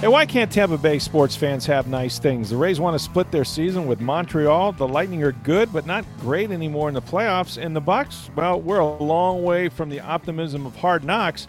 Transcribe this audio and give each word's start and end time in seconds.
And 0.00 0.12
why 0.12 0.26
can't 0.26 0.50
Tampa 0.50 0.78
Bay 0.78 1.00
sports 1.00 1.34
fans 1.34 1.66
have 1.66 1.88
nice 1.88 2.20
things? 2.20 2.50
The 2.50 2.56
Rays 2.56 2.78
want 2.78 2.94
to 2.94 3.00
split 3.00 3.32
their 3.32 3.44
season 3.44 3.88
with 3.88 4.00
Montreal. 4.00 4.70
The 4.70 4.86
Lightning 4.86 5.24
are 5.24 5.32
good, 5.32 5.72
but 5.72 5.86
not 5.86 6.04
great 6.20 6.52
anymore 6.52 6.86
in 6.86 6.94
the 6.94 7.02
playoffs. 7.02 7.60
And 7.60 7.74
the 7.74 7.82
Bucs, 7.82 8.32
well, 8.36 8.60
we're 8.60 8.78
a 8.78 8.96
long 9.02 9.42
way 9.42 9.68
from 9.68 9.88
the 9.88 9.98
optimism 9.98 10.66
of 10.66 10.76
hard 10.76 11.02
knocks. 11.02 11.48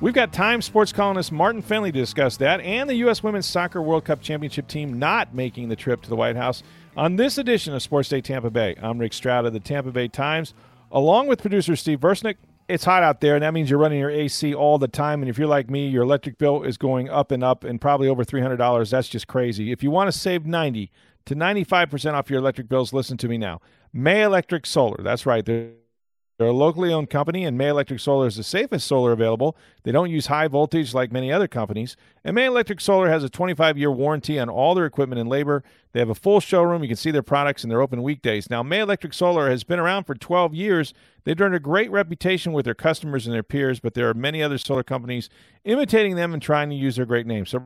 We've 0.00 0.14
got 0.14 0.32
Times 0.32 0.66
sports 0.66 0.92
columnist 0.92 1.32
Martin 1.32 1.64
Fennelly 1.64 1.92
to 1.92 1.98
discuss 1.98 2.36
that 2.36 2.60
and 2.60 2.88
the 2.88 2.94
U.S. 2.94 3.24
Women's 3.24 3.46
Soccer 3.46 3.82
World 3.82 4.04
Cup 4.04 4.22
Championship 4.22 4.68
team 4.68 5.00
not 5.00 5.34
making 5.34 5.68
the 5.68 5.74
trip 5.76 6.00
to 6.02 6.08
the 6.08 6.16
White 6.16 6.36
House. 6.36 6.62
On 6.96 7.16
this 7.16 7.38
edition 7.38 7.74
of 7.74 7.82
Sports 7.82 8.08
Day 8.08 8.20
Tampa 8.20 8.50
Bay, 8.50 8.76
I'm 8.80 8.98
Rick 8.98 9.14
Stroud 9.14 9.46
of 9.46 9.52
the 9.52 9.58
Tampa 9.58 9.90
Bay 9.90 10.06
Times, 10.06 10.54
along 10.92 11.26
with 11.26 11.42
producer 11.42 11.74
Steve 11.74 11.98
Versnick. 11.98 12.36
It's 12.70 12.84
hot 12.84 13.02
out 13.02 13.20
there, 13.20 13.34
and 13.34 13.42
that 13.42 13.52
means 13.52 13.68
you're 13.68 13.78
running 13.78 13.98
your 13.98 14.10
AC 14.10 14.54
all 14.54 14.78
the 14.78 14.88
time. 14.88 15.22
And 15.22 15.28
if 15.28 15.38
you're 15.38 15.48
like 15.48 15.68
me, 15.68 15.88
your 15.88 16.04
electric 16.04 16.38
bill 16.38 16.62
is 16.62 16.76
going 16.76 17.08
up 17.08 17.32
and 17.32 17.42
up 17.42 17.64
and 17.64 17.80
probably 17.80 18.08
over 18.08 18.24
$300. 18.24 18.90
That's 18.90 19.08
just 19.08 19.26
crazy. 19.26 19.72
If 19.72 19.82
you 19.82 19.90
want 19.90 20.08
to 20.10 20.18
save 20.18 20.46
90 20.46 20.90
to 21.26 21.34
95% 21.34 22.14
off 22.14 22.30
your 22.30 22.38
electric 22.38 22.68
bills, 22.68 22.92
listen 22.92 23.16
to 23.18 23.28
me 23.28 23.38
now. 23.38 23.60
May 23.92 24.22
Electric 24.22 24.66
Solar. 24.66 25.02
That's 25.02 25.26
right. 25.26 25.44
They're 25.44 25.72
they're 26.40 26.48
a 26.48 26.52
locally 26.54 26.90
owned 26.90 27.10
company, 27.10 27.44
and 27.44 27.58
May 27.58 27.68
Electric 27.68 28.00
Solar 28.00 28.26
is 28.26 28.36
the 28.36 28.42
safest 28.42 28.86
solar 28.86 29.12
available. 29.12 29.58
They 29.82 29.92
don't 29.92 30.08
use 30.08 30.28
high 30.28 30.48
voltage 30.48 30.94
like 30.94 31.12
many 31.12 31.30
other 31.30 31.46
companies. 31.46 31.98
And 32.24 32.34
May 32.34 32.46
Electric 32.46 32.80
Solar 32.80 33.10
has 33.10 33.22
a 33.22 33.28
25 33.28 33.76
year 33.76 33.90
warranty 33.90 34.38
on 34.38 34.48
all 34.48 34.74
their 34.74 34.86
equipment 34.86 35.20
and 35.20 35.28
labor. 35.28 35.62
They 35.92 36.00
have 36.00 36.08
a 36.08 36.14
full 36.14 36.40
showroom. 36.40 36.82
You 36.82 36.88
can 36.88 36.96
see 36.96 37.10
their 37.10 37.22
products, 37.22 37.62
and 37.62 37.70
they're 37.70 37.82
open 37.82 38.02
weekdays. 38.02 38.48
Now, 38.48 38.62
May 38.62 38.80
Electric 38.80 39.12
Solar 39.12 39.50
has 39.50 39.64
been 39.64 39.78
around 39.78 40.04
for 40.04 40.14
12 40.14 40.54
years. 40.54 40.94
They've 41.24 41.38
earned 41.38 41.56
a 41.56 41.60
great 41.60 41.90
reputation 41.90 42.54
with 42.54 42.64
their 42.64 42.72
customers 42.72 43.26
and 43.26 43.34
their 43.34 43.42
peers, 43.42 43.78
but 43.78 43.92
there 43.92 44.08
are 44.08 44.14
many 44.14 44.42
other 44.42 44.56
solar 44.56 44.82
companies 44.82 45.28
imitating 45.64 46.16
them 46.16 46.32
and 46.32 46.40
trying 46.40 46.70
to 46.70 46.74
use 46.74 46.96
their 46.96 47.04
great 47.04 47.26
name. 47.26 47.44
So 47.44 47.64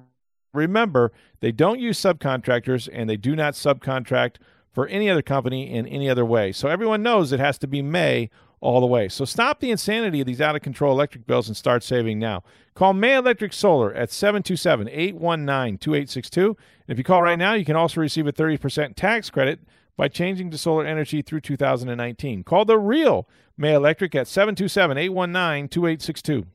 remember, 0.53 1.13
they 1.39 1.53
don't 1.53 1.79
use 1.79 2.01
subcontractors, 2.01 2.89
and 2.93 3.09
they 3.09 3.19
do 3.19 3.37
not 3.37 3.55
subcontract 3.55 4.39
for 4.73 4.89
any 4.89 5.09
other 5.09 5.23
company 5.23 5.73
in 5.73 5.87
any 5.87 6.11
other 6.11 6.25
way. 6.25 6.51
So 6.51 6.69
everyone 6.69 7.05
knows 7.05 7.31
it 7.31 7.39
has 7.39 7.59
to 7.59 7.69
be 7.69 7.81
May 7.81 8.31
all 8.65 8.81
the 8.81 8.87
way. 8.87 9.09
So 9.09 9.25
stop 9.25 9.61
the 9.61 9.71
insanity 9.71 10.21
of 10.21 10.27
these 10.27 10.41
out 10.41 10.57
of 10.57 10.63
control 10.63 10.93
electric 10.93 11.27
bills 11.27 11.49
and 11.49 11.57
start 11.57 11.83
saving 11.83 12.19
now. 12.19 12.43
Call 12.75 12.95
May 12.95 13.15
Electric 13.15 13.53
Solar 13.53 13.93
at 13.95 14.11
727 14.11 14.89
819 14.89 15.79
2862. 15.79 16.47
And 16.47 16.57
if 16.89 16.99
you 16.99 17.05
call 17.05 17.23
right 17.23 17.39
now, 17.39 17.55
you 17.55 17.65
can 17.65 17.77
also 17.77 18.01
receive 18.01 18.27
a 18.27 18.33
30% 18.33 18.95
tax 18.97 19.31
credit 19.31 19.61
by 19.97 20.09
changing 20.09 20.51
to 20.51 20.59
solar 20.59 20.85
energy 20.85 21.23
through 21.23 21.43
2019. 21.43 22.43
Call 22.43 22.65
the 22.65 22.79
real 22.79 23.29
May 23.57 23.75
Electric 23.75 24.15
at 24.15 24.27
727 24.27 24.99
819 24.99 25.69
2862. 25.69 26.47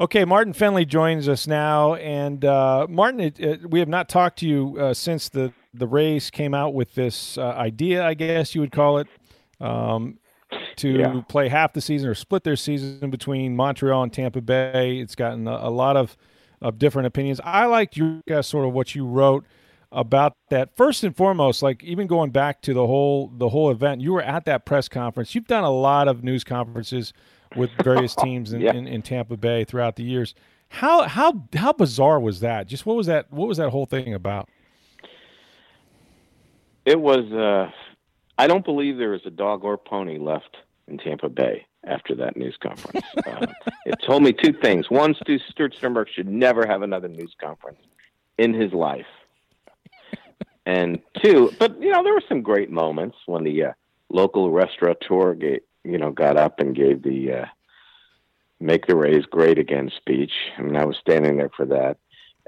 Okay, 0.00 0.24
Martin 0.24 0.54
Fennelly 0.54 0.86
joins 0.86 1.28
us 1.28 1.46
now, 1.46 1.94
and 1.96 2.44
uh, 2.44 2.86
Martin, 2.88 3.20
it, 3.20 3.38
it, 3.38 3.70
we 3.70 3.78
have 3.78 3.88
not 3.88 4.08
talked 4.08 4.38
to 4.38 4.48
you 4.48 4.76
uh, 4.78 4.94
since 4.94 5.28
the 5.28 5.52
the 5.74 5.86
Rays 5.86 6.30
came 6.30 6.54
out 6.54 6.74
with 6.74 6.94
this 6.94 7.38
uh, 7.38 7.42
idea, 7.42 8.04
I 8.04 8.14
guess 8.14 8.54
you 8.54 8.60
would 8.60 8.72
call 8.72 8.98
it, 8.98 9.06
um, 9.60 10.18
to 10.76 10.90
yeah. 10.90 11.20
play 11.28 11.48
half 11.48 11.72
the 11.72 11.80
season 11.80 12.08
or 12.08 12.14
split 12.14 12.44
their 12.44 12.56
season 12.56 13.10
between 13.10 13.56
Montreal 13.56 14.02
and 14.02 14.12
Tampa 14.12 14.40
Bay. 14.40 14.98
It's 14.98 15.14
gotten 15.14 15.46
a, 15.46 15.52
a 15.52 15.70
lot 15.70 15.96
of, 15.96 16.16
of 16.60 16.78
different 16.78 17.06
opinions. 17.06 17.40
I 17.44 17.66
liked 17.66 17.96
you 17.96 18.22
guys 18.26 18.46
sort 18.46 18.66
of 18.66 18.72
what 18.72 18.94
you 18.94 19.06
wrote 19.06 19.44
about 19.92 20.34
that. 20.50 20.76
First 20.76 21.04
and 21.04 21.16
foremost, 21.16 21.62
like 21.62 21.82
even 21.84 22.06
going 22.06 22.30
back 22.30 22.62
to 22.62 22.74
the 22.74 22.86
whole 22.86 23.30
the 23.36 23.50
whole 23.50 23.70
event, 23.70 24.00
you 24.00 24.12
were 24.12 24.22
at 24.22 24.44
that 24.46 24.64
press 24.64 24.88
conference. 24.88 25.34
You've 25.34 25.46
done 25.46 25.64
a 25.64 25.70
lot 25.70 26.08
of 26.08 26.24
news 26.24 26.44
conferences 26.44 27.12
with 27.56 27.70
various 27.82 28.14
teams 28.22 28.52
in, 28.52 28.60
yeah. 28.60 28.72
in, 28.72 28.86
in 28.86 29.02
Tampa 29.02 29.36
Bay 29.36 29.64
throughout 29.64 29.96
the 29.96 30.04
years. 30.04 30.34
How 30.68 31.02
how 31.02 31.46
how 31.54 31.74
bizarre 31.74 32.18
was 32.18 32.40
that? 32.40 32.66
Just 32.66 32.86
what 32.86 32.96
was 32.96 33.06
that 33.06 33.30
what 33.30 33.46
was 33.46 33.58
that 33.58 33.68
whole 33.68 33.86
thing 33.86 34.14
about? 34.14 34.48
It 36.86 36.98
was 36.98 37.30
uh 37.30 37.70
I 38.42 38.48
don't 38.48 38.64
believe 38.64 38.98
there 38.98 39.14
is 39.14 39.24
a 39.24 39.30
dog 39.30 39.62
or 39.62 39.78
pony 39.78 40.18
left 40.18 40.56
in 40.88 40.98
Tampa 40.98 41.28
Bay 41.28 41.64
after 41.86 42.12
that 42.16 42.36
news 42.36 42.56
conference. 42.60 43.06
uh, 43.24 43.46
it 43.86 43.94
told 44.04 44.24
me 44.24 44.32
two 44.32 44.52
things. 44.52 44.90
One, 44.90 45.14
Stu, 45.14 45.38
Stuart 45.38 45.76
Sternberg 45.76 46.08
should 46.12 46.26
never 46.26 46.66
have 46.66 46.82
another 46.82 47.06
news 47.06 47.36
conference 47.40 47.78
in 48.38 48.52
his 48.52 48.72
life. 48.72 49.06
And 50.66 50.98
two, 51.22 51.52
but 51.60 51.80
you 51.80 51.92
know, 51.92 52.02
there 52.02 52.14
were 52.14 52.22
some 52.28 52.42
great 52.42 52.68
moments 52.68 53.16
when 53.26 53.44
the 53.44 53.62
uh, 53.66 53.72
local 54.08 54.50
restaurateur, 54.50 55.34
gave, 55.34 55.60
you 55.84 55.98
know, 55.98 56.10
got 56.10 56.36
up 56.36 56.58
and 56.58 56.74
gave 56.74 57.04
the 57.04 57.32
uh, 57.32 57.46
"Make 58.58 58.86
the 58.88 58.96
Rays 58.96 59.24
Great 59.26 59.60
Again" 59.60 59.88
speech. 59.96 60.32
I 60.58 60.62
mean, 60.62 60.76
I 60.76 60.84
was 60.84 60.96
standing 60.96 61.36
there 61.36 61.50
for 61.56 61.66
that. 61.66 61.98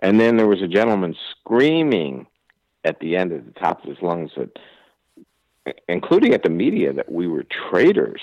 And 0.03 0.19
then 0.19 0.38
there 0.38 0.49
was 0.49 0.60
a 0.60 0.66
gentleman 0.66 1.15
screaming 1.31 2.27
at 2.83 2.99
the 2.99 3.16
end 3.16 3.33
at 3.33 3.47
the 3.47 3.60
top 3.60 3.84
of 3.84 3.88
his 3.88 4.03
lungs 4.03 4.33
that 4.37 4.59
including 5.89 6.35
at 6.35 6.43
the 6.43 6.51
media, 6.51 6.93
that 6.93 7.11
we 7.11 7.27
were 7.27 7.45
traitors, 7.45 8.21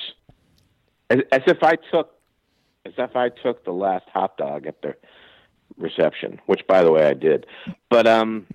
as, 1.09 1.19
as 1.31 1.41
if 1.47 1.63
I 1.63 1.75
took, 1.91 2.15
as 2.85 2.93
if 2.97 3.15
I 3.15 3.29
took 3.29 3.65
the 3.65 3.71
last 3.71 4.05
hot 4.13 4.37
dog 4.37 4.67
at 4.67 4.81
the 4.81 4.95
reception, 5.77 6.39
which, 6.45 6.65
by 6.67 6.83
the 6.83 6.91
way, 6.91 7.05
I 7.05 7.13
did. 7.13 7.45
But 7.89 8.07
um, 8.07 8.47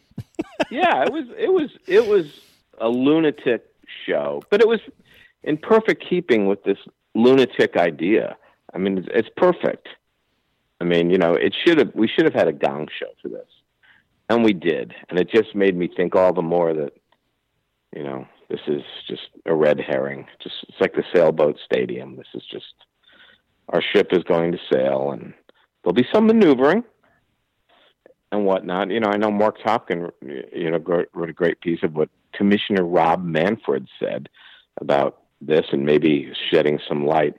yeah, 0.70 1.02
it 1.02 1.12
was 1.12 1.26
it 1.36 1.52
was 1.52 1.70
it 1.86 2.06
was 2.06 2.40
a 2.78 2.88
lunatic 2.88 3.64
show, 4.06 4.42
but 4.50 4.60
it 4.60 4.68
was 4.68 4.80
in 5.42 5.56
perfect 5.56 6.04
keeping 6.08 6.46
with 6.46 6.62
this 6.64 6.78
lunatic 7.14 7.76
idea. 7.76 8.36
I 8.74 8.78
mean, 8.78 8.98
it's, 8.98 9.08
it's 9.12 9.28
perfect. 9.36 9.88
I 10.80 10.84
mean, 10.84 11.10
you 11.10 11.18
know, 11.18 11.34
it 11.34 11.54
should 11.64 11.78
have 11.78 11.94
we 11.94 12.08
should 12.08 12.24
have 12.24 12.34
had 12.34 12.48
a 12.48 12.52
gong 12.52 12.88
show 12.98 13.08
for 13.20 13.28
this, 13.28 13.48
and 14.28 14.44
we 14.44 14.52
did, 14.52 14.94
and 15.08 15.18
it 15.18 15.30
just 15.30 15.54
made 15.54 15.76
me 15.76 15.88
think 15.88 16.16
all 16.16 16.32
the 16.32 16.42
more 16.42 16.74
that 16.74 16.92
you 17.94 18.02
know, 18.02 18.26
this 18.48 18.60
is 18.66 18.82
just 19.08 19.28
a 19.46 19.54
red 19.54 19.80
herring. 19.80 20.26
Just 20.42 20.56
it's 20.68 20.80
like 20.80 20.94
the 20.94 21.04
sailboat 21.14 21.58
stadium. 21.64 22.16
This 22.16 22.26
is 22.34 22.42
just 22.50 22.74
our 23.68 23.82
ship 23.82 24.08
is 24.12 24.22
going 24.24 24.52
to 24.52 24.58
sail, 24.70 25.10
and 25.12 25.32
there'll 25.82 25.94
be 25.94 26.06
some 26.12 26.26
maneuvering 26.26 26.84
and 28.30 28.44
whatnot. 28.44 28.90
You 28.90 29.00
know, 29.00 29.08
I 29.08 29.16
know 29.16 29.30
Mark 29.30 29.58
Topkin, 29.58 30.10
you 30.20 30.70
know, 30.70 31.04
wrote 31.12 31.30
a 31.30 31.34
great 31.34 31.60
piece 31.60 31.82
of 31.82 31.94
what 31.94 32.08
Commissioner 32.32 32.84
Rob 32.84 33.24
Manfred 33.24 33.88
said 33.98 34.28
about 34.80 35.22
this, 35.40 35.66
and 35.72 35.84
maybe 35.84 36.32
shedding 36.50 36.78
some 36.88 37.06
light. 37.06 37.34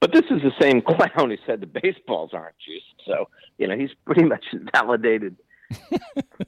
But 0.00 0.12
this 0.12 0.24
is 0.30 0.42
the 0.42 0.52
same 0.60 0.80
clown 0.86 1.30
who 1.30 1.36
said 1.46 1.60
the 1.60 1.66
baseballs 1.66 2.30
aren't 2.32 2.56
juiced. 2.58 2.84
So, 3.06 3.28
you 3.58 3.66
know, 3.66 3.76
he's 3.76 3.90
pretty 4.04 4.24
much 4.24 4.44
validated 4.74 5.36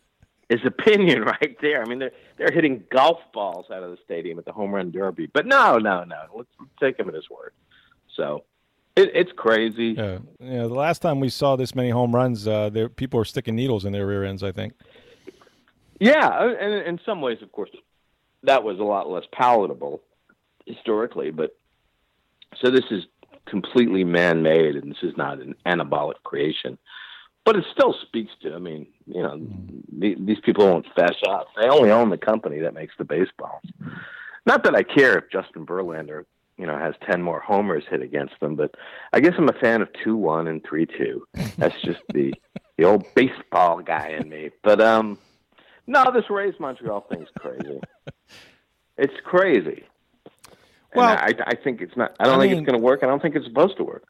his 0.50 0.60
opinion 0.66 1.22
right 1.40 1.56
there. 1.62 1.82
I 1.82 1.88
mean, 1.88 2.00
they're 2.00 2.12
they're 2.36 2.52
hitting 2.52 2.84
golf 2.92 3.20
balls 3.32 3.66
out 3.72 3.82
of 3.82 3.90
the 3.90 3.98
stadium 4.04 4.38
at 4.38 4.44
the 4.44 4.52
home 4.52 4.74
run 4.74 4.90
derby, 4.90 5.26
but 5.32 5.46
no, 5.46 5.78
no, 5.78 6.04
no. 6.04 6.16
Let's 6.34 6.50
take 6.78 6.98
him 6.98 7.08
at 7.08 7.14
his 7.14 7.30
word. 7.30 7.52
So 8.16 8.44
it, 8.96 9.10
it's 9.14 9.32
crazy. 9.34 9.94
Yeah, 9.96 10.18
yeah. 10.40 10.62
The 10.62 10.68
last 10.68 11.00
time 11.00 11.20
we 11.20 11.30
saw 11.30 11.56
this 11.56 11.74
many 11.74 11.90
home 11.90 12.14
runs, 12.14 12.46
uh, 12.46 12.68
there 12.68 12.90
people 12.90 13.18
were 13.18 13.24
sticking 13.24 13.54
needles 13.54 13.86
in 13.86 13.92
their 13.92 14.06
rear 14.06 14.24
ends. 14.24 14.42
I 14.42 14.52
think. 14.52 14.74
Yeah, 16.00 16.54
and 16.60 16.74
in 16.86 16.98
some 17.04 17.20
ways, 17.20 17.38
of 17.42 17.52
course, 17.52 17.70
that 18.42 18.64
was 18.64 18.78
a 18.78 18.82
lot 18.82 19.08
less 19.08 19.24
palatable 19.32 20.00
historically. 20.66 21.30
But 21.30 21.54
so 22.62 22.70
this 22.70 22.86
is 22.90 23.04
completely 23.44 24.02
man-made, 24.02 24.76
and 24.76 24.90
this 24.90 25.02
is 25.02 25.14
not 25.16 25.40
an 25.40 25.54
anabolic 25.66 26.22
creation 26.24 26.78
but 27.44 27.56
it 27.56 27.64
still 27.72 27.94
speaks 28.02 28.32
to. 28.42 28.54
I 28.54 28.58
mean, 28.58 28.86
you 29.06 29.22
know, 29.22 29.40
the, 29.92 30.16
these 30.18 30.40
people 30.40 30.66
won't 30.66 30.86
fess 30.94 31.16
up. 31.28 31.48
They 31.60 31.68
only 31.68 31.90
own 31.90 32.10
the 32.10 32.18
company 32.18 32.60
that 32.60 32.74
makes 32.74 32.94
the 32.98 33.04
baseballs. 33.04 33.62
Not 34.46 34.64
that 34.64 34.74
I 34.74 34.82
care 34.82 35.18
if 35.18 35.30
Justin 35.30 35.66
Verlander, 35.66 36.24
you 36.56 36.66
know, 36.66 36.76
has 36.78 36.94
ten 37.08 37.22
more 37.22 37.40
homers 37.40 37.84
hit 37.88 38.02
against 38.02 38.38
them, 38.40 38.54
but 38.56 38.74
I 39.12 39.20
guess 39.20 39.34
I'm 39.38 39.48
a 39.48 39.54
fan 39.54 39.82
of 39.82 39.88
two 40.04 40.16
one 40.16 40.48
and 40.48 40.62
three 40.64 40.86
two. 40.86 41.26
That's 41.56 41.80
just 41.82 42.00
the 42.12 42.34
the 42.76 42.84
old 42.84 43.04
baseball 43.14 43.80
guy 43.82 44.08
in 44.18 44.28
me. 44.28 44.50
But 44.62 44.80
um, 44.80 45.18
no, 45.86 46.10
this 46.12 46.30
Rays 46.30 46.54
Montreal 46.58 47.06
thing's 47.10 47.28
crazy. 47.38 47.80
It's 48.96 49.14
crazy. 49.24 49.84
Well, 50.94 51.08
I, 51.08 51.32
I 51.46 51.54
think 51.54 51.80
it's 51.80 51.96
not. 51.96 52.16
I 52.18 52.24
don't 52.24 52.34
I 52.34 52.42
think 52.42 52.50
mean, 52.52 52.58
it's 52.60 52.66
going 52.66 52.78
to 52.78 52.84
work. 52.84 53.00
I 53.02 53.06
don't 53.06 53.22
think 53.22 53.36
it's 53.36 53.46
supposed 53.46 53.76
to 53.76 53.84
work. 53.84 54.04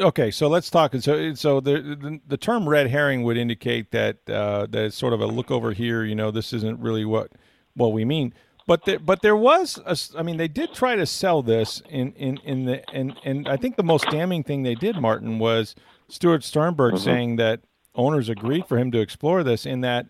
Okay, 0.00 0.30
so 0.30 0.48
let's 0.48 0.70
talk. 0.70 0.94
So, 1.00 1.34
so 1.34 1.60
the, 1.60 1.72
the, 1.82 2.20
the 2.26 2.36
term 2.38 2.66
red 2.66 2.88
herring 2.88 3.22
would 3.24 3.36
indicate 3.36 3.90
that 3.90 4.16
uh, 4.30 4.66
that 4.70 4.84
it's 4.86 4.96
sort 4.96 5.12
of 5.12 5.20
a 5.20 5.26
look 5.26 5.50
over 5.50 5.72
here. 5.72 6.04
You 6.04 6.14
know, 6.14 6.30
this 6.30 6.52
isn't 6.54 6.80
really 6.80 7.04
what 7.04 7.32
what 7.74 7.92
we 7.92 8.04
mean. 8.04 8.32
But 8.66 8.84
there, 8.84 8.98
but 8.98 9.20
there 9.20 9.36
was, 9.36 9.78
a, 9.84 9.96
I 10.18 10.22
mean, 10.22 10.36
they 10.36 10.48
did 10.48 10.72
try 10.72 10.94
to 10.96 11.04
sell 11.04 11.42
this 11.42 11.82
in 11.90 12.12
in 12.14 12.38
in 12.44 12.64
the 12.64 12.88
and 12.94 13.14
and 13.24 13.46
I 13.46 13.56
think 13.56 13.76
the 13.76 13.82
most 13.82 14.06
damning 14.10 14.42
thing 14.42 14.62
they 14.62 14.74
did, 14.74 14.96
Martin, 14.96 15.38
was 15.38 15.74
Stuart 16.08 16.44
Sternberg 16.44 16.94
mm-hmm. 16.94 17.04
saying 17.04 17.36
that 17.36 17.60
owners 17.94 18.28
agreed 18.28 18.66
for 18.66 18.78
him 18.78 18.90
to 18.92 19.00
explore 19.00 19.42
this. 19.42 19.66
In 19.66 19.82
that, 19.82 20.06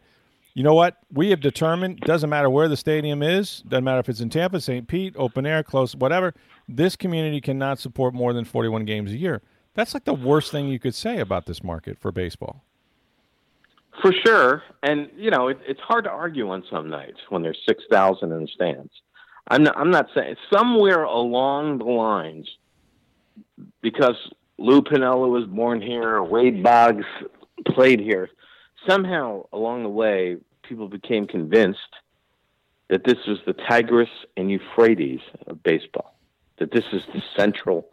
you 0.54 0.62
know 0.62 0.74
what, 0.74 0.98
we 1.12 1.30
have 1.30 1.40
determined 1.40 2.00
doesn't 2.00 2.30
matter 2.30 2.50
where 2.50 2.68
the 2.68 2.76
stadium 2.76 3.22
is, 3.22 3.62
doesn't 3.62 3.84
matter 3.84 4.00
if 4.00 4.08
it's 4.08 4.20
in 4.20 4.30
Tampa, 4.30 4.60
St. 4.60 4.86
Pete, 4.86 5.14
open 5.16 5.46
air, 5.46 5.62
close, 5.64 5.96
whatever. 5.96 6.34
This 6.68 6.94
community 6.94 7.40
cannot 7.40 7.80
support 7.80 8.14
more 8.14 8.32
than 8.32 8.44
forty-one 8.44 8.84
games 8.84 9.10
a 9.10 9.16
year. 9.16 9.42
That's 9.74 9.94
like 9.94 10.04
the 10.04 10.14
worst 10.14 10.50
thing 10.50 10.68
you 10.68 10.78
could 10.78 10.94
say 10.94 11.20
about 11.20 11.46
this 11.46 11.62
market 11.62 11.98
for 11.98 12.12
baseball. 12.12 12.64
For 14.02 14.12
sure, 14.24 14.62
and 14.82 15.10
you 15.16 15.30
know 15.30 15.48
it, 15.48 15.58
it's 15.66 15.80
hard 15.80 16.04
to 16.04 16.10
argue 16.10 16.50
on 16.50 16.64
some 16.70 16.88
nights 16.88 17.18
when 17.28 17.42
there's 17.42 17.58
six 17.68 17.84
thousand 17.90 18.32
in 18.32 18.42
the 18.42 18.48
stands. 18.48 18.92
I'm 19.48 19.64
not, 19.64 19.76
I'm 19.76 19.90
not 19.90 20.06
saying 20.14 20.36
somewhere 20.52 21.02
along 21.02 21.78
the 21.78 21.84
lines 21.84 22.48
because 23.82 24.16
Lou 24.58 24.80
Piniella 24.80 25.28
was 25.28 25.44
born 25.46 25.82
here, 25.82 26.22
Wade 26.22 26.62
Boggs 26.62 27.04
played 27.66 28.00
here. 28.00 28.30
Somehow 28.88 29.46
along 29.52 29.82
the 29.82 29.88
way, 29.88 30.36
people 30.62 30.88
became 30.88 31.26
convinced 31.26 31.78
that 32.88 33.04
this 33.04 33.18
was 33.26 33.38
the 33.46 33.52
Tigris 33.52 34.08
and 34.36 34.50
Euphrates 34.50 35.20
of 35.46 35.62
baseball, 35.62 36.14
that 36.58 36.72
this 36.72 36.84
is 36.92 37.02
the 37.12 37.22
central 37.36 37.88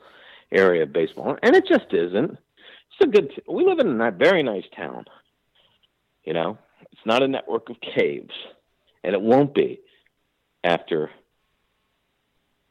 area 0.51 0.83
of 0.83 0.93
baseball, 0.93 1.37
and 1.41 1.55
it 1.55 1.65
just 1.67 1.93
isn't. 1.93 2.31
It's 2.31 3.01
a 3.01 3.07
good. 3.07 3.29
T- 3.29 3.43
we 3.47 3.65
live 3.65 3.79
in 3.79 3.99
a 3.99 4.11
very 4.11 4.43
nice 4.43 4.65
town. 4.75 5.05
You 6.23 6.33
know, 6.33 6.57
it's 6.91 7.05
not 7.05 7.23
a 7.23 7.27
network 7.27 7.69
of 7.69 7.77
caves, 7.81 8.33
and 9.03 9.13
it 9.13 9.21
won't 9.21 9.53
be 9.53 9.79
after 10.63 11.09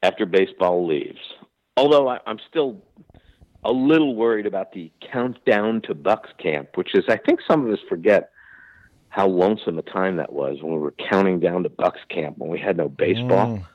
after 0.03 0.27
baseball 0.27 0.87
leaves. 0.87 1.21
Although 1.77 2.09
I, 2.09 2.19
I'm 2.27 2.39
still 2.49 2.83
a 3.65 3.73
little 3.73 4.15
worried 4.15 4.47
about 4.47 4.73
the 4.73 4.93
countdown 5.13 5.83
to 5.83 5.95
Bucs 5.95 6.37
camp, 6.39 6.71
which 6.77 6.95
is 6.95 7.05
I 7.09 7.17
think 7.17 7.41
some 7.49 7.67
of 7.67 7.73
us 7.73 7.81
forget 7.89 8.31
how 9.09 9.27
lonesome 9.27 9.79
a 9.79 9.83
time 9.83 10.17
that 10.17 10.33
was 10.33 10.59
when 10.63 10.75
we 10.75 10.79
were 10.79 10.95
counting 11.11 11.41
down 11.41 11.63
to 11.63 11.71
Bucs 11.71 12.07
camp 12.09 12.39
when 12.39 12.51
we 12.51 12.59
had 12.59 12.77
no 12.77 12.89
baseball. 12.89 13.57
Mm. 13.57 13.67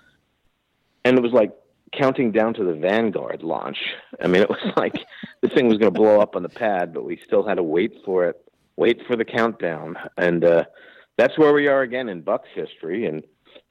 And 1.04 1.18
it 1.18 1.21
was 1.21 1.31
like 1.33 1.51
counting 1.91 2.31
down 2.31 2.53
to 2.55 2.63
the 2.63 2.73
Vanguard 2.73 3.43
launch. 3.43 3.77
I 4.21 4.27
mean, 4.27 4.41
it 4.41 4.49
was 4.49 4.59
like 4.77 4.95
the 5.41 5.49
thing 5.49 5.67
was 5.67 5.77
going 5.77 5.93
to 5.93 5.99
blow 5.99 6.19
up 6.19 6.35
on 6.35 6.43
the 6.43 6.49
pad, 6.49 6.93
but 6.93 7.05
we 7.05 7.19
still 7.25 7.45
had 7.45 7.55
to 7.55 7.63
wait 7.63 7.93
for 8.05 8.25
it, 8.25 8.41
wait 8.75 9.01
for 9.07 9.15
the 9.15 9.25
countdown, 9.25 9.97
and 10.17 10.43
uh, 10.43 10.65
that's 11.17 11.38
where 11.38 11.53
we 11.53 11.67
are 11.67 11.81
again 11.81 12.09
in 12.09 12.23
Bucs 12.23 12.47
history. 12.53 13.05
And 13.05 13.23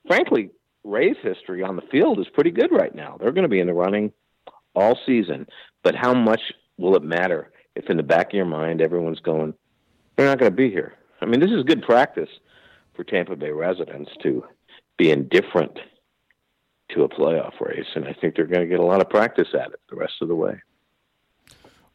frankly, 0.06 0.50
Rays 0.84 1.16
history 1.22 1.62
on 1.62 1.76
the 1.76 1.82
field 1.82 2.18
is 2.18 2.26
pretty 2.32 2.50
good 2.50 2.72
right 2.72 2.94
now. 2.94 3.16
They're 3.18 3.32
going 3.32 3.42
to 3.42 3.48
be 3.48 3.60
in 3.60 3.66
the 3.66 3.74
running 3.74 4.12
all 4.74 4.98
season, 5.04 5.46
but 5.82 5.94
how 5.94 6.14
much 6.14 6.40
will 6.78 6.96
it 6.96 7.02
matter 7.02 7.50
if 7.76 7.90
in 7.90 7.96
the 7.96 8.02
back 8.02 8.28
of 8.28 8.34
your 8.34 8.46
mind 8.46 8.80
everyone's 8.80 9.20
going, 9.20 9.54
they're 10.16 10.26
not 10.26 10.38
going 10.38 10.50
to 10.50 10.56
be 10.56 10.70
here? 10.70 10.94
I 11.20 11.26
mean, 11.26 11.40
this 11.40 11.50
is 11.50 11.64
good 11.64 11.82
practice 11.82 12.30
for 12.94 13.04
Tampa 13.04 13.36
Bay 13.36 13.50
residents 13.50 14.10
to 14.22 14.44
be 14.96 15.10
indifferent 15.10 15.78
to 16.94 17.04
a 17.04 17.08
playoff 17.08 17.60
race, 17.60 17.86
and 17.94 18.06
I 18.06 18.12
think 18.12 18.36
they're 18.36 18.46
going 18.46 18.62
to 18.62 18.66
get 18.66 18.80
a 18.80 18.84
lot 18.84 19.00
of 19.00 19.08
practice 19.08 19.48
at 19.54 19.72
it 19.72 19.80
the 19.88 19.96
rest 19.96 20.14
of 20.20 20.28
the 20.28 20.34
way. 20.34 20.60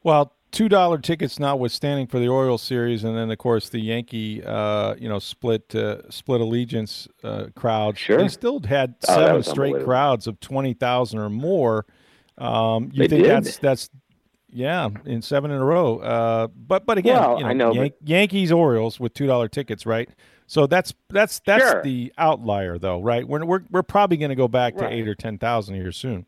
Well, 0.03 0.33
two 0.51 0.69
dollar 0.69 0.97
tickets 0.97 1.39
notwithstanding 1.39 2.07
for 2.07 2.19
the 2.19 2.27
Orioles 2.27 2.61
series, 2.61 3.03
and 3.03 3.17
then 3.17 3.29
of 3.29 3.37
course 3.37 3.69
the 3.69 3.79
Yankee, 3.79 4.43
uh, 4.43 4.95
you 4.95 5.09
know, 5.09 5.19
split 5.19 5.73
uh, 5.75 6.09
split 6.09 6.41
allegiance 6.41 7.07
uh, 7.23 7.47
crowd. 7.55 7.97
Sure, 7.97 8.17
they 8.17 8.27
still 8.27 8.61
had 8.61 8.95
oh, 9.07 9.15
seven 9.15 9.43
straight 9.43 9.83
crowds 9.83 10.27
of 10.27 10.39
twenty 10.39 10.73
thousand 10.73 11.19
or 11.19 11.29
more. 11.29 11.85
Um, 12.37 12.89
you 12.93 12.99
they 12.99 13.07
think 13.07 13.23
did. 13.23 13.31
that's 13.31 13.57
that's 13.57 13.89
yeah, 14.49 14.89
in 15.05 15.21
seven 15.21 15.51
in 15.51 15.57
a 15.57 15.65
row. 15.65 15.97
Uh, 15.97 16.47
but 16.47 16.85
but 16.85 16.97
again, 16.97 17.19
well, 17.19 17.37
you 17.37 17.43
know, 17.43 17.49
I 17.49 17.53
know 17.53 17.73
Yan- 17.73 17.83
but... 17.99 18.07
Yankees 18.07 18.51
Orioles 18.51 18.99
with 18.99 19.13
two 19.13 19.27
dollar 19.27 19.49
tickets, 19.49 19.85
right? 19.85 20.09
So 20.47 20.67
that's 20.67 20.93
that's 21.09 21.39
that's 21.45 21.63
sure. 21.63 21.81
the 21.81 22.13
outlier, 22.17 22.77
though, 22.77 23.01
right? 23.01 23.27
We're 23.27 23.45
we're 23.45 23.63
we're 23.71 23.83
probably 23.83 24.17
going 24.17 24.29
to 24.29 24.35
go 24.35 24.47
back 24.47 24.75
right. 24.75 24.89
to 24.89 24.95
eight 24.95 25.07
or 25.07 25.15
ten 25.15 25.37
thousand 25.37 25.75
here 25.75 25.91
soon. 25.91 26.25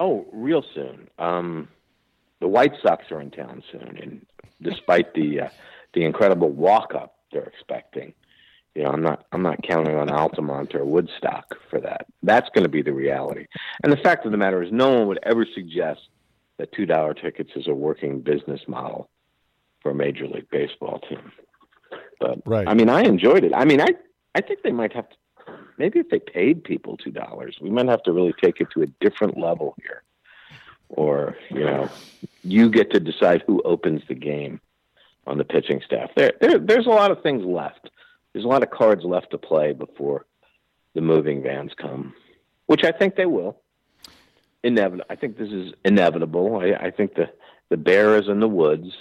Oh, 0.00 0.26
real 0.32 0.64
soon. 0.74 1.08
Um, 1.18 1.68
the 2.40 2.48
White 2.48 2.72
Sox 2.82 3.04
are 3.12 3.20
in 3.20 3.30
town 3.30 3.62
soon, 3.70 3.98
and 4.02 4.26
despite 4.60 5.14
the 5.14 5.42
uh, 5.42 5.48
the 5.94 6.04
incredible 6.04 6.50
walk 6.50 6.94
up 6.94 7.16
they're 7.32 7.44
expecting, 7.44 8.12
you 8.74 8.82
know, 8.82 8.90
I'm 8.90 9.02
not 9.02 9.26
I'm 9.32 9.42
not 9.42 9.62
counting 9.62 9.96
on 9.96 10.10
Altamont 10.10 10.74
or 10.74 10.84
Woodstock 10.84 11.54
for 11.70 11.80
that. 11.80 12.06
That's 12.22 12.48
going 12.50 12.64
to 12.64 12.70
be 12.70 12.82
the 12.82 12.92
reality. 12.92 13.46
And 13.84 13.92
the 13.92 13.96
fact 13.98 14.26
of 14.26 14.32
the 14.32 14.38
matter 14.38 14.62
is, 14.62 14.72
no 14.72 14.90
one 14.90 15.06
would 15.06 15.20
ever 15.22 15.46
suggest 15.54 16.00
that 16.58 16.72
two 16.72 16.86
dollar 16.86 17.14
tickets 17.14 17.50
is 17.54 17.68
a 17.68 17.74
working 17.74 18.20
business 18.20 18.60
model 18.66 19.08
for 19.82 19.90
a 19.90 19.94
Major 19.94 20.26
League 20.26 20.50
Baseball 20.50 21.00
team. 21.08 21.32
But 22.22 22.40
right. 22.46 22.68
I 22.68 22.74
mean, 22.74 22.88
I 22.88 23.02
enjoyed 23.02 23.44
it. 23.44 23.52
I 23.54 23.64
mean, 23.64 23.80
I 23.80 23.88
I 24.34 24.40
think 24.40 24.62
they 24.62 24.72
might 24.72 24.92
have 24.92 25.08
to 25.08 25.16
maybe 25.76 25.98
if 25.98 26.08
they 26.08 26.20
paid 26.20 26.64
people 26.64 26.96
two 26.96 27.10
dollars, 27.10 27.58
we 27.60 27.70
might 27.70 27.88
have 27.88 28.02
to 28.04 28.12
really 28.12 28.34
take 28.40 28.60
it 28.60 28.68
to 28.74 28.82
a 28.82 28.86
different 29.00 29.38
level 29.38 29.74
here. 29.82 30.02
Or 30.88 31.36
you 31.50 31.64
know, 31.64 31.90
you 32.44 32.70
get 32.70 32.90
to 32.92 33.00
decide 33.00 33.42
who 33.46 33.60
opens 33.62 34.02
the 34.08 34.14
game 34.14 34.60
on 35.26 35.38
the 35.38 35.44
pitching 35.44 35.80
staff. 35.84 36.10
There, 36.16 36.32
there 36.40 36.58
there's 36.58 36.86
a 36.86 36.90
lot 36.90 37.10
of 37.10 37.22
things 37.22 37.44
left. 37.44 37.90
There's 38.32 38.44
a 38.44 38.48
lot 38.48 38.62
of 38.62 38.70
cards 38.70 39.04
left 39.04 39.30
to 39.32 39.38
play 39.38 39.72
before 39.72 40.26
the 40.94 41.00
moving 41.00 41.42
vans 41.42 41.72
come, 41.76 42.14
which 42.66 42.84
I 42.84 42.92
think 42.92 43.16
they 43.16 43.26
will. 43.26 43.58
Inevitable. 44.62 45.06
I 45.10 45.16
think 45.16 45.38
this 45.38 45.50
is 45.50 45.72
inevitable. 45.84 46.56
I, 46.56 46.86
I 46.86 46.90
think 46.90 47.14
the 47.14 47.30
the 47.68 47.76
bear 47.76 48.16
is 48.16 48.28
in 48.28 48.38
the 48.40 48.48
woods 48.48 48.92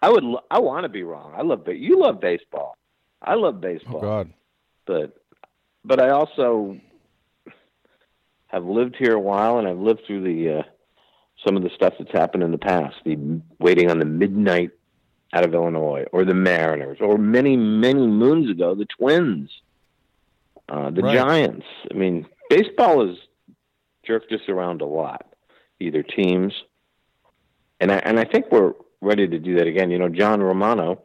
I 0.00 0.10
would. 0.10 0.24
I 0.50 0.60
want 0.60 0.84
to 0.84 0.88
be 0.88 1.02
wrong. 1.02 1.32
I 1.36 1.42
love. 1.42 1.66
You 1.66 2.00
love 2.00 2.20
baseball. 2.20 2.76
I 3.20 3.34
love 3.34 3.60
baseball. 3.60 3.98
Oh 3.98 4.00
God. 4.00 4.32
But, 4.86 5.16
but 5.84 6.00
I 6.00 6.10
also 6.10 6.78
have 8.46 8.64
lived 8.64 8.96
here 8.96 9.14
a 9.14 9.20
while, 9.20 9.58
and 9.58 9.68
I've 9.68 9.78
lived 9.78 10.02
through 10.06 10.22
the 10.22 10.58
uh, 10.58 10.62
some 11.44 11.56
of 11.56 11.62
the 11.62 11.70
stuff 11.74 11.94
that's 11.98 12.12
happened 12.12 12.42
in 12.42 12.52
the 12.52 12.58
past. 12.58 12.96
The 13.04 13.40
waiting 13.58 13.90
on 13.90 13.98
the 13.98 14.04
midnight 14.04 14.70
out 15.32 15.44
of 15.44 15.52
Illinois, 15.52 16.06
or 16.12 16.24
the 16.24 16.34
Mariners, 16.34 16.98
or 17.00 17.18
many, 17.18 17.56
many 17.56 18.06
moons 18.06 18.50
ago, 18.50 18.74
the 18.74 18.86
Twins, 18.86 19.50
uh, 20.68 20.90
the 20.90 21.02
right. 21.02 21.14
Giants. 21.14 21.66
I 21.90 21.94
mean, 21.94 22.26
baseball 22.48 23.06
has 23.06 23.18
jerked 24.04 24.32
us 24.32 24.40
around 24.48 24.80
a 24.80 24.86
lot, 24.86 25.26
either 25.80 26.02
teams, 26.02 26.54
and 27.80 27.92
I 27.92 27.96
and 27.96 28.18
I 28.18 28.24
think 28.24 28.46
we're 28.50 28.72
ready 29.00 29.26
to 29.28 29.38
do 29.38 29.56
that 29.56 29.66
again. 29.66 29.90
You 29.90 29.98
know, 29.98 30.08
John 30.08 30.40
Romano 30.42 31.02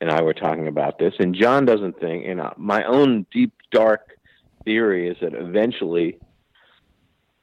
and 0.00 0.10
I 0.10 0.22
were 0.22 0.34
talking 0.34 0.66
about 0.66 0.98
this, 0.98 1.14
and 1.18 1.34
John 1.34 1.64
doesn't 1.64 2.00
think, 2.00 2.24
you 2.24 2.32
uh, 2.32 2.34
know, 2.34 2.54
my 2.56 2.84
own 2.84 3.26
deep, 3.32 3.52
dark 3.70 4.16
theory 4.64 5.08
is 5.08 5.16
that 5.20 5.34
eventually, 5.34 6.18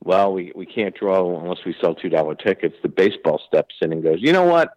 well, 0.03 0.33
we, 0.33 0.51
we 0.55 0.65
can't 0.65 0.95
draw 0.95 1.39
unless 1.39 1.65
we 1.65 1.75
sell 1.79 1.95
$2 1.95 2.39
tickets. 2.39 2.75
The 2.81 2.89
baseball 2.89 3.41
steps 3.47 3.75
in 3.81 3.91
and 3.91 4.03
goes, 4.03 4.17
you 4.19 4.33
know 4.33 4.45
what? 4.45 4.71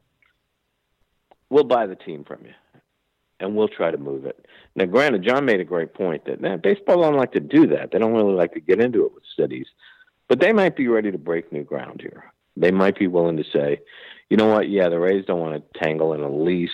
We'll 1.48 1.64
buy 1.64 1.86
the 1.86 1.96
team 1.96 2.24
from 2.24 2.44
you 2.44 2.52
and 3.40 3.56
we'll 3.56 3.68
try 3.68 3.90
to 3.90 3.98
move 3.98 4.26
it. 4.26 4.46
Now, 4.76 4.84
granted, 4.84 5.24
John 5.24 5.44
made 5.44 5.60
a 5.60 5.64
great 5.64 5.94
point 5.94 6.26
that 6.26 6.40
man, 6.40 6.60
baseball 6.62 7.00
don't 7.00 7.16
like 7.16 7.32
to 7.32 7.40
do 7.40 7.66
that. 7.68 7.90
They 7.90 7.98
don't 7.98 8.12
really 8.12 8.34
like 8.34 8.52
to 8.54 8.60
get 8.60 8.80
into 8.80 9.04
it 9.06 9.14
with 9.14 9.24
cities, 9.36 9.66
but 10.28 10.38
they 10.38 10.52
might 10.52 10.76
be 10.76 10.86
ready 10.86 11.10
to 11.10 11.18
break 11.18 11.50
new 11.50 11.64
ground 11.64 12.00
here. 12.00 12.32
They 12.57 12.71
might 12.71 12.99
be 12.99 13.07
willing 13.07 13.37
to 13.37 13.45
say, 13.45 13.80
you 14.28 14.37
know 14.37 14.47
what? 14.47 14.69
Yeah, 14.69 14.88
the 14.88 14.99
Rays 14.99 15.25
don't 15.26 15.40
want 15.40 15.54
to 15.73 15.78
tangle 15.80 16.12
in 16.12 16.21
a 16.21 16.30
lease 16.30 16.71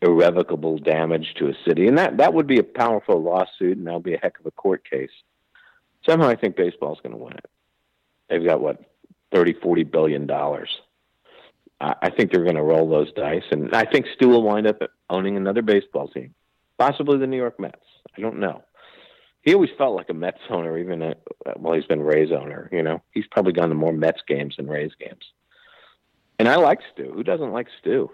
irrevocable 0.00 0.78
damage 0.78 1.34
to 1.38 1.48
a 1.48 1.54
city, 1.66 1.86
and 1.86 1.98
that 1.98 2.18
that 2.18 2.34
would 2.34 2.46
be 2.46 2.58
a 2.58 2.64
powerful 2.64 3.20
lawsuit, 3.20 3.76
and 3.76 3.86
that'll 3.86 4.00
be 4.00 4.14
a 4.14 4.18
heck 4.18 4.38
of 4.38 4.46
a 4.46 4.50
court 4.52 4.88
case. 4.88 5.10
Somehow, 6.08 6.28
I 6.28 6.36
think 6.36 6.56
baseball's 6.56 7.00
going 7.02 7.16
to 7.16 7.22
win 7.22 7.34
it. 7.34 7.50
They've 8.28 8.44
got 8.44 8.60
what 8.60 8.80
thirty, 9.32 9.54
forty 9.54 9.84
billion 9.84 10.26
dollars. 10.26 10.70
I, 11.80 11.94
I 12.02 12.10
think 12.10 12.30
they're 12.30 12.44
going 12.44 12.56
to 12.56 12.62
roll 12.62 12.88
those 12.88 13.12
dice, 13.12 13.44
and 13.50 13.74
I 13.74 13.84
think 13.84 14.06
Stu 14.14 14.28
will 14.28 14.42
wind 14.42 14.66
up 14.66 14.80
owning 15.10 15.36
another 15.36 15.62
baseball 15.62 16.08
team, 16.08 16.34
possibly 16.78 17.18
the 17.18 17.26
New 17.26 17.36
York 17.36 17.58
Mets. 17.58 17.76
I 18.16 18.20
don't 18.20 18.38
know. 18.38 18.62
He 19.42 19.54
always 19.54 19.70
felt 19.78 19.96
like 19.96 20.10
a 20.10 20.14
Mets 20.14 20.40
owner, 20.50 20.76
even 20.78 21.02
at, 21.02 21.20
well, 21.56 21.74
he's 21.74 21.86
been 21.86 22.02
Rays 22.02 22.32
owner. 22.32 22.68
You 22.72 22.82
know, 22.82 23.02
he's 23.12 23.26
probably 23.30 23.52
gone 23.52 23.68
to 23.68 23.74
more 23.74 23.92
Mets 23.92 24.20
games 24.26 24.56
than 24.56 24.66
Rays 24.66 24.92
games. 24.98 25.24
And 26.38 26.48
I 26.48 26.56
like 26.56 26.80
Stu. 26.92 27.12
Who 27.12 27.22
doesn't 27.22 27.52
like 27.52 27.68
Stu? 27.80 28.10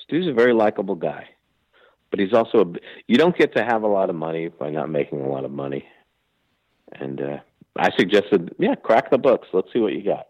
Stu's 0.00 0.28
a 0.28 0.32
very 0.32 0.54
likable 0.54 0.94
guy, 0.94 1.28
but 2.10 2.20
he's 2.20 2.32
also 2.32 2.60
a, 2.60 2.72
you 3.06 3.16
don't 3.16 3.36
get 3.36 3.56
to 3.56 3.64
have 3.64 3.82
a 3.82 3.88
lot 3.88 4.08
of 4.08 4.16
money 4.16 4.48
by 4.48 4.70
not 4.70 4.88
making 4.88 5.20
a 5.20 5.28
lot 5.28 5.44
of 5.44 5.50
money. 5.50 5.86
And 6.92 7.20
uh, 7.20 7.38
I 7.76 7.90
suggested, 7.96 8.54
yeah, 8.58 8.74
crack 8.74 9.10
the 9.10 9.18
books. 9.18 9.48
Let's 9.52 9.72
see 9.72 9.80
what 9.80 9.92
you 9.92 10.02
got. 10.02 10.28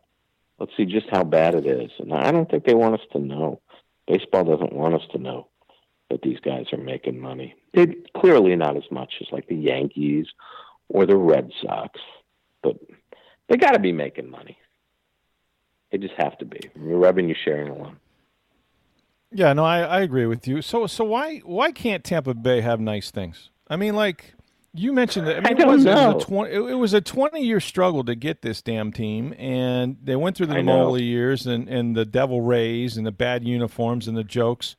Let's 0.59 0.73
see 0.77 0.85
just 0.87 1.09
how 1.11 1.23
bad 1.23 1.55
it 1.55 1.67
is. 1.67 1.93
And 1.99 2.13
I 2.13 2.33
don't 2.33 2.51
think 2.51 2.65
they 2.65 2.75
want 2.75 2.95
us 2.95 3.07
to 3.13 3.19
know. 3.19 3.61
Baseball 4.09 4.45
doesn't 4.45 4.73
want 4.73 4.95
us 4.95 5.07
to 5.13 5.19
know 5.19 5.49
that 6.11 6.23
these 6.23 6.41
guys 6.41 6.67
are 6.73 6.79
making 6.79 7.21
money. 7.21 7.55
They 7.75 7.87
clearly 8.17 8.57
not 8.57 8.77
as 8.77 8.91
much 8.91 9.15
as 9.21 9.29
like 9.31 9.47
the 9.47 9.57
Yankees 9.57 10.27
or 10.89 11.07
the 11.07 11.17
Red 11.17 11.51
Sox, 11.63 12.01
but 12.63 12.77
they 13.49 13.57
got 13.57 13.73
to 13.73 13.79
be 13.79 13.93
making 13.93 14.31
money. 14.31 14.59
They 15.91 15.99
just 15.99 16.15
have 16.19 16.37
to 16.39 16.45
be 16.45 16.61
You're 16.75 16.99
revenue 16.99 17.35
sharing 17.45 17.69
alone. 17.69 17.99
Yeah, 19.31 19.53
no, 19.53 19.65
I, 19.65 19.81
I 19.81 20.01
agree 20.01 20.27
with 20.27 20.49
you. 20.49 20.63
So 20.63 20.87
so 20.87 21.05
why 21.05 21.39
why 21.39 21.73
can't 21.73 22.05
Tampa 22.05 22.35
Bay 22.35 22.63
have 22.63 22.81
nice 22.81 23.11
things? 23.11 23.51
I 23.69 23.77
mean, 23.77 23.95
like 23.95 24.35
you 24.75 24.93
mentioned 24.93 25.27
that. 25.27 25.37
I, 25.37 25.41
mean, 25.41 25.47
I 25.47 25.53
don't 25.53 25.69
it 25.69 25.77
was, 25.77 25.85
know. 25.85 26.11
It 26.11 26.15
was, 26.15 26.25
a 26.25 26.27
20, 26.27 26.55
it 26.55 26.75
was 26.75 26.95
a 26.95 27.01
20 27.01 27.43
year 27.43 27.61
struggle 27.61 28.05
to 28.05 28.15
get 28.15 28.43
this 28.43 28.63
damn 28.63 28.93
team, 28.93 29.35
and 29.39 29.97
they 30.03 30.17
went 30.17 30.37
through 30.37 30.47
the 30.47 30.57
I 30.57 30.97
years 30.99 31.47
and, 31.47 31.69
and 31.69 31.97
the 31.97 32.05
Devil 32.05 32.41
Rays 32.41 32.97
and 32.97 33.07
the 33.07 33.13
bad 33.13 33.47
uniforms 33.47 34.09
and 34.09 34.17
the 34.17 34.25
jokes. 34.25 34.77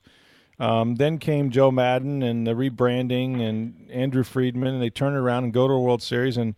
Um, 0.59 0.95
then 0.95 1.19
came 1.19 1.51
Joe 1.51 1.71
Maddon 1.71 2.21
and 2.21 2.45
the 2.45 2.51
rebranding 2.51 3.41
and 3.41 3.89
Andrew 3.89 4.23
Friedman, 4.23 4.73
and 4.73 4.81
they 4.81 4.89
turn 4.89 5.13
it 5.13 5.17
around 5.17 5.45
and 5.45 5.53
go 5.53 5.67
to 5.67 5.73
a 5.73 5.79
World 5.79 6.03
Series. 6.03 6.35
And 6.35 6.55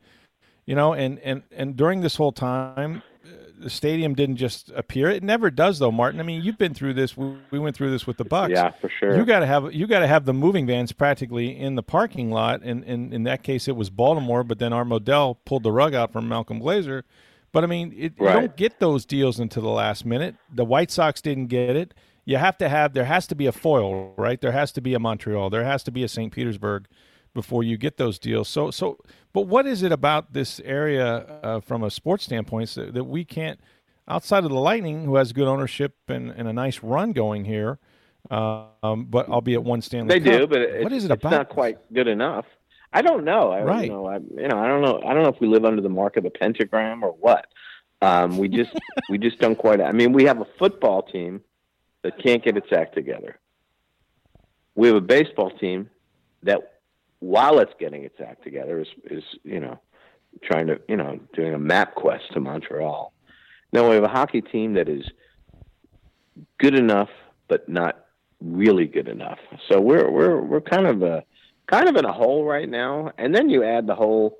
you 0.65 0.75
know, 0.75 0.93
and 0.93 1.19
and 1.19 1.43
and 1.51 1.75
during 1.75 2.01
this 2.01 2.15
whole 2.15 2.31
time, 2.31 3.03
the 3.61 3.69
stadium 3.69 4.15
didn't 4.15 4.37
just 4.37 4.71
appear. 4.75 5.09
It 5.09 5.23
never 5.23 5.51
does, 5.51 5.79
though, 5.79 5.91
Martin. 5.91 6.19
I 6.19 6.23
mean, 6.23 6.41
you've 6.41 6.57
been 6.57 6.73
through 6.73 6.95
this. 6.95 7.15
We, 7.15 7.37
we 7.51 7.59
went 7.59 7.75
through 7.75 7.91
this 7.91 8.07
with 8.07 8.17
the 8.17 8.25
Bucs. 8.25 8.49
Yeah, 8.49 8.71
for 8.71 8.89
sure. 8.89 9.15
You 9.15 9.23
got 9.23 9.39
to 9.39 9.45
have 9.45 9.73
you 9.73 9.87
got 9.87 9.99
to 9.99 10.07
have 10.07 10.25
the 10.25 10.33
moving 10.33 10.65
vans 10.65 10.91
practically 10.91 11.57
in 11.57 11.75
the 11.75 11.83
parking 11.83 12.31
lot, 12.31 12.61
and, 12.63 12.83
and 12.83 13.13
in 13.13 13.23
that 13.23 13.43
case, 13.43 13.67
it 13.67 13.75
was 13.75 13.89
Baltimore. 13.89 14.43
But 14.43 14.59
then 14.59 14.73
Art 14.73 14.87
Modell 14.87 15.37
pulled 15.45 15.63
the 15.63 15.71
rug 15.71 15.93
out 15.93 16.11
from 16.11 16.27
Malcolm 16.27 16.59
Glazer. 16.59 17.03
But 17.51 17.63
I 17.63 17.67
mean, 17.67 17.93
it, 17.95 18.13
you 18.19 18.27
don't 18.27 18.55
get 18.55 18.79
those 18.79 19.05
deals 19.05 19.39
until 19.39 19.63
the 19.63 19.69
last 19.69 20.05
minute. 20.05 20.35
The 20.53 20.65
White 20.65 20.89
Sox 20.89 21.21
didn't 21.21 21.47
get 21.47 21.75
it. 21.75 21.93
You 22.25 22.37
have 22.37 22.57
to 22.59 22.69
have 22.69 22.93
there 22.93 23.05
has 23.05 23.27
to 23.27 23.35
be 23.35 23.47
a 23.47 23.51
foil, 23.51 24.13
right? 24.17 24.39
There 24.39 24.51
has 24.51 24.71
to 24.73 24.81
be 24.81 24.93
a 24.93 24.99
Montreal. 24.99 25.49
There 25.49 25.63
has 25.63 25.83
to 25.83 25.91
be 25.91 26.03
a 26.03 26.07
St. 26.07 26.31
Petersburg 26.31 26.87
before 27.33 27.63
you 27.63 27.77
get 27.77 27.97
those 27.97 28.19
deals. 28.19 28.47
So 28.47 28.71
so, 28.71 28.97
but 29.33 29.47
what 29.47 29.65
is 29.65 29.83
it 29.83 29.91
about 29.91 30.33
this 30.33 30.59
area 30.63 31.39
uh, 31.43 31.59
from 31.61 31.83
a 31.83 31.89
sports 31.89 32.25
standpoint 32.25 32.69
that, 32.75 32.93
that 32.93 33.05
we 33.05 33.25
can't? 33.25 33.59
Outside 34.07 34.43
of 34.43 34.49
the 34.49 34.59
Lightning, 34.59 35.05
who 35.05 35.15
has 35.15 35.31
good 35.31 35.47
ownership 35.47 35.95
and, 36.07 36.31
and 36.31 36.47
a 36.47 36.53
nice 36.53 36.81
run 36.83 37.13
going 37.13 37.45
here, 37.45 37.79
um, 38.29 39.05
but 39.09 39.29
albeit 39.29 39.63
one 39.63 39.81
Stanley 39.81 40.19
They 40.19 40.37
do, 40.37 40.47
but 40.47 40.61
it's, 40.61 40.83
what 40.83 40.91
is 40.91 41.05
it 41.05 41.11
it's 41.11 41.21
about? 41.23 41.31
not 41.31 41.49
quite 41.49 41.77
good 41.93 42.07
enough. 42.07 42.45
I 42.93 43.01
don't 43.01 43.23
know. 43.23 43.51
I, 43.51 43.61
Right. 43.61 43.85
You 43.85 43.91
know, 43.91 44.05
I, 44.05 44.17
you 44.17 44.47
know, 44.47 44.59
I 44.59 44.67
don't 44.67 44.81
know. 44.81 45.01
I 45.05 45.13
don't 45.13 45.23
know 45.23 45.29
if 45.29 45.39
we 45.39 45.47
live 45.47 45.65
under 45.65 45.81
the 45.81 45.89
mark 45.89 46.17
of 46.17 46.23
the 46.23 46.29
pentagram 46.29 47.03
or 47.03 47.11
what. 47.11 47.47
Um, 48.01 48.37
we 48.37 48.47
just 48.47 48.71
we 49.09 49.17
just 49.17 49.39
don't 49.39 49.57
quite. 49.57 49.81
I 49.81 49.91
mean, 49.91 50.13
we 50.13 50.25
have 50.25 50.41
a 50.41 50.47
football 50.59 51.03
team 51.03 51.41
that 52.03 52.21
can't 52.23 52.43
get 52.43 52.57
its 52.57 52.71
act 52.71 52.95
together. 52.95 53.39
We 54.75 54.87
have 54.87 54.97
a 54.97 55.01
baseball 55.01 55.51
team 55.51 55.89
that, 56.43 56.79
while 57.19 57.59
it's 57.59 57.73
getting 57.79 58.03
its 58.03 58.19
act 58.19 58.43
together, 58.43 58.79
is 58.79 58.87
is 59.05 59.23
you 59.43 59.59
know 59.59 59.79
trying 60.43 60.67
to 60.67 60.79
you 60.87 60.97
know 60.97 61.19
doing 61.33 61.53
a 61.53 61.59
map 61.59 61.95
quest 61.95 62.31
to 62.33 62.39
Montreal. 62.39 63.13
Now 63.73 63.89
we 63.89 63.95
have 63.95 64.03
a 64.03 64.09
hockey 64.09 64.41
team 64.41 64.73
that 64.73 64.89
is 64.89 65.03
good 66.57 66.75
enough, 66.75 67.09
but 67.47 67.69
not 67.69 68.05
really 68.41 68.87
good 68.87 69.07
enough. 69.07 69.39
So 69.69 69.79
we're 69.79 70.09
we're 70.09 70.41
we're 70.41 70.61
kind 70.61 70.87
of 70.87 71.03
a 71.03 71.23
kind 71.67 71.87
of 71.87 71.95
in 71.95 72.05
a 72.05 72.13
hole 72.13 72.43
right 72.43 72.69
now. 72.69 73.11
And 73.17 73.33
then 73.33 73.49
you 73.49 73.63
add 73.63 73.87
the 73.87 73.95
whole 73.95 74.37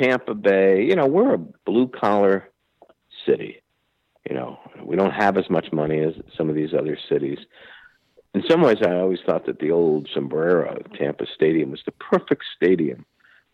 Tampa 0.00 0.34
Bay. 0.34 0.84
You 0.84 0.96
know, 0.96 1.06
we're 1.06 1.34
a 1.34 1.38
blue 1.38 1.88
collar 1.88 2.48
city. 3.26 3.61
You 4.28 4.36
know, 4.36 4.58
we 4.84 4.96
don't 4.96 5.10
have 5.12 5.36
as 5.36 5.50
much 5.50 5.72
money 5.72 6.00
as 6.00 6.14
some 6.36 6.48
of 6.48 6.54
these 6.54 6.74
other 6.74 6.96
cities. 7.08 7.38
In 8.34 8.42
some 8.48 8.62
ways, 8.62 8.78
I 8.80 8.94
always 8.94 9.18
thought 9.26 9.46
that 9.46 9.58
the 9.58 9.70
old 9.72 10.08
Sombrero 10.14 10.80
Tampa 10.96 11.26
Stadium 11.34 11.70
was 11.70 11.82
the 11.84 11.92
perfect 11.92 12.44
stadium 12.56 13.04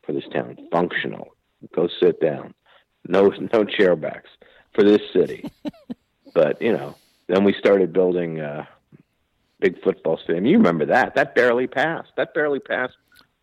for 0.04 0.12
this 0.12 0.24
town. 0.32 0.56
Functional. 0.70 1.28
Go 1.74 1.88
sit 2.00 2.20
down. 2.20 2.54
No, 3.08 3.28
no 3.30 3.64
chairbacks 3.64 4.28
for 4.74 4.84
this 4.84 5.00
city. 5.12 5.50
but 6.34 6.60
you 6.60 6.72
know, 6.72 6.94
then 7.28 7.44
we 7.44 7.54
started 7.54 7.92
building 7.92 8.40
a 8.40 8.68
big 9.60 9.82
football 9.82 10.18
stadium. 10.22 10.44
You 10.46 10.58
remember 10.58 10.84
that? 10.86 11.14
That 11.14 11.34
barely 11.34 11.66
passed. 11.66 12.10
That 12.16 12.34
barely 12.34 12.60
passed 12.60 12.96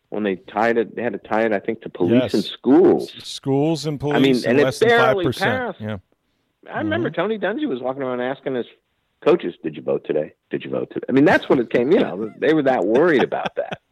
when 0.10 0.24
they 0.24 0.36
tied 0.36 0.78
it. 0.78 0.96
They 0.96 1.02
had 1.04 1.14
to 1.14 1.20
tie 1.20 1.42
it, 1.46 1.52
I 1.54 1.60
think, 1.60 1.82
to 1.82 1.90
police 1.90 2.22
Yes. 2.22 2.34
and 2.36 2.44
schools. 2.44 3.12
Schools 3.24 3.86
and 3.88 4.00
police 4.00 4.16
I 4.16 4.20
mean, 4.20 4.36
and 4.36 4.46
and 4.46 4.60
it 4.60 4.64
less 4.64 4.80
than 4.80 4.90
five 4.90 5.00
barely 5.00 5.26
percent. 5.26 5.62
passed. 5.62 5.82
Yeah. 5.82 5.98
I 6.72 6.80
remember 6.80 7.10
mm-hmm. 7.10 7.22
Tony 7.22 7.40
Dungy 7.40 7.68
was 7.68 7.82
walking 7.82 8.04
around 8.04 8.22
asking 8.22 8.56
his 8.56 8.66
coaches, 9.24 9.56
"Did 9.64 9.76
you 9.76 9.82
vote 9.82 10.04
today? 10.06 10.34
Did 10.50 10.64
you 10.64 10.72
vote 10.72 10.90
today?" 10.92 11.06
I 11.10 11.12
mean, 11.12 11.26
that's 11.26 11.48
what 11.50 11.60
it 11.60 11.70
came. 11.70 11.92
You 11.92 12.00
know, 12.00 12.32
they 12.38 12.54
were 12.54 12.64
that 12.64 12.86
worried 12.86 13.24
about 13.24 13.56
that. 13.56 13.82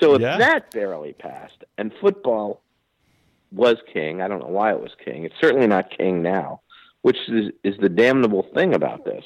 So 0.00 0.14
if 0.14 0.22
Yeah. 0.22 0.38
that 0.38 0.72
barely 0.72 1.12
passed, 1.12 1.62
and 1.78 1.92
football 2.00 2.62
was 3.52 3.76
king, 3.92 4.20
I 4.20 4.26
don't 4.26 4.40
know 4.40 4.48
why 4.48 4.72
it 4.72 4.80
was 4.80 4.90
king. 5.04 5.24
It's 5.24 5.36
certainly 5.40 5.68
not 5.68 5.88
king 5.88 6.20
now, 6.20 6.62
which 7.02 7.16
is, 7.28 7.52
is 7.62 7.76
the 7.78 7.88
damnable 7.88 8.42
thing 8.54 8.74
about 8.74 9.04
this. 9.04 9.24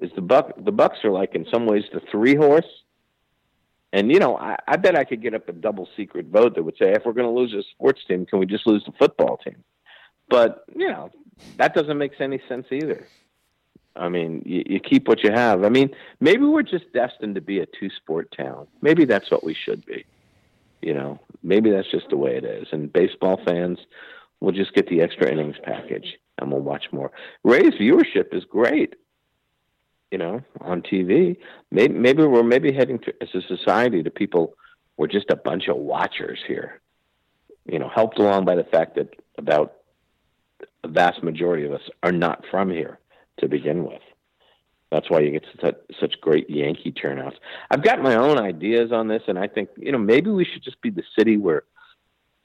Is 0.00 0.10
the 0.14 0.22
buck 0.22 0.52
the 0.56 0.72
Bucs 0.72 1.04
are 1.04 1.10
like 1.10 1.34
in 1.34 1.44
some 1.52 1.66
ways 1.66 1.84
the 1.92 2.00
three 2.10 2.34
horse, 2.36 2.66
and 3.92 4.10
you 4.10 4.18
know 4.18 4.36
I, 4.38 4.56
I 4.66 4.76
bet 4.76 4.96
I 4.96 5.04
could 5.04 5.20
get 5.20 5.34
up 5.34 5.48
a 5.48 5.52
double 5.52 5.86
secret 5.96 6.26
vote 6.26 6.54
that 6.54 6.62
would 6.62 6.78
say 6.78 6.92
if 6.92 7.04
we're 7.04 7.12
going 7.12 7.26
to 7.28 7.38
lose 7.38 7.52
a 7.52 7.62
sports 7.74 8.00
team, 8.08 8.24
can 8.24 8.38
we 8.38 8.46
just 8.46 8.66
lose 8.66 8.84
the 8.86 8.92
football 8.92 9.36
team? 9.36 9.62
But 10.30 10.64
you 10.74 10.88
know 10.88 11.10
that 11.56 11.74
doesn't 11.74 11.98
make 11.98 12.20
any 12.20 12.40
sense 12.48 12.66
either. 12.70 13.06
I 13.96 14.08
mean, 14.08 14.42
you, 14.46 14.62
you 14.66 14.80
keep 14.80 15.08
what 15.08 15.22
you 15.22 15.30
have. 15.32 15.64
I 15.64 15.68
mean, 15.68 15.90
maybe 16.20 16.44
we're 16.44 16.62
just 16.62 16.92
destined 16.92 17.34
to 17.34 17.40
be 17.40 17.60
a 17.60 17.66
two 17.66 17.90
sport 17.90 18.32
town. 18.36 18.66
Maybe 18.80 19.04
that's 19.04 19.30
what 19.30 19.44
we 19.44 19.54
should 19.54 19.84
be. 19.84 20.04
You 20.80 20.94
know, 20.94 21.18
maybe 21.42 21.70
that's 21.70 21.90
just 21.90 22.08
the 22.10 22.16
way 22.16 22.36
it 22.36 22.44
is. 22.44 22.68
And 22.70 22.92
baseball 22.92 23.40
fans 23.44 23.78
will 24.40 24.52
just 24.52 24.74
get 24.74 24.88
the 24.88 25.00
extra 25.00 25.30
innings 25.30 25.56
package 25.62 26.18
and 26.38 26.52
we'll 26.52 26.60
watch 26.60 26.86
more. 26.92 27.10
Rays 27.42 27.74
viewership 27.74 28.34
is 28.34 28.44
great. 28.44 28.94
You 30.10 30.16
know, 30.16 30.40
on 30.62 30.80
TV. 30.80 31.36
Maybe 31.70 31.92
maybe 31.92 32.24
we're 32.24 32.42
maybe 32.42 32.72
heading 32.72 32.98
to 33.00 33.12
as 33.20 33.28
a 33.34 33.42
society 33.42 34.02
to 34.02 34.10
people. 34.10 34.54
We're 34.96 35.06
just 35.06 35.28
a 35.28 35.36
bunch 35.36 35.68
of 35.68 35.76
watchers 35.76 36.38
here. 36.46 36.80
You 37.66 37.78
know, 37.78 37.90
helped 37.94 38.18
along 38.18 38.46
by 38.46 38.54
the 38.54 38.64
fact 38.64 38.94
that 38.94 39.14
about 39.36 39.74
a 40.84 40.88
vast 40.88 41.22
majority 41.22 41.64
of 41.64 41.72
us 41.72 41.82
are 42.02 42.12
not 42.12 42.44
from 42.50 42.70
here 42.70 42.98
to 43.40 43.48
begin 43.48 43.84
with. 43.84 44.02
That's 44.90 45.10
why 45.10 45.20
you 45.20 45.30
get 45.30 45.44
such, 45.60 45.76
such 46.00 46.20
great 46.20 46.48
Yankee 46.48 46.92
turnouts. 46.92 47.36
I've 47.70 47.82
got 47.82 48.02
my 48.02 48.14
own 48.16 48.38
ideas 48.38 48.90
on 48.90 49.08
this, 49.08 49.22
and 49.28 49.38
I 49.38 49.46
think 49.46 49.68
you 49.76 49.92
know 49.92 49.98
maybe 49.98 50.30
we 50.30 50.44
should 50.44 50.62
just 50.62 50.80
be 50.80 50.90
the 50.90 51.02
city 51.18 51.36
where 51.36 51.64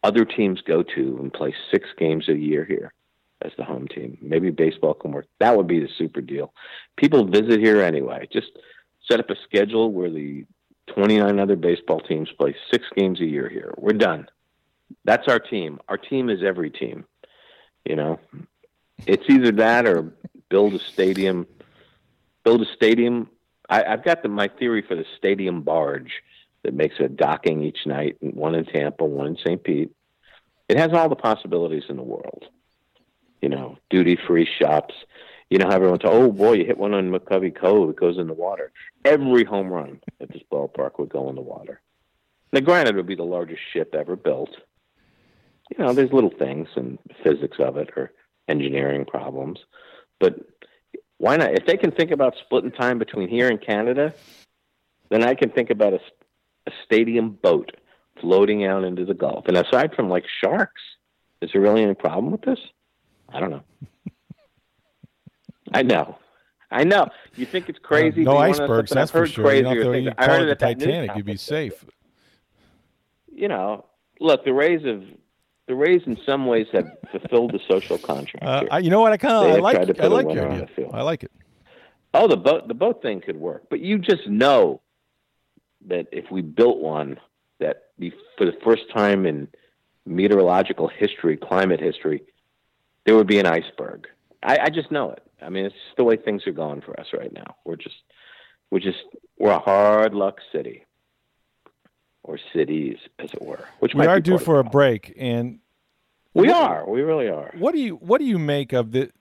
other 0.03 0.25
teams 0.25 0.61
go 0.61 0.83
to 0.83 1.17
and 1.21 1.31
play 1.31 1.55
six 1.71 1.87
games 1.97 2.27
a 2.27 2.37
year 2.37 2.65
here 2.65 2.93
as 3.43 3.51
the 3.57 3.63
home 3.63 3.87
team. 3.87 4.17
Maybe 4.21 4.49
baseball 4.49 4.93
can 4.93 5.11
work. 5.11 5.27
That 5.39 5.55
would 5.55 5.67
be 5.67 5.79
the 5.79 5.89
super 5.97 6.21
deal. 6.21 6.53
People 6.97 7.25
visit 7.25 7.59
here 7.59 7.81
anyway. 7.81 8.27
Just 8.31 8.51
set 9.09 9.19
up 9.19 9.29
a 9.29 9.35
schedule 9.45 9.91
where 9.91 10.09
the 10.09 10.45
29 10.93 11.39
other 11.39 11.55
baseball 11.55 12.01
teams 12.01 12.29
play 12.37 12.55
six 12.71 12.85
games 12.95 13.21
a 13.21 13.25
year 13.25 13.47
here. 13.47 13.73
We're 13.77 13.93
done. 13.93 14.27
That's 15.05 15.27
our 15.27 15.39
team. 15.39 15.79
Our 15.87 15.97
team 15.97 16.29
is 16.29 16.43
every 16.43 16.69
team. 16.69 17.05
You 17.85 17.95
know, 17.95 18.19
it's 19.05 19.25
either 19.29 19.51
that 19.53 19.85
or 19.85 20.13
build 20.49 20.73
a 20.73 20.79
stadium. 20.79 21.47
Build 22.43 22.61
a 22.61 22.73
stadium. 22.73 23.29
I, 23.69 23.83
I've 23.83 24.03
got 24.03 24.23
the, 24.23 24.29
my 24.29 24.47
theory 24.47 24.81
for 24.81 24.95
the 24.95 25.05
stadium 25.17 25.61
barge 25.61 26.11
that 26.63 26.73
makes 26.73 26.99
a 26.99 27.09
docking 27.09 27.63
each 27.63 27.85
night, 27.85 28.17
one 28.19 28.55
in 28.55 28.65
Tampa, 28.65 29.05
one 29.05 29.27
in 29.27 29.37
St. 29.37 29.63
Pete. 29.63 29.91
It 30.69 30.77
has 30.77 30.93
all 30.93 31.09
the 31.09 31.15
possibilities 31.15 31.83
in 31.89 31.97
the 31.97 32.03
world. 32.03 32.45
You 33.41 33.49
know, 33.49 33.77
duty 33.89 34.17
free 34.27 34.47
shops. 34.59 34.93
You 35.49 35.57
know 35.57 35.67
how 35.67 35.75
everyone's, 35.75 36.01
oh 36.03 36.31
boy, 36.31 36.53
you 36.53 36.65
hit 36.65 36.77
one 36.77 36.93
on 36.93 37.11
McCovey 37.11 37.53
Cove, 37.53 37.89
it 37.89 37.95
goes 37.97 38.17
in 38.17 38.27
the 38.27 38.33
water. 38.33 38.71
Every 39.03 39.43
home 39.43 39.67
run 39.67 39.99
at 40.21 40.29
this 40.29 40.41
ballpark 40.51 40.97
would 40.97 41.09
go 41.09 41.29
in 41.29 41.35
the 41.35 41.41
water. 41.41 41.81
Now, 42.53 42.61
granted, 42.61 42.95
it 42.95 42.97
would 42.97 43.07
be 43.07 43.15
the 43.15 43.23
largest 43.23 43.61
ship 43.71 43.93
ever 43.93 44.15
built. 44.15 44.49
You 45.77 45.83
know, 45.83 45.93
there's 45.93 46.13
little 46.13 46.33
things 46.37 46.67
and 46.75 46.99
physics 47.23 47.57
of 47.59 47.77
it 47.77 47.89
or 47.97 48.11
engineering 48.47 49.05
problems, 49.05 49.59
but 50.19 50.35
why 51.17 51.37
not? 51.37 51.53
If 51.53 51.65
they 51.65 51.77
can 51.77 51.91
think 51.91 52.11
about 52.11 52.35
splitting 52.45 52.71
time 52.71 52.99
between 52.99 53.27
here 53.27 53.47
and 53.47 53.59
Canada, 53.59 54.13
then 55.09 55.23
I 55.23 55.33
can 55.33 55.49
think 55.49 55.69
about 55.71 55.93
a, 55.93 55.99
a 56.67 56.71
stadium 56.85 57.31
boat 57.41 57.71
floating 58.21 58.65
out 58.65 58.83
into 58.83 59.05
the 59.05 59.13
Gulf. 59.13 59.45
And 59.47 59.57
aside 59.57 59.95
from 59.95 60.09
like 60.09 60.25
sharks, 60.43 60.81
is 61.41 61.49
there 61.53 61.61
really 61.61 61.81
any 61.81 61.95
problem 61.95 62.31
with 62.31 62.41
this? 62.41 62.59
I 63.29 63.39
don't 63.39 63.49
know. 63.49 63.63
I 65.73 65.81
know. 65.81 66.17
I 66.69 66.83
know. 66.83 67.07
You 67.35 67.45
think 67.45 67.69
it's 67.69 67.79
crazy? 67.79 68.27
Uh, 68.27 68.33
no 68.33 68.37
icebergs, 68.37 68.91
that's 68.91 69.11
I've 69.11 69.21
for 69.21 69.27
sure. 69.27 69.45
Crazier 69.45 69.91
things. 69.91 70.11
I 70.17 70.25
heard 70.27 70.43
it 70.43 70.45
the 70.45 70.51
at 70.51 70.59
that 70.59 70.77
news 70.77 70.87
Titanic. 70.87 71.15
You'd 71.15 71.25
be 71.25 71.37
safe. 71.37 71.85
You 73.31 73.47
know, 73.47 73.85
look, 74.19 74.45
the 74.45 74.53
Rays 74.53 74.83
have 74.85 75.03
the 75.67 75.75
Rays 75.75 76.01
in 76.05 76.17
some 76.25 76.45
ways 76.45 76.67
have 76.73 76.87
fulfilled 77.11 77.53
the 77.53 77.59
social 77.69 77.97
contract. 77.97 78.45
Uh. 78.45 78.65
I, 78.71 78.79
you 78.79 78.89
know 78.89 79.01
what? 79.01 79.13
I 79.13 79.17
kind 79.17 79.51
of 79.51 79.61
like. 79.61 79.75
tried 79.75 79.87
to 79.87 79.93
put 79.93 80.11
like 80.11 80.33
your 80.33 80.49
idea. 80.49 80.89
I 80.91 81.01
like 81.01 81.23
it. 81.23 81.31
Oh, 82.13 82.27
the 82.27 82.37
boat 82.37 82.67
the 82.67 82.73
boat 82.73 83.01
thing 83.01 83.21
could 83.21 83.37
work, 83.37 83.63
but 83.69 83.79
you 83.79 83.97
just 83.97 84.27
know 84.27 84.81
that 85.87 86.07
if 86.11 86.29
we 86.31 86.41
built 86.41 86.79
one, 86.79 87.19
that 87.59 87.83
for 88.37 88.45
the 88.45 88.53
first 88.63 88.83
time 88.93 89.25
in 89.25 89.47
meteorological 90.05 90.87
history, 90.87 91.37
climate 91.37 91.79
history, 91.79 92.23
there 93.05 93.15
would 93.15 93.27
be 93.27 93.39
an 93.39 93.45
iceberg. 93.45 94.07
I, 94.43 94.59
I 94.63 94.69
just 94.69 94.91
know 94.91 95.11
it. 95.11 95.23
I 95.41 95.49
mean, 95.49 95.65
it's 95.65 95.75
just 95.75 95.97
the 95.97 96.03
way 96.03 96.17
things 96.17 96.45
are 96.47 96.51
going 96.51 96.81
for 96.81 96.99
us 96.99 97.07
right 97.13 97.33
now. 97.33 97.55
We're 97.65 97.75
just 97.75 97.95
we're 98.69 98.79
just 98.79 99.03
we're 99.37 99.51
a 99.51 99.59
hard 99.59 100.13
luck 100.13 100.37
city, 100.51 100.85
or 102.23 102.39
cities, 102.53 102.97
as 103.19 103.33
it 103.33 103.41
were. 103.41 103.65
Which 103.79 103.93
We 103.93 104.05
are 104.05 104.19
due 104.19 104.37
for 104.37 104.59
a 104.59 104.63
break, 104.63 105.13
and 105.17 105.59
We 106.33 106.49
are. 106.49 106.89
We 106.89 107.01
really 107.01 107.27
are. 107.29 107.53
what 107.57 107.73
do 107.73 107.79
you 107.79 107.95
what 107.95 108.19
do 108.19 108.25
you 108.25 108.39
make 108.39 108.73
of 108.73 108.91
the? 108.91 109.11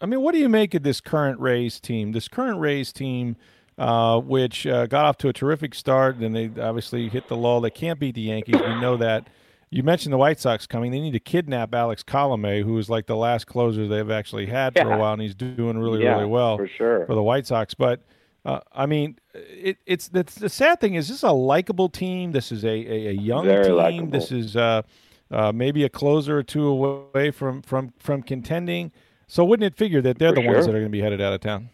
I 0.00 0.06
mean, 0.06 0.20
what 0.20 0.32
do 0.32 0.38
you 0.38 0.48
make 0.48 0.74
of 0.74 0.82
this 0.82 1.00
current 1.00 1.38
Rays 1.38 1.78
team? 1.78 2.10
This 2.12 2.26
current 2.26 2.58
Rays 2.58 2.92
team, 2.92 3.36
uh, 3.78 4.18
which 4.18 4.66
uh, 4.66 4.86
got 4.86 5.04
off 5.04 5.16
to 5.18 5.28
a 5.28 5.32
terrific 5.32 5.74
start, 5.74 6.16
and 6.16 6.34
they 6.34 6.50
obviously 6.60 7.08
hit 7.08 7.28
the 7.28 7.36
lull. 7.36 7.60
They 7.60 7.70
can't 7.70 8.00
beat 8.00 8.16
the 8.16 8.22
Yankees. 8.22 8.60
We 8.60 8.80
know 8.80 8.96
that. 8.96 9.28
You 9.70 9.82
mentioned 9.82 10.12
the 10.12 10.18
White 10.18 10.38
Sox 10.38 10.66
coming. 10.66 10.92
They 10.92 11.00
need 11.00 11.12
to 11.12 11.20
kidnap 11.20 11.74
Alex 11.74 12.02
Colome, 12.02 12.62
who 12.62 12.76
is 12.76 12.90
like 12.90 13.06
the 13.06 13.16
last 13.16 13.46
closer 13.46 13.88
they've 13.88 14.10
actually 14.10 14.44
had 14.44 14.74
for 14.74 14.92
a 14.92 14.98
while, 14.98 15.14
and 15.14 15.22
he's 15.22 15.34
doing 15.34 15.78
really, 15.78 16.02
yeah, 16.02 16.16
really 16.16 16.26
well 16.26 16.58
for 16.58 16.68
sure. 16.68 17.06
for 17.06 17.14
the 17.14 17.22
White 17.22 17.46
Sox. 17.46 17.72
But 17.72 18.02
uh, 18.44 18.60
I 18.72 18.86
mean, 18.86 19.18
it, 19.34 19.78
it's 19.86 20.08
the, 20.08 20.24
the 20.24 20.48
sad 20.48 20.80
thing 20.80 20.94
is 20.94 21.08
this 21.08 21.18
is 21.18 21.22
a 21.22 21.32
likable 21.32 21.88
team. 21.88 22.32
This 22.32 22.50
is 22.50 22.64
a, 22.64 22.68
a, 22.68 23.08
a 23.08 23.12
young 23.12 23.44
Very 23.44 23.64
team. 23.66 23.76
likable. 23.76 24.10
This 24.10 24.32
is 24.32 24.56
uh, 24.56 24.82
uh, 25.30 25.52
maybe 25.52 25.84
a 25.84 25.88
closer 25.88 26.38
or 26.38 26.42
two 26.42 26.66
away 26.66 27.30
from 27.30 27.62
from 27.62 27.92
from 27.98 28.22
contending. 28.22 28.92
So 29.28 29.44
wouldn't 29.44 29.66
it 29.66 29.76
figure 29.78 30.02
that 30.02 30.18
they're 30.18 30.34
For 30.34 30.42
the 30.42 30.46
ones 30.46 30.66
that 30.66 30.70
are 30.74 30.78
going 30.78 30.84
to 30.84 30.90
be 30.90 31.00
headed 31.00 31.20
out 31.20 31.32
of 31.32 31.40
town? 31.40 31.70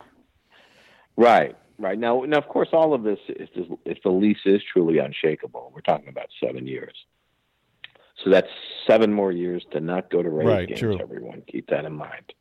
Right, 1.16 1.56
right. 1.78 1.98
Now, 1.98 2.20
now, 2.20 2.38
of 2.38 2.46
course, 2.46 2.68
all 2.72 2.94
of 2.94 3.02
this, 3.02 3.18
if 3.28 3.52
the, 3.54 3.76
if 3.84 3.98
the 4.04 4.10
lease 4.10 4.38
is 4.44 4.62
truly 4.72 4.98
unshakable, 4.98 5.72
we're 5.75 5.80
talking 5.80 6.08
about 6.08 6.28
seven 6.40 6.68
years. 6.68 6.94
So 8.22 8.30
that's 8.30 8.46
seven 8.87 9.12
more 9.12 9.32
years 9.32 9.64
to 9.72 9.80
not 9.80 10.10
go 10.10 10.22
to 10.22 10.28
Rays 10.30 10.46
Right, 10.46 10.68
games. 10.68 10.80
true. 10.80 11.00
Everyone, 11.00 11.42
keep 11.50 11.68
that 11.70 11.84
in 11.84 11.92
mind. 11.92 12.32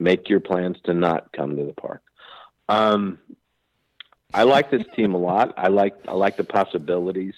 Make 0.00 0.28
your 0.28 0.40
plans 0.40 0.76
to 0.86 0.94
not 0.94 1.32
come 1.32 1.56
to 1.56 1.64
the 1.64 1.72
park. 1.72 2.02
Um, 2.68 3.18
I 4.34 4.42
like 4.42 4.68
this 4.68 4.82
team 4.96 5.14
a 5.14 5.18
lot. 5.18 5.54
I 5.56 5.68
like 5.68 5.94
I 6.08 6.12
like 6.12 6.36
the 6.36 6.42
possibilities. 6.42 7.34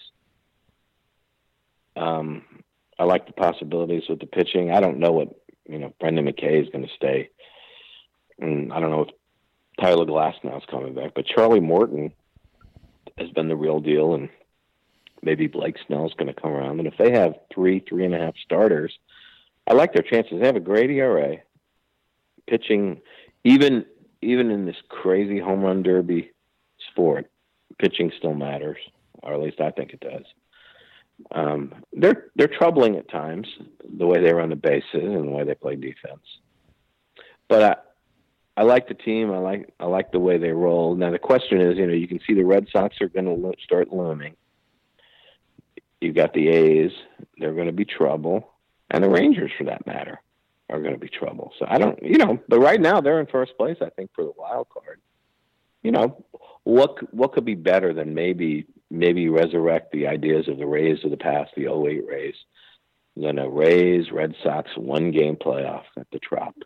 Um, 1.94 2.42
I 2.98 3.04
like 3.04 3.26
the 3.26 3.34
possibilities 3.34 4.04
with 4.08 4.20
the 4.20 4.26
pitching. 4.26 4.70
I 4.70 4.80
don't 4.80 4.98
know 4.98 5.12
what 5.12 5.28
you 5.68 5.78
know. 5.78 5.92
Brendan 6.00 6.24
McKay 6.24 6.62
is 6.62 6.70
going 6.70 6.86
to 6.86 6.94
stay, 6.96 7.28
and 8.38 8.72
I 8.72 8.80
don't 8.80 8.90
know 8.90 9.02
if 9.02 9.08
Tyler 9.78 10.06
Glasnow 10.06 10.56
is 10.56 10.64
coming 10.70 10.94
back, 10.94 11.12
but 11.14 11.26
Charlie 11.26 11.60
Morton 11.60 12.14
has 13.18 13.28
been 13.28 13.48
the 13.48 13.56
real 13.56 13.80
deal, 13.80 14.14
and 14.14 14.30
maybe 15.22 15.48
Blake 15.48 15.76
Snell 15.86 16.06
is 16.06 16.14
going 16.14 16.32
to 16.32 16.40
come 16.40 16.52
around. 16.52 16.78
And 16.78 16.88
if 16.88 16.96
they 16.96 17.12
have 17.12 17.34
three, 17.54 17.80
three 17.80 18.06
and 18.06 18.14
a 18.14 18.18
half 18.18 18.36
starters, 18.42 18.98
I 19.66 19.74
like 19.74 19.92
their 19.92 20.02
chances. 20.02 20.40
They 20.40 20.46
have 20.46 20.56
a 20.56 20.60
great 20.60 20.88
ERA, 20.88 21.36
pitching, 22.46 23.02
even 23.44 23.84
even 24.22 24.50
in 24.50 24.64
this 24.64 24.80
crazy 24.88 25.38
home 25.38 25.60
run 25.60 25.82
derby 25.82 26.30
sport, 26.90 27.30
pitching 27.78 28.12
still 28.16 28.34
matters, 28.34 28.78
or 29.22 29.34
at 29.34 29.40
least 29.40 29.60
I 29.60 29.70
think 29.70 29.92
it 29.92 30.00
does. 30.00 30.24
Um, 31.30 31.74
they're 31.92 32.26
they're 32.36 32.48
troubling 32.48 32.96
at 32.96 33.08
times, 33.08 33.48
the 33.96 34.06
way 34.06 34.20
they 34.20 34.32
run 34.32 34.50
the 34.50 34.56
bases 34.56 34.84
and 34.92 35.28
the 35.28 35.30
way 35.30 35.44
they 35.44 35.54
play 35.54 35.76
defense. 35.76 36.20
But 37.48 37.62
I, 38.56 38.60
I 38.60 38.62
like 38.64 38.88
the 38.88 38.94
team. 38.94 39.32
I 39.32 39.38
like 39.38 39.72
I 39.80 39.86
like 39.86 40.12
the 40.12 40.18
way 40.18 40.38
they 40.38 40.50
roll. 40.50 40.94
Now 40.94 41.10
the 41.10 41.18
question 41.18 41.60
is, 41.60 41.78
you 41.78 41.86
know, 41.86 41.94
you 41.94 42.08
can 42.08 42.20
see 42.26 42.34
the 42.34 42.44
Red 42.44 42.66
Sox 42.70 43.00
are 43.00 43.08
going 43.08 43.24
to 43.24 43.32
lo- 43.32 43.54
start 43.62 43.92
looming. 43.92 44.36
You've 46.00 46.14
got 46.14 46.34
the 46.34 46.48
A's; 46.48 46.92
they're 47.38 47.54
going 47.54 47.66
to 47.66 47.72
be 47.72 47.86
trouble, 47.86 48.52
and 48.90 49.02
the 49.02 49.08
Rangers, 49.08 49.50
for 49.56 49.64
that 49.64 49.86
matter, 49.86 50.20
are 50.68 50.80
going 50.80 50.94
to 50.94 51.00
be 51.00 51.08
trouble. 51.08 51.52
So 51.58 51.66
I 51.68 51.78
don't, 51.78 52.02
you 52.02 52.18
know, 52.18 52.38
but 52.48 52.60
right 52.60 52.80
now 52.80 53.00
they're 53.00 53.20
in 53.20 53.26
first 53.26 53.56
place. 53.56 53.78
I 53.80 53.88
think 53.90 54.10
for 54.14 54.24
the 54.24 54.32
wild 54.36 54.68
card. 54.68 55.00
You 55.86 55.92
know, 55.92 56.24
what 56.64 57.14
what 57.14 57.32
could 57.32 57.44
be 57.44 57.54
better 57.54 57.94
than 57.94 58.12
maybe 58.12 58.66
maybe 58.90 59.28
resurrect 59.28 59.92
the 59.92 60.08
ideas 60.08 60.48
of 60.48 60.58
the 60.58 60.66
Rays 60.66 61.04
of 61.04 61.12
the 61.12 61.16
past, 61.16 61.52
the 61.56 61.72
08 61.72 62.04
Rays, 62.08 62.34
than 63.16 63.38
a 63.38 63.48
Rays 63.48 64.10
Red 64.10 64.34
Sox 64.42 64.68
one 64.76 65.12
game 65.12 65.36
playoff 65.36 65.84
at 65.96 66.08
the 66.10 66.18
Trop. 66.18 66.56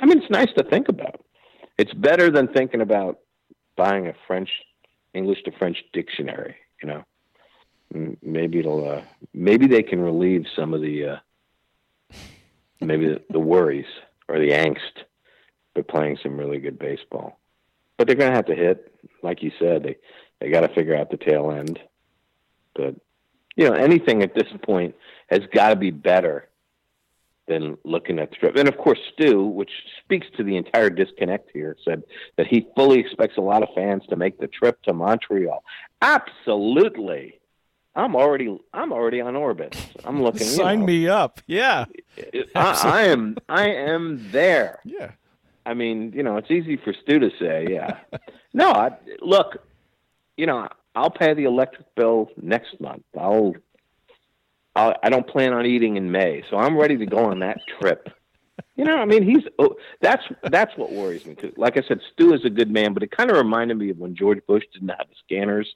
I 0.00 0.06
mean, 0.06 0.22
it's 0.22 0.30
nice 0.30 0.48
to 0.56 0.64
think 0.64 0.88
about. 0.88 1.22
It's 1.76 1.92
better 1.92 2.30
than 2.30 2.48
thinking 2.48 2.80
about 2.80 3.18
buying 3.76 4.06
a 4.06 4.14
French 4.26 4.48
English 5.12 5.42
to 5.42 5.52
French 5.52 5.84
dictionary. 5.92 6.56
You 6.82 6.88
know, 6.88 8.16
maybe 8.22 8.60
it'll 8.60 8.88
uh, 8.88 9.02
maybe 9.34 9.66
they 9.66 9.82
can 9.82 10.00
relieve 10.00 10.46
some 10.56 10.72
of 10.72 10.80
the 10.80 11.04
uh, 11.04 12.16
maybe 12.80 13.06
the, 13.06 13.22
the 13.28 13.38
worries 13.38 13.92
or 14.28 14.38
the 14.38 14.52
angst 14.52 15.04
by 15.74 15.82
playing 15.82 16.16
some 16.22 16.38
really 16.38 16.58
good 16.58 16.78
baseball. 16.78 17.39
But 18.00 18.06
they're 18.06 18.16
going 18.16 18.30
to 18.30 18.36
have 18.36 18.46
to 18.46 18.54
hit, 18.54 18.94
like 19.22 19.42
you 19.42 19.52
said. 19.58 19.82
They 19.82 19.96
they 20.40 20.48
got 20.48 20.62
to 20.62 20.74
figure 20.74 20.96
out 20.96 21.10
the 21.10 21.18
tail 21.18 21.50
end. 21.50 21.78
But 22.74 22.94
you 23.56 23.68
know, 23.68 23.74
anything 23.74 24.22
at 24.22 24.34
this 24.34 24.48
point 24.62 24.94
has 25.28 25.40
got 25.52 25.68
to 25.68 25.76
be 25.76 25.90
better 25.90 26.48
than 27.46 27.76
looking 27.84 28.18
at 28.18 28.30
the 28.30 28.36
trip. 28.36 28.56
And 28.56 28.68
of 28.68 28.78
course, 28.78 28.98
Stu, 29.12 29.44
which 29.44 29.68
speaks 30.02 30.26
to 30.38 30.42
the 30.42 30.56
entire 30.56 30.88
disconnect 30.88 31.50
here, 31.52 31.76
said 31.84 32.02
that 32.38 32.46
he 32.46 32.66
fully 32.74 33.00
expects 33.00 33.36
a 33.36 33.42
lot 33.42 33.62
of 33.62 33.68
fans 33.74 34.02
to 34.08 34.16
make 34.16 34.40
the 34.40 34.48
trip 34.48 34.80
to 34.84 34.94
Montreal. 34.94 35.62
Absolutely. 36.00 37.38
I'm 37.94 38.16
already 38.16 38.58
I'm 38.72 38.94
already 38.94 39.20
on 39.20 39.34
Orbitz. 39.34 39.76
I'm 40.06 40.22
looking. 40.22 40.46
you 40.46 40.46
Sign 40.54 40.80
know, 40.80 40.86
me 40.86 41.06
up. 41.06 41.42
Yeah. 41.46 41.84
I, 42.54 42.80
I 42.82 43.02
am 43.08 43.36
I 43.46 43.68
am 43.68 44.26
there. 44.32 44.78
Yeah. 44.86 45.10
I 45.66 45.74
mean, 45.74 46.12
you 46.14 46.22
know, 46.22 46.36
it's 46.36 46.50
easy 46.50 46.76
for 46.76 46.92
Stu 46.92 47.18
to 47.20 47.30
say, 47.38 47.66
yeah. 47.70 47.98
no, 48.54 48.70
I, 48.70 48.90
look, 49.20 49.58
you 50.36 50.46
know, 50.46 50.68
I'll 50.94 51.10
pay 51.10 51.34
the 51.34 51.44
electric 51.44 51.94
bill 51.94 52.30
next 52.40 52.80
month. 52.80 53.04
I'll, 53.18 53.54
I'll, 54.74 54.94
I 55.02 55.10
don't 55.10 55.26
plan 55.26 55.52
on 55.52 55.66
eating 55.66 55.96
in 55.96 56.10
May, 56.10 56.42
so 56.50 56.56
I'm 56.56 56.76
ready 56.76 56.96
to 56.98 57.06
go 57.06 57.26
on 57.26 57.40
that 57.40 57.58
trip. 57.80 58.08
You 58.76 58.84
know, 58.84 58.96
I 58.96 59.04
mean, 59.04 59.22
he's 59.22 59.44
oh, 59.58 59.76
that's 60.00 60.22
that's 60.50 60.76
what 60.76 60.92
worries 60.92 61.24
me. 61.24 61.34
'cause 61.34 61.52
like 61.56 61.76
I 61.78 61.82
said, 61.86 62.00
Stu 62.12 62.34
is 62.34 62.44
a 62.44 62.50
good 62.50 62.70
man, 62.70 62.92
but 62.92 63.02
it 63.02 63.10
kind 63.10 63.30
of 63.30 63.36
reminded 63.36 63.76
me 63.78 63.90
of 63.90 63.98
when 63.98 64.14
George 64.14 64.40
Bush 64.46 64.64
didn't 64.72 64.88
have 64.90 65.08
the 65.08 65.14
scanners 65.24 65.74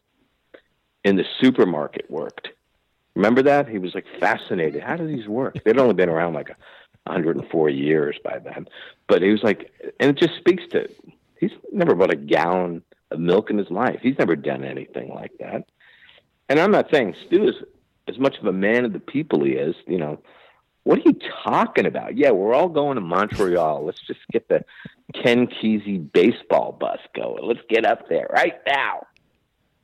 in 1.02 1.16
the 1.16 1.24
supermarket 1.40 2.10
worked. 2.10 2.48
Remember 3.14 3.42
that? 3.42 3.68
He 3.68 3.78
was 3.78 3.94
like 3.94 4.06
fascinated. 4.20 4.82
How 4.82 4.96
do 4.96 5.06
these 5.06 5.26
work? 5.28 5.62
They'd 5.64 5.78
only 5.78 5.94
been 5.94 6.08
around 6.08 6.34
like 6.34 6.50
a 6.50 6.56
104 7.04 7.68
years 7.68 8.16
by 8.24 8.38
then. 8.38 8.66
But 9.08 9.22
he 9.22 9.30
was 9.30 9.42
like, 9.42 9.72
and 10.00 10.10
it 10.10 10.16
just 10.16 10.36
speaks 10.38 10.64
to, 10.70 10.88
he's 11.38 11.52
never 11.72 11.94
bought 11.94 12.12
a 12.12 12.16
gallon 12.16 12.82
of 13.10 13.20
milk 13.20 13.50
in 13.50 13.58
his 13.58 13.70
life. 13.70 14.00
He's 14.02 14.18
never 14.18 14.36
done 14.36 14.64
anything 14.64 15.10
like 15.14 15.32
that. 15.40 15.64
And 16.48 16.60
I'm 16.60 16.70
not 16.70 16.90
saying 16.90 17.14
Stu 17.26 17.48
is 17.48 17.54
as 18.08 18.18
much 18.18 18.36
of 18.38 18.46
a 18.46 18.52
man 18.52 18.84
of 18.84 18.92
the 18.92 19.00
people 19.00 19.44
he 19.44 19.52
is, 19.52 19.74
you 19.86 19.98
know, 19.98 20.20
what 20.84 20.98
are 20.98 21.02
you 21.06 21.18
talking 21.44 21.86
about? 21.86 22.16
Yeah, 22.16 22.30
we're 22.32 22.54
all 22.54 22.68
going 22.68 22.96
to 22.96 23.00
Montreal. 23.00 23.84
Let's 23.84 24.02
just 24.06 24.20
get 24.30 24.48
the 24.48 24.64
Ken 25.14 25.46
Kesey 25.46 26.12
baseball 26.12 26.72
bus 26.72 26.98
going. 27.16 27.42
Let's 27.42 27.62
get 27.70 27.86
up 27.86 28.08
there 28.08 28.28
right 28.30 28.60
now. 28.66 29.06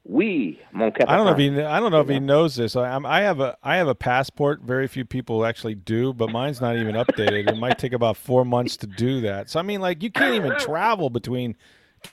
We, 0.05 0.59
Mon 0.73 0.93
I 1.07 1.17
don't 1.17 1.27
know 1.27 1.33
if 1.33 1.39
he. 1.39 1.61
I 1.61 1.79
don't 1.79 1.93
know 1.93 2.01
if 2.01 2.09
he 2.09 2.19
knows 2.19 2.57
this. 2.57 2.75
I, 2.75 2.89
I'm, 2.91 3.05
I 3.05 3.21
have 3.21 3.39
a. 3.41 3.57
I 3.63 3.77
have 3.77 3.87
a 3.87 3.95
passport. 3.95 4.63
Very 4.63 4.89
few 4.89 5.05
people 5.05 5.45
actually 5.45 5.75
do, 5.75 6.15
but 6.15 6.31
mine's 6.31 6.61
not 6.61 6.77
even 6.77 6.95
updated. 6.95 7.49
It 7.49 7.59
might 7.59 7.79
take 7.79 7.93
about 7.93 8.17
four 8.17 8.45
months 8.45 8.79
to 8.79 8.87
do 8.87 9.21
that. 9.21 9.51
So 9.51 9.61
I 9.61 9.63
mean, 9.63 9.81
like, 9.81 10.03
you 10.03 10.11
can't 10.11 10.35
even 10.35 10.59
travel 10.59 11.11
between 11.11 11.55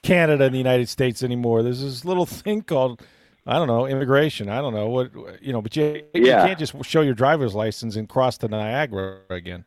Canada 0.04 0.44
and 0.44 0.54
the 0.54 0.58
United 0.58 0.90
States 0.90 1.24
anymore. 1.24 1.64
There's 1.64 1.82
this 1.82 2.04
little 2.04 2.26
thing 2.26 2.62
called. 2.62 3.02
I 3.46 3.54
don't 3.54 3.68
know 3.68 3.88
immigration. 3.88 4.50
I 4.50 4.60
don't 4.60 4.74
know 4.74 4.90
what 4.90 5.12
you 5.42 5.54
know, 5.54 5.62
but 5.62 5.74
you, 5.78 6.04
you 6.14 6.26
can't 6.26 6.60
just 6.60 6.76
show 6.84 7.02
your 7.02 7.14
driver's 7.14 7.56
license 7.56 7.96
and 7.96 8.08
cross 8.10 8.38
the 8.38 8.50
Niagara 8.50 9.22
again. 9.30 9.64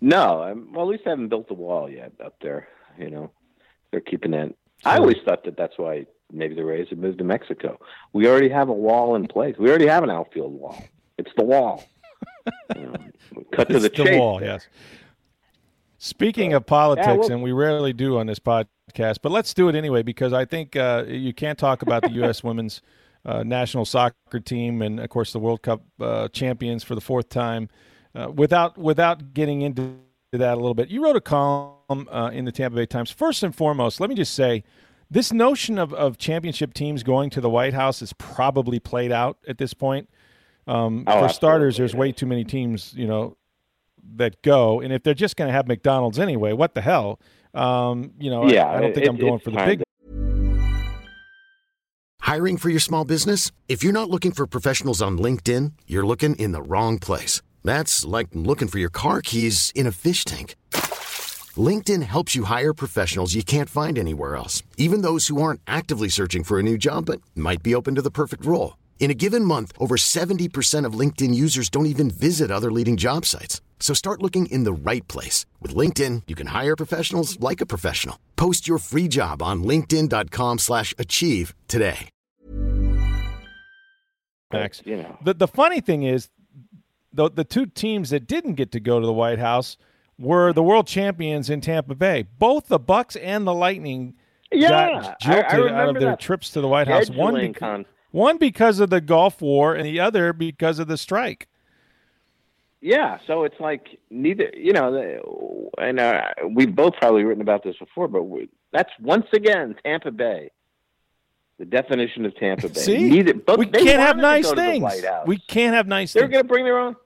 No, 0.00 0.42
I'm, 0.42 0.72
well, 0.72 0.86
at 0.86 0.92
least 0.92 1.04
they 1.04 1.10
haven't 1.10 1.28
built 1.28 1.48
the 1.48 1.54
wall 1.54 1.90
yet 1.90 2.12
up 2.24 2.36
there. 2.40 2.68
You 2.98 3.10
know, 3.10 3.30
they're 3.90 4.00
keeping 4.00 4.30
that. 4.30 4.54
I 4.82 4.96
always 4.96 5.18
thought 5.26 5.44
that 5.44 5.58
that's 5.58 5.76
why 5.76 6.06
maybe 6.32 6.54
the 6.54 6.64
Rays 6.64 6.88
have 6.90 6.98
moved 6.98 7.18
to 7.18 7.24
Mexico. 7.24 7.78
We 8.12 8.28
already 8.28 8.48
have 8.48 8.68
a 8.68 8.72
wall 8.72 9.14
in 9.16 9.26
place. 9.26 9.56
We 9.58 9.68
already 9.68 9.86
have 9.86 10.02
an 10.04 10.10
outfield 10.10 10.52
wall. 10.52 10.82
It's 11.18 11.30
the 11.36 11.44
wall. 11.44 11.84
You 12.74 12.86
know, 12.86 13.44
cut 13.52 13.68
to 13.68 13.74
the, 13.74 13.80
the 13.80 13.88
chase. 13.90 14.18
wall. 14.18 14.38
there. 14.40 14.48
Yes. 14.52 14.66
Speaking 15.98 16.54
of 16.54 16.64
politics, 16.64 17.06
well- 17.06 17.32
and 17.32 17.42
we 17.42 17.52
rarely 17.52 17.92
do 17.92 18.18
on 18.18 18.26
this 18.26 18.38
podcast, 18.38 19.18
but 19.22 19.30
let's 19.30 19.52
do 19.52 19.68
it 19.68 19.74
anyway 19.74 20.02
because 20.02 20.32
I 20.32 20.46
think 20.46 20.74
uh, 20.74 21.04
you 21.06 21.34
can't 21.34 21.58
talk 21.58 21.82
about 21.82 22.02
the 22.02 22.10
U.S. 22.22 22.42
women's 22.42 22.80
uh, 23.26 23.42
national 23.42 23.84
soccer 23.84 24.40
team, 24.40 24.80
and 24.80 24.98
of 24.98 25.10
course 25.10 25.32
the 25.32 25.38
World 25.38 25.60
Cup 25.62 25.82
uh, 26.00 26.28
champions 26.28 26.82
for 26.82 26.94
the 26.94 27.02
fourth 27.02 27.28
time. 27.28 27.68
Uh, 28.14 28.30
without 28.34 28.78
without 28.78 29.34
getting 29.34 29.60
into 29.60 29.96
that 30.32 30.54
a 30.54 30.56
little 30.56 30.74
bit, 30.74 30.88
you 30.88 31.04
wrote 31.04 31.16
a 31.16 31.20
column 31.20 32.08
uh, 32.10 32.30
in 32.32 32.46
the 32.46 32.52
Tampa 32.52 32.76
Bay 32.76 32.86
Times. 32.86 33.10
First 33.10 33.42
and 33.42 33.54
foremost, 33.54 34.00
let 34.00 34.08
me 34.08 34.16
just 34.16 34.32
say, 34.34 34.64
this 35.10 35.32
notion 35.32 35.78
of, 35.78 35.92
of 35.92 36.18
championship 36.18 36.72
teams 36.72 37.02
going 37.02 37.30
to 37.30 37.40
the 37.40 37.50
White 37.50 37.74
House 37.74 38.00
is 38.00 38.12
probably 38.14 38.78
played 38.78 39.10
out 39.10 39.38
at 39.48 39.58
this 39.58 39.74
point. 39.74 40.08
Um, 40.66 41.04
oh, 41.06 41.22
for 41.26 41.32
starters, 41.32 41.76
there's 41.76 41.94
way 41.94 42.12
too 42.12 42.26
many 42.26 42.44
teams, 42.44 42.94
you 42.94 43.06
know, 43.06 43.36
that 44.16 44.40
go, 44.42 44.80
and 44.80 44.92
if 44.92 45.02
they're 45.02 45.14
just 45.14 45.36
going 45.36 45.48
to 45.48 45.52
have 45.52 45.66
McDonald's 45.66 46.18
anyway, 46.18 46.52
what 46.52 46.74
the 46.74 46.80
hell? 46.80 47.20
Um, 47.54 48.12
you 48.18 48.30
know, 48.30 48.48
yeah, 48.48 48.66
I, 48.66 48.76
I 48.76 48.80
don't 48.80 48.94
think 48.94 49.06
it, 49.06 49.08
I'm 49.08 49.16
going 49.16 49.40
for 49.40 49.50
the 49.50 49.64
big. 49.64 49.82
Hiring 52.20 52.58
for 52.58 52.68
your 52.68 52.80
small 52.80 53.04
business? 53.04 53.50
If 53.68 53.82
you're 53.82 53.92
not 53.92 54.08
looking 54.08 54.30
for 54.30 54.46
professionals 54.46 55.02
on 55.02 55.18
LinkedIn, 55.18 55.72
you're 55.86 56.06
looking 56.06 56.36
in 56.36 56.52
the 56.52 56.62
wrong 56.62 56.98
place. 56.98 57.42
That's 57.64 58.04
like 58.04 58.28
looking 58.32 58.68
for 58.68 58.78
your 58.78 58.90
car 58.90 59.20
keys 59.20 59.72
in 59.74 59.86
a 59.86 59.92
fish 59.92 60.24
tank. 60.24 60.54
LinkedIn 61.60 62.02
helps 62.02 62.36
you 62.36 62.44
hire 62.44 62.72
professionals 62.72 63.34
you 63.34 63.42
can't 63.42 63.68
find 63.68 63.98
anywhere 63.98 64.36
else, 64.36 64.62
even 64.76 65.02
those 65.02 65.26
who 65.26 65.42
aren't 65.42 65.60
actively 65.66 66.08
searching 66.08 66.44
for 66.44 66.58
a 66.60 66.62
new 66.62 66.78
job 66.78 67.06
but 67.06 67.20
might 67.34 67.62
be 67.62 67.74
open 67.74 67.96
to 67.96 68.02
the 68.02 68.10
perfect 68.10 68.46
role. 68.46 68.76
In 69.00 69.10
a 69.10 69.14
given 69.14 69.44
month, 69.44 69.72
over 69.78 69.96
70% 69.96 70.84
of 70.84 70.92
LinkedIn 70.92 71.34
users 71.34 71.68
don't 71.68 71.86
even 71.94 72.10
visit 72.10 72.50
other 72.50 72.70
leading 72.70 72.96
job 72.96 73.24
sites. 73.26 73.60
So 73.80 73.92
start 73.94 74.22
looking 74.22 74.46
in 74.46 74.62
the 74.62 74.72
right 74.72 75.06
place. 75.08 75.46
With 75.60 75.74
LinkedIn, 75.74 76.22
you 76.28 76.36
can 76.36 76.48
hire 76.48 76.76
professionals 76.76 77.40
like 77.40 77.60
a 77.60 77.66
professional. 77.66 78.16
Post 78.36 78.68
your 78.68 78.78
free 78.78 79.08
job 79.08 79.42
on 79.42 79.64
linkedin.com 79.64 80.58
slash 80.58 80.94
achieve 80.96 81.54
today. 81.66 82.10
Max, 84.52 84.82
you 84.84 84.96
know. 84.96 85.16
the, 85.24 85.32
the 85.34 85.48
funny 85.48 85.80
thing 85.80 86.02
is, 86.02 86.28
the, 87.12 87.30
the 87.30 87.44
two 87.44 87.66
teams 87.66 88.10
that 88.10 88.26
didn't 88.26 88.54
get 88.54 88.72
to 88.72 88.80
go 88.80 89.00
to 89.00 89.06
the 89.06 89.12
White 89.12 89.38
House 89.38 89.76
were 90.20 90.52
the 90.52 90.62
world 90.62 90.86
champions 90.86 91.50
in 91.50 91.60
Tampa 91.60 91.94
Bay. 91.94 92.26
Both 92.38 92.68
the 92.68 92.78
Bucs 92.78 93.16
and 93.20 93.46
the 93.46 93.54
Lightning 93.54 94.14
yeah, 94.52 94.68
got 94.68 95.20
jilted 95.20 95.72
out 95.72 95.88
of 95.88 96.00
their 96.00 96.16
trips 96.16 96.50
to 96.50 96.60
the 96.60 96.68
White 96.68 96.88
House. 96.88 97.10
One, 97.10 97.34
beca- 97.34 97.86
one 98.10 98.36
because 98.36 98.80
of 98.80 98.90
the 98.90 99.00
Gulf 99.00 99.40
War 99.40 99.74
and 99.74 99.86
the 99.86 99.98
other 99.98 100.32
because 100.32 100.78
of 100.78 100.88
the 100.88 100.98
strike. 100.98 101.48
Yeah, 102.82 103.18
so 103.26 103.44
it's 103.44 103.60
like 103.60 103.98
neither, 104.10 104.50
you 104.54 104.72
know, 104.72 105.70
and 105.78 106.00
uh, 106.00 106.22
we've 106.48 106.74
both 106.74 106.94
probably 106.94 107.24
written 107.24 107.42
about 107.42 107.62
this 107.62 107.76
before, 107.76 108.08
but 108.08 108.22
we, 108.22 108.48
that's 108.72 108.90
once 109.00 109.26
again 109.32 109.76
Tampa 109.84 110.10
Bay. 110.10 110.50
The 111.58 111.66
definition 111.66 112.24
of 112.24 112.34
Tampa 112.36 112.70
Bay. 112.70 112.80
See, 112.80 113.10
neither, 113.10 113.34
but 113.34 113.58
we 113.58 113.66
can't 113.66 114.00
have 114.00 114.16
nice 114.16 114.50
things. 114.50 114.82
We 115.26 115.36
can't 115.36 115.74
have 115.74 115.86
nice. 115.86 116.14
They're 116.14 116.26
going 116.26 116.42
to 116.42 116.48
bring 116.48 116.64
their 116.64 116.78
own. 116.78 116.96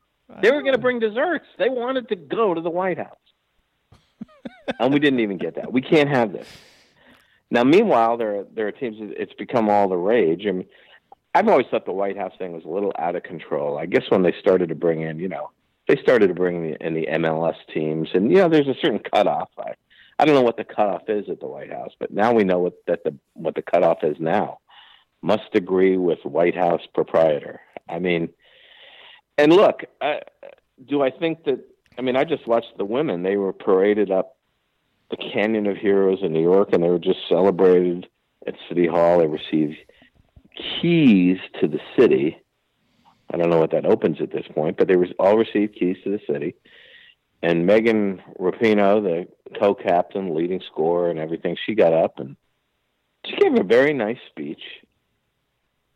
They 0.41 0.51
were 0.51 0.63
going 0.63 0.75
to 0.75 0.81
bring 0.81 1.01
desserts. 1.01 1.47
They 1.59 1.69
wanted 1.69 2.09
to 2.09 2.17
go 2.17 2.55
to 2.55 2.61
the 2.61 2.71
White 2.71 2.99
House, 2.99 3.17
and 4.81 4.93
we 4.93 4.99
didn't 4.99 5.21
even 5.21 5.39
get 5.39 5.57
that. 5.57 5.73
We 5.73 5.83
can't 5.83 6.09
have 6.09 6.33
this. 6.33 6.49
Now, 7.51 7.63
meanwhile, 7.63 8.17
there 8.17 8.41
are, 8.41 8.47
there 8.55 8.67
are 8.67 8.73
teams. 8.73 8.97
It's 9.01 9.35
become 9.35 9.69
all 9.69 9.89
the 9.89 9.97
rage. 9.97 10.47
I 10.47 10.53
mean, 10.53 10.67
I've 11.35 11.49
always 11.49 11.67
thought 11.71 11.85
the 11.85 11.93
White 11.93 12.17
House 12.17 12.33
thing 12.39 12.53
was 12.53 12.65
a 12.65 12.69
little 12.69 12.93
out 12.99 13.17
of 13.17 13.23
control. 13.23 13.77
I 13.79 13.87
guess 13.87 14.05
when 14.09 14.23
they 14.23 14.35
started 14.41 14.71
to 14.71 14.75
bring 14.75 15.03
in, 15.03 15.19
you 15.19 15.29
know, 15.29 15.51
they 15.89 15.97
started 15.97 16.29
to 16.29 16.35
bring 16.35 16.77
in 16.81 16.95
the 16.95 17.07
MLS 17.07 17.57
teams, 17.73 18.09
and 18.15 18.31
you 18.31 18.39
know, 18.39 18.49
there's 18.49 18.69
a 18.69 18.75
certain 18.81 19.01
cutoff. 19.01 19.51
I, 19.59 19.75
I 20.19 20.25
don't 20.25 20.35
know 20.35 20.43
what 20.43 20.57
the 20.57 20.65
cutoff 20.65 21.03
is 21.09 21.29
at 21.29 21.41
the 21.41 21.47
White 21.47 21.73
House, 21.73 21.93
but 21.99 22.13
now 22.13 22.33
we 22.33 22.45
know 22.45 22.61
what 22.61 22.75
that 22.87 23.05
the 23.05 23.15
what 23.35 23.55
the 23.55 23.63
cutoff 23.63 23.99
is 24.03 24.17
now. 24.19 24.59
Must 25.23 25.55
agree 25.55 25.97
with 25.97 26.25
White 26.25 26.57
House 26.57 26.83
proprietor. 26.95 27.61
I 27.89 27.99
mean, 27.99 28.31
and 29.39 29.53
look, 29.53 29.83
I, 30.01 30.21
do 30.89 31.03
I 31.03 31.11
think 31.11 31.45
that? 31.45 31.61
I 31.97 32.03
mean, 32.03 32.17
I 32.17 32.25
just 32.25 32.47
watched 32.47 32.77
the 32.77 32.85
women. 32.85 33.23
They 33.23 33.37
were 33.37 33.53
paraded 33.53 34.11
up 34.11 34.37
the 35.11 35.17
Canyon 35.17 35.67
of 35.67 35.77
Heroes 35.77 36.19
in 36.23 36.33
New 36.33 36.43
York, 36.43 36.71
and 36.73 36.83
they 36.83 36.89
were 36.89 36.99
just 36.99 37.21
celebrated 37.29 38.09
at 38.47 38.55
City 38.69 38.87
Hall. 38.87 39.19
They 39.19 39.27
received 39.27 39.77
keys 40.81 41.39
to 41.61 41.69
the 41.69 41.81
city 41.97 42.45
I 43.35 43.37
don't 43.37 43.51
know 43.51 43.59
what 43.59 43.73
that 43.73 43.87
opens 43.87 44.21
at 44.21 44.31
this 44.31 44.47
point, 44.55 44.77
but 44.77 44.87
they 44.87 44.95
all 45.19 45.37
received 45.37 45.75
keys 45.75 45.97
to 46.05 46.11
the 46.11 46.21
city. 46.31 46.55
And 47.43 47.67
Megan 47.67 48.23
Rapinoe, 48.39 49.03
the 49.03 49.59
co-captain, 49.59 50.35
leading 50.35 50.61
scorer, 50.71 51.11
and 51.11 51.19
everything, 51.19 51.57
she 51.67 51.75
got 51.75 51.93
up 51.93 52.19
and 52.19 52.37
she 53.27 53.37
gave 53.37 53.59
a 53.59 53.65
very 53.65 53.93
nice 53.93 54.19
speech. 54.31 54.61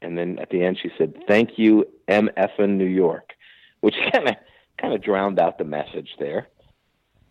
And 0.01 0.17
then 0.17 0.39
at 0.39 0.51
the 0.51 0.63
end, 0.63 0.79
she 0.81 0.91
said, 0.97 1.15
"Thank 1.27 1.59
you, 1.59 1.87
MF 2.09 2.59
in 2.59 2.79
New 2.79 2.87
York," 2.87 3.33
which 3.81 3.95
kind 4.13 4.29
of 4.29 4.37
kind 4.79 4.95
of 4.95 5.03
drowned 5.03 5.39
out 5.39 5.59
the 5.59 5.65
message 5.65 6.11
there. 6.19 6.49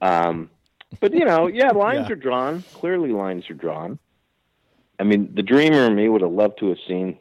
Um, 0.01 0.49
but 0.99 1.13
you 1.13 1.25
know, 1.25 1.47
yeah, 1.47 1.71
lines 1.75 2.07
yeah. 2.07 2.13
are 2.13 2.17
drawn. 2.17 2.63
Clearly, 2.73 3.11
lines 3.11 3.49
are 3.49 3.55
drawn. 3.55 3.99
I 4.99 5.03
mean, 5.03 5.33
the 5.33 5.43
dreamer 5.43 5.85
in 5.85 5.95
me 5.95 6.09
would 6.09 6.21
have 6.21 6.31
loved 6.31 6.59
to 6.59 6.69
have 6.69 6.79
seen 6.87 7.19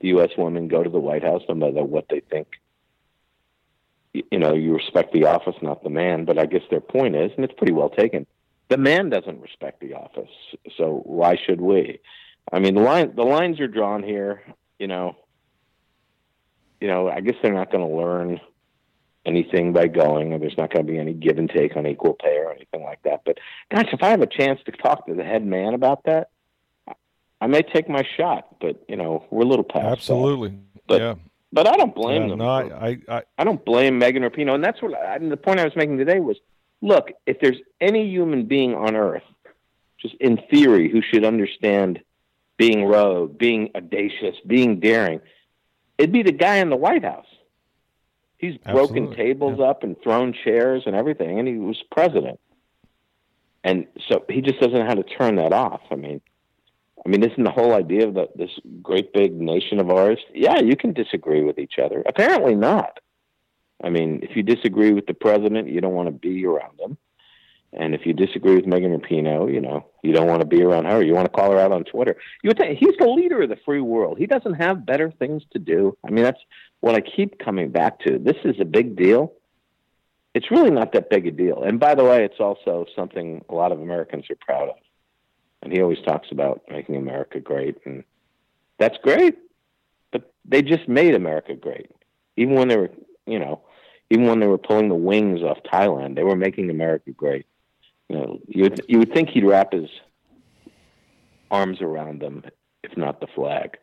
the 0.00 0.08
U.S. 0.08 0.30
women 0.36 0.68
go 0.68 0.82
to 0.82 0.90
the 0.90 0.98
White 0.98 1.22
House, 1.22 1.42
no 1.48 1.54
matter 1.54 1.84
what 1.84 2.06
they 2.10 2.20
think. 2.20 2.48
You 4.12 4.38
know, 4.38 4.54
you 4.54 4.74
respect 4.74 5.12
the 5.12 5.24
office, 5.24 5.56
not 5.62 5.82
the 5.82 5.90
man. 5.90 6.24
But 6.24 6.38
I 6.38 6.46
guess 6.46 6.62
their 6.70 6.80
point 6.80 7.16
is, 7.16 7.32
and 7.36 7.44
it's 7.44 7.54
pretty 7.54 7.72
well 7.72 7.88
taken, 7.88 8.26
the 8.68 8.76
man 8.76 9.10
doesn't 9.10 9.40
respect 9.40 9.80
the 9.80 9.94
office, 9.94 10.30
so 10.76 11.02
why 11.04 11.36
should 11.36 11.60
we? 11.60 12.00
I 12.52 12.58
mean, 12.58 12.74
the 12.74 12.80
line 12.80 13.14
the 13.14 13.24
lines 13.24 13.60
are 13.60 13.68
drawn 13.68 14.02
here. 14.02 14.42
You 14.78 14.88
know, 14.88 15.16
you 16.80 16.88
know, 16.88 17.08
I 17.08 17.20
guess 17.20 17.36
they're 17.42 17.54
not 17.54 17.70
going 17.70 17.88
to 17.88 17.96
learn 17.96 18.40
anything 19.26 19.72
by 19.72 19.86
going, 19.86 20.32
or 20.32 20.38
there's 20.38 20.58
not 20.58 20.72
going 20.72 20.86
to 20.86 20.92
be 20.92 20.98
any 20.98 21.14
give 21.14 21.38
and 21.38 21.48
take 21.48 21.76
on 21.76 21.86
equal 21.86 22.14
pay 22.14 22.36
or 22.38 22.52
anything 22.52 22.82
like 22.82 23.02
that. 23.04 23.22
But 23.24 23.38
gosh, 23.70 23.88
if 23.92 24.02
I 24.02 24.08
have 24.08 24.20
a 24.20 24.26
chance 24.26 24.60
to 24.66 24.72
talk 24.72 25.06
to 25.06 25.14
the 25.14 25.24
head 25.24 25.44
man 25.44 25.74
about 25.74 26.04
that, 26.04 26.28
I 27.40 27.46
may 27.46 27.62
take 27.62 27.88
my 27.88 28.02
shot, 28.16 28.56
but 28.60 28.82
you 28.88 28.96
know 28.96 29.26
we're 29.30 29.42
a 29.44 29.48
little 29.48 29.64
past. 29.64 29.84
Absolutely, 29.84 30.50
that. 30.50 30.86
but 30.86 31.00
yeah. 31.00 31.14
but 31.52 31.66
I 31.66 31.76
don't 31.76 31.94
blame 31.94 32.22
yeah, 32.22 32.28
them. 32.28 32.38
No, 32.38 32.48
I, 32.48 32.98
I, 33.08 33.22
I 33.38 33.44
don't 33.44 33.64
blame 33.64 33.98
Megan 33.98 34.22
Rapinoe, 34.22 34.54
and 34.54 34.64
that's 34.64 34.80
what 34.80 34.94
I, 34.94 35.18
the 35.18 35.36
point 35.36 35.60
I 35.60 35.64
was 35.64 35.76
making 35.76 35.98
today 35.98 36.20
was: 36.20 36.36
look, 36.80 37.12
if 37.26 37.40
there's 37.40 37.58
any 37.80 38.08
human 38.08 38.46
being 38.46 38.74
on 38.74 38.96
Earth, 38.96 39.22
just 40.00 40.14
in 40.20 40.38
theory, 40.50 40.90
who 40.90 41.02
should 41.02 41.24
understand 41.24 42.00
being 42.56 42.84
rogue, 42.84 43.36
being 43.38 43.70
audacious, 43.74 44.36
being 44.46 44.80
daring, 44.80 45.20
it'd 45.98 46.12
be 46.12 46.22
the 46.22 46.32
guy 46.32 46.56
in 46.56 46.70
the 46.70 46.76
White 46.76 47.04
House. 47.04 47.26
He's 48.38 48.56
broken 48.58 49.04
Absolutely. 49.04 49.16
tables 49.16 49.56
yeah. 49.58 49.66
up 49.66 49.82
and 49.82 49.96
thrown 50.02 50.32
chairs 50.32 50.82
and 50.86 50.94
everything, 50.94 51.38
and 51.38 51.48
he 51.48 51.56
was 51.56 51.82
president. 51.90 52.38
And 53.62 53.86
so 54.08 54.24
he 54.28 54.42
just 54.42 54.60
doesn't 54.60 54.78
know 54.78 54.84
how 54.84 54.94
to 54.94 55.02
turn 55.02 55.36
that 55.36 55.52
off. 55.52 55.80
I 55.90 55.94
mean, 55.94 56.20
I 57.04 57.08
mean, 57.08 57.22
isn't 57.22 57.42
the 57.42 57.50
whole 57.50 57.72
idea 57.74 58.06
of 58.06 58.14
the, 58.14 58.28
this 58.34 58.50
great 58.82 59.12
big 59.12 59.34
nation 59.40 59.80
of 59.80 59.90
ours? 59.90 60.18
Yeah, 60.34 60.60
you 60.60 60.76
can 60.76 60.92
disagree 60.92 61.42
with 61.42 61.58
each 61.58 61.78
other. 61.78 62.02
Apparently 62.06 62.54
not. 62.54 63.00
I 63.82 63.90
mean, 63.90 64.20
if 64.22 64.36
you 64.36 64.42
disagree 64.42 64.92
with 64.92 65.06
the 65.06 65.14
president, 65.14 65.68
you 65.68 65.80
don't 65.80 65.94
want 65.94 66.08
to 66.08 66.12
be 66.12 66.46
around 66.46 66.80
him. 66.80 66.96
And 67.76 67.94
if 67.94 68.06
you 68.06 68.12
disagree 68.12 68.54
with 68.54 68.66
Megan 68.66 68.98
Rapinoe, 68.98 69.52
you 69.52 69.60
know, 69.60 69.86
you 70.02 70.12
don't 70.12 70.28
want 70.28 70.40
to 70.40 70.46
be 70.46 70.62
around 70.62 70.84
her. 70.86 71.02
You 71.02 71.14
want 71.14 71.26
to 71.26 71.32
call 71.32 71.50
her 71.50 71.58
out 71.58 71.72
on 71.72 71.84
Twitter. 71.84 72.16
You 72.42 72.52
think 72.52 72.78
he's 72.78 72.96
the 72.98 73.08
leader 73.08 73.42
of 73.42 73.48
the 73.48 73.58
free 73.64 73.80
world. 73.80 74.18
He 74.18 74.26
doesn't 74.26 74.54
have 74.54 74.86
better 74.86 75.10
things 75.10 75.42
to 75.52 75.58
do. 75.58 75.96
I 76.06 76.10
mean, 76.10 76.24
that's 76.24 76.40
what 76.80 76.94
I 76.94 77.00
keep 77.00 77.38
coming 77.38 77.70
back 77.70 78.00
to. 78.00 78.18
This 78.18 78.36
is 78.44 78.56
a 78.60 78.64
big 78.64 78.96
deal. 78.96 79.32
It's 80.34 80.50
really 80.50 80.70
not 80.70 80.92
that 80.92 81.10
big 81.10 81.26
a 81.26 81.30
deal. 81.30 81.62
And 81.62 81.78
by 81.80 81.94
the 81.94 82.04
way, 82.04 82.24
it's 82.24 82.40
also 82.40 82.86
something 82.94 83.44
a 83.48 83.54
lot 83.54 83.72
of 83.72 83.80
Americans 83.80 84.24
are 84.30 84.36
proud 84.36 84.68
of 84.68 84.76
and 85.64 85.72
he 85.72 85.80
always 85.80 86.00
talks 86.02 86.28
about 86.30 86.62
making 86.70 86.94
America 86.94 87.40
great, 87.40 87.78
and 87.86 88.04
that's 88.78 88.98
great. 89.02 89.38
But 90.12 90.32
they 90.44 90.62
just 90.62 90.86
made 90.86 91.14
America 91.14 91.54
great, 91.54 91.90
even 92.36 92.54
when 92.54 92.68
they 92.68 92.76
were, 92.76 92.90
you 93.26 93.38
know, 93.38 93.62
even 94.10 94.26
when 94.26 94.38
they 94.38 94.46
were 94.46 94.58
pulling 94.58 94.90
the 94.90 94.94
wings 94.94 95.42
off 95.42 95.58
Thailand, 95.64 96.14
they 96.14 96.22
were 96.22 96.36
making 96.36 96.70
America 96.70 97.10
great. 97.10 97.46
You 98.08 98.16
know, 98.16 98.38
you 98.46 98.62
would, 98.64 98.80
you 98.88 98.98
would 98.98 99.12
think 99.12 99.30
he'd 99.30 99.44
wrap 99.44 99.72
his 99.72 99.88
arms 101.50 101.80
around 101.80 102.20
them, 102.20 102.42
if 102.82 102.96
not 102.96 103.20
the 103.20 103.26
flag, 103.34 103.78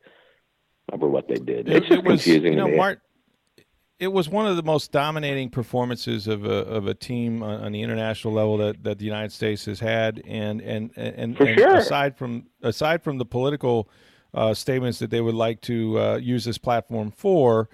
over 0.91 1.07
what 1.07 1.27
they 1.27 1.35
did. 1.35 1.67
It's 1.67 1.85
it, 1.85 1.89
just 1.89 1.91
it 1.91 2.03
was, 2.03 2.23
confusing 2.23 2.53
you 2.53 2.59
know. 2.59 2.67
Mart, 2.67 3.01
it 4.01 4.11
was 4.11 4.27
one 4.27 4.47
of 4.47 4.55
the 4.55 4.63
most 4.63 4.91
dominating 4.91 5.49
performances 5.49 6.27
of 6.27 6.43
a 6.43 6.65
of 6.65 6.87
a 6.87 6.93
team 6.93 7.43
on, 7.43 7.65
on, 7.65 7.71
the 7.71 7.81
international 7.81 8.33
level 8.33 8.57
that, 8.57 8.83
that 8.83 8.97
the 8.97 9.05
United 9.05 9.31
States 9.31 9.65
has 9.65 9.79
had, 9.79 10.21
and 10.27 10.61
and 10.61 10.91
and, 10.95 11.37
and 11.37 11.57
sure. 11.57 11.75
aside 11.77 12.17
from 12.17 12.47
aside 12.63 13.03
from 13.03 13.19
the 13.19 13.25
political 13.25 13.89
uh, 14.33 14.53
statements 14.53 14.99
that 14.99 15.11
they 15.11 15.21
would 15.21 15.35
like 15.35 15.61
to 15.61 15.99
uh, 15.99 16.15
use 16.17 16.45
this 16.45 16.57
platform 16.57 17.11
for, 17.11 17.69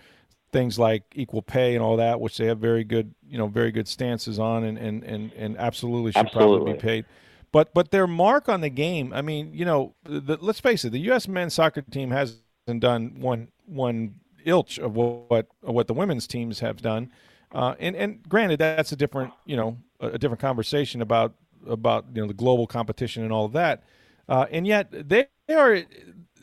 things 0.51 0.79
like 0.79 1.03
equal 1.13 1.41
pay 1.41 1.75
and 1.75 1.83
all 1.83 1.97
that, 1.97 2.19
which 2.19 2.37
they 2.37 2.45
have 2.45 2.59
very 2.59 2.83
good 2.83 3.13
you 3.27 3.37
know 3.37 3.47
very 3.47 3.71
good 3.71 3.87
stances 3.87 4.39
on, 4.39 4.63
and 4.63 4.77
and 4.77 5.03
and, 5.03 5.31
and 5.33 5.57
absolutely 5.57 6.11
should 6.11 6.25
absolutely. 6.25 6.57
probably 6.57 6.73
be 6.73 6.79
paid. 6.79 7.05
But 7.51 7.73
but 7.73 7.91
their 7.91 8.07
mark 8.07 8.49
on 8.49 8.61
the 8.61 8.69
game, 8.69 9.13
I 9.13 9.21
mean, 9.21 9.53
you 9.53 9.65
know, 9.65 9.95
the, 10.03 10.37
let's 10.41 10.59
face 10.59 10.83
it, 10.85 10.91
the 10.91 10.99
U.S. 10.99 11.27
men's 11.27 11.53
soccer 11.53 11.81
team 11.81 12.11
hasn't 12.11 12.41
done 12.79 13.19
one 13.19 13.49
one 13.65 14.15
ilch 14.45 14.79
of 14.79 14.95
what 14.95 15.47
what 15.61 15.87
the 15.87 15.93
women's 15.93 16.27
teams 16.27 16.59
have 16.59 16.81
done. 16.81 17.11
Uh, 17.51 17.75
and 17.79 17.95
and 17.95 18.27
granted, 18.27 18.59
that's 18.59 18.91
a 18.91 18.95
different 18.95 19.33
you 19.45 19.55
know 19.55 19.77
a 19.99 20.17
different 20.17 20.41
conversation 20.41 21.01
about 21.01 21.33
about 21.65 22.05
you 22.13 22.21
know 22.21 22.27
the 22.27 22.33
global 22.33 22.67
competition 22.67 23.23
and 23.23 23.31
all 23.31 23.45
of 23.45 23.53
that. 23.53 23.83
Uh, 24.27 24.45
and 24.51 24.67
yet 24.67 24.89
they 24.91 25.27
are. 25.49 25.81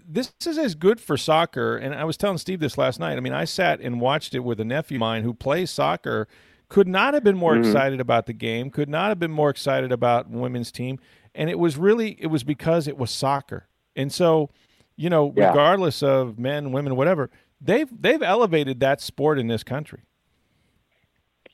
This 0.07 0.33
is 0.47 0.59
as 0.59 0.75
good 0.75 1.01
for 1.01 1.17
soccer. 1.17 1.77
And 1.77 1.95
I 1.95 2.05
was 2.05 2.17
telling 2.17 2.39
Steve 2.39 2.61
this 2.61 2.77
last 2.77 3.01
night. 3.01 3.17
I 3.17 3.21
mean, 3.21 3.33
I 3.33 3.45
sat 3.45 3.81
and 3.81 4.01
watched 4.01 4.35
it 4.35 4.41
with 4.41 4.61
a 4.61 4.65
nephew 4.65 4.97
of 4.97 5.01
mine 5.01 5.23
who 5.23 5.33
plays 5.33 5.71
soccer. 5.71 6.29
Could 6.69 6.89
not 6.89 7.15
have 7.15 7.25
been 7.25 7.37
more 7.37 7.55
mm-hmm. 7.55 7.65
excited 7.65 8.01
about 8.01 8.27
the 8.27 8.33
game. 8.33 8.71
Could 8.71 8.89
not 8.89 9.09
have 9.09 9.19
been 9.19 9.31
more 9.31 9.51
excited 9.51 9.93
about 9.93 10.31
women's 10.31 10.71
team. 10.71 10.99
And 11.35 11.49
it 11.49 11.59
was 11.59 11.77
really 11.77 12.17
it 12.21 12.27
was 12.27 12.45
because 12.45 12.87
it 12.87 12.99
was 12.99 13.11
soccer. 13.11 13.69
And 13.97 14.13
so, 14.13 14.51
you 14.97 15.11
know, 15.11 15.33
yeah. 15.37 15.49
regardless 15.49 16.03
of 16.03 16.39
men, 16.39 16.73
women, 16.73 16.97
whatever, 16.97 17.31
they've 17.61 17.89
they've 18.01 18.23
elevated 18.23 18.81
that 18.81 19.01
sport 19.01 19.39
in 19.39 19.47
this 19.47 19.63
country. 19.63 20.03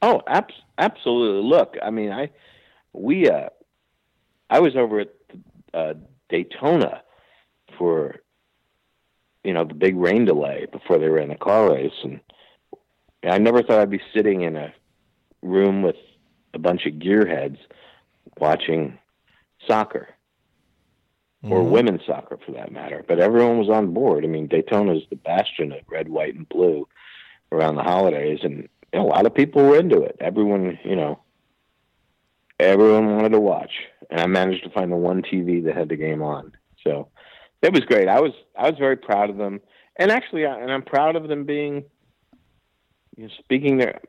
Oh, 0.03 0.23
ab- 0.27 0.51
absolutely. 0.79 1.49
Look, 1.49 1.77
I 1.83 1.91
mean, 1.91 2.13
I 2.13 2.31
we 2.93 3.29
uh, 3.29 3.49
I 4.49 4.61
was 4.61 4.77
over 4.77 5.01
at 5.01 5.09
uh, 5.73 5.95
Daytona 6.29 7.03
for 7.79 8.17
you 9.45 9.53
know 9.55 9.65
the 9.65 9.75
big 9.75 9.97
rain 9.97 10.25
delay 10.25 10.67
before 10.71 10.99
they 10.99 11.09
ran 11.09 11.29
the 11.29 11.37
car 11.37 11.73
race, 11.73 11.93
and 12.03 12.21
I 13.25 13.39
never 13.39 13.63
thought 13.63 13.81
I'd 13.81 13.91
be 13.91 14.03
sitting 14.15 14.43
in 14.43 14.57
a 14.57 14.73
room 15.43 15.83
with 15.83 15.97
a 16.55 16.59
bunch 16.59 16.87
of 16.87 16.95
gearheads 16.95 17.59
watching 18.39 18.99
soccer 19.67 20.09
mm-hmm. 21.45 21.53
or 21.53 21.63
women's 21.63 22.05
soccer 22.07 22.39
for 22.45 22.53
that 22.53 22.73
matter. 22.73 23.05
But 23.07 23.21
everyone 23.21 23.59
was 23.59 23.69
on 23.69 23.93
board. 23.93 24.25
I 24.25 24.29
mean, 24.29 24.47
Daytona 24.47 24.95
is 24.95 25.03
the 25.11 25.17
bastion 25.17 25.73
of 25.73 25.81
red, 25.89 26.09
white, 26.09 26.35
and 26.35 26.49
blue 26.49 26.89
around 27.53 27.77
the 27.77 27.83
holidays, 27.83 28.41
and 28.43 28.69
a 28.93 29.01
lot 29.01 29.27
of 29.27 29.35
people 29.35 29.63
were 29.63 29.79
into 29.79 30.03
it. 30.03 30.17
Everyone, 30.21 30.79
you 30.85 30.97
know, 30.97 31.21
everyone 32.59 33.17
wanted 33.17 33.31
to 33.31 33.41
watch, 33.41 33.73
and 34.11 34.21
I 34.21 34.27
managed 34.27 34.65
to 34.65 34.71
find 34.71 34.93
the 34.93 34.97
one 34.97 35.23
TV 35.23 35.65
that 35.65 35.77
had 35.77 35.89
the 35.89 35.97
game 35.97 36.23
on. 36.23 36.53
So 36.85 37.09
it 37.63 37.73
was 37.73 37.83
great. 37.83 38.09
I 38.09 38.21
was 38.21 38.33
I 38.57 38.71
was 38.71 38.79
very 38.79 38.97
proud 38.97 39.31
of 39.31 39.37
them, 39.37 39.61
and 39.97 40.11
actually, 40.11 40.45
and 40.45 40.71
I'm 40.71 40.83
proud 40.83 41.17
of 41.17 41.29
them 41.29 41.45
being 41.45 41.85
you 43.17 43.25
know, 43.25 43.31
speaking 43.39 43.79
there 43.79 44.01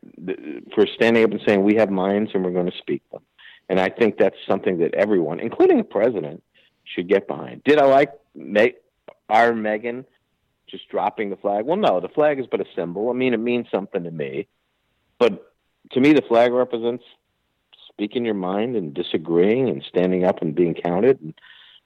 for 0.74 0.86
standing 0.88 1.24
up 1.24 1.32
and 1.32 1.42
saying 1.46 1.64
we 1.64 1.76
have 1.76 1.90
minds 1.90 2.32
and 2.34 2.46
we're 2.46 2.52
going 2.52 2.70
to 2.72 2.78
speak 2.78 3.02
them. 3.12 3.22
And 3.70 3.80
I 3.80 3.90
think 3.90 4.18
that's 4.18 4.36
something 4.48 4.80
that 4.80 4.94
everyone, 4.94 5.40
including 5.40 5.78
the 5.78 5.84
president, 5.84 6.44
should 6.84 7.08
get 7.08 7.28
behind. 7.28 7.64
Did 7.64 7.80
I 7.80 7.86
like 7.86 8.12
Meg, 8.36 8.76
our 9.30 9.52
Meghan 9.52 10.06
just 10.68 10.88
dropping 10.90 11.30
the 11.30 11.36
flag? 11.38 11.66
Well, 11.66 11.78
no, 11.78 12.00
the 12.00 12.10
flag 12.10 12.40
is 12.40 12.48
but 12.50 12.62
a 12.62 12.66
symbol. 12.76 13.10
I 13.10 13.14
mean, 13.14 13.34
it 13.34 13.40
means 13.40 13.68
something 13.72 14.04
to 14.04 14.12
me. 14.12 14.48
But 15.20 15.54
to 15.92 16.00
me, 16.00 16.14
the 16.14 16.22
flag 16.22 16.54
represents 16.54 17.04
speaking 17.90 18.26
your 18.26 18.34
mind 18.34 18.76
and 18.76 18.94
disagreeing 18.94 19.70
and 19.70 19.84
standing 19.88 20.24
up 20.24 20.42
and 20.42 20.56
being 20.56 20.74
counted. 20.74 21.20
And 21.22 21.34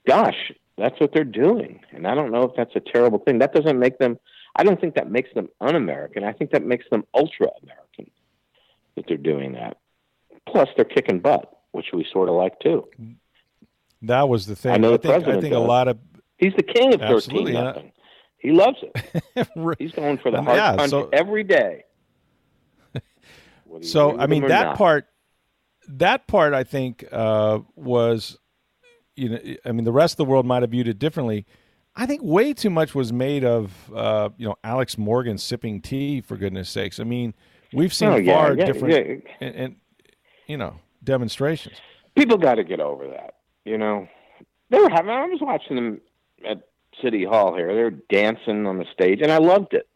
gosh, 0.07 0.51
that's 0.77 0.99
what 0.99 1.13
they're 1.13 1.23
doing. 1.23 1.79
And 1.91 2.07
I 2.07 2.15
don't 2.15 2.31
know 2.31 2.43
if 2.43 2.51
that's 2.55 2.75
a 2.75 2.79
terrible 2.79 3.19
thing. 3.19 3.39
That 3.39 3.53
doesn't 3.53 3.79
make 3.79 3.97
them, 3.97 4.19
I 4.55 4.63
don't 4.63 4.79
think 4.79 4.95
that 4.95 5.09
makes 5.09 5.33
them 5.33 5.49
un 5.61 5.75
American. 5.75 6.23
I 6.23 6.33
think 6.33 6.51
that 6.51 6.65
makes 6.65 6.85
them 6.89 7.05
ultra 7.13 7.47
American 7.63 8.11
that 8.95 9.05
they're 9.07 9.17
doing 9.17 9.53
that. 9.53 9.77
Plus, 10.47 10.69
they're 10.75 10.85
kicking 10.85 11.19
butt, 11.19 11.51
which 11.71 11.87
we 11.93 12.05
sort 12.11 12.29
of 12.29 12.35
like 12.35 12.59
too. 12.59 12.87
That 14.01 14.29
was 14.29 14.45
the 14.45 14.55
thing. 14.55 14.73
I 14.73 14.77
know 14.77 14.89
I 14.89 14.91
the 14.91 14.97
think, 14.99 15.13
president. 15.13 15.37
I 15.37 15.41
think 15.41 15.53
does. 15.53 15.63
a 15.63 15.67
lot 15.67 15.87
of. 15.87 15.97
He's 16.37 16.53
the 16.55 16.63
king 16.63 16.93
of 16.93 17.01
13 17.01 17.53
nothing. 17.53 17.91
He 18.37 18.51
loves 18.51 18.77
it. 18.81 19.47
He's 19.79 19.91
going 19.91 20.19
for 20.19 20.29
the 20.29 20.41
hard 20.41 20.57
yeah, 20.57 20.75
punch 20.75 20.91
so, 20.91 21.09
every 21.11 21.43
day. 21.43 21.85
so 23.81 24.17
I 24.19 24.27
mean 24.27 24.47
that 24.47 24.63
not. 24.65 24.77
part, 24.77 25.07
that 25.87 26.27
part 26.27 26.53
I 26.53 26.63
think 26.63 27.05
uh, 27.11 27.59
was, 27.75 28.37
you 29.15 29.29
know, 29.29 29.39
I 29.65 29.71
mean 29.71 29.85
the 29.85 29.91
rest 29.91 30.13
of 30.13 30.17
the 30.17 30.25
world 30.25 30.45
might 30.45 30.63
have 30.63 30.71
viewed 30.71 30.87
it 30.87 30.99
differently. 30.99 31.45
I 31.95 32.05
think 32.05 32.21
way 32.23 32.53
too 32.53 32.69
much 32.69 32.93
was 32.93 33.13
made 33.13 33.45
of, 33.45 33.71
uh, 33.93 34.29
you 34.37 34.45
know, 34.45 34.55
Alex 34.63 34.97
Morgan 34.97 35.37
sipping 35.37 35.81
tea. 35.81 36.21
For 36.21 36.35
goodness 36.35 36.69
sakes, 36.69 36.99
I 36.99 37.05
mean, 37.05 37.33
we've 37.71 37.93
seen 37.93 38.09
oh, 38.09 38.17
yeah, 38.17 38.33
far 38.33 38.55
yeah, 38.55 38.65
different, 38.65 38.93
yeah. 38.93 39.31
And, 39.47 39.55
and, 39.55 39.75
you 40.47 40.57
know, 40.57 40.75
demonstrations. 41.03 41.77
People 42.15 42.37
got 42.37 42.55
to 42.55 42.63
get 42.63 42.79
over 42.79 43.07
that. 43.07 43.35
You 43.63 43.77
know, 43.77 44.07
they 44.69 44.79
were 44.79 44.89
having. 44.89 45.11
I 45.11 45.25
was 45.25 45.39
watching 45.41 45.75
them 45.75 46.01
at 46.47 46.67
City 47.01 47.23
Hall 47.23 47.55
here. 47.55 47.73
They 47.73 47.83
were 47.83 48.03
dancing 48.09 48.65
on 48.67 48.77
the 48.77 48.85
stage, 48.93 49.21
and 49.21 49.31
I 49.31 49.37
loved 49.37 49.73
it 49.73 49.87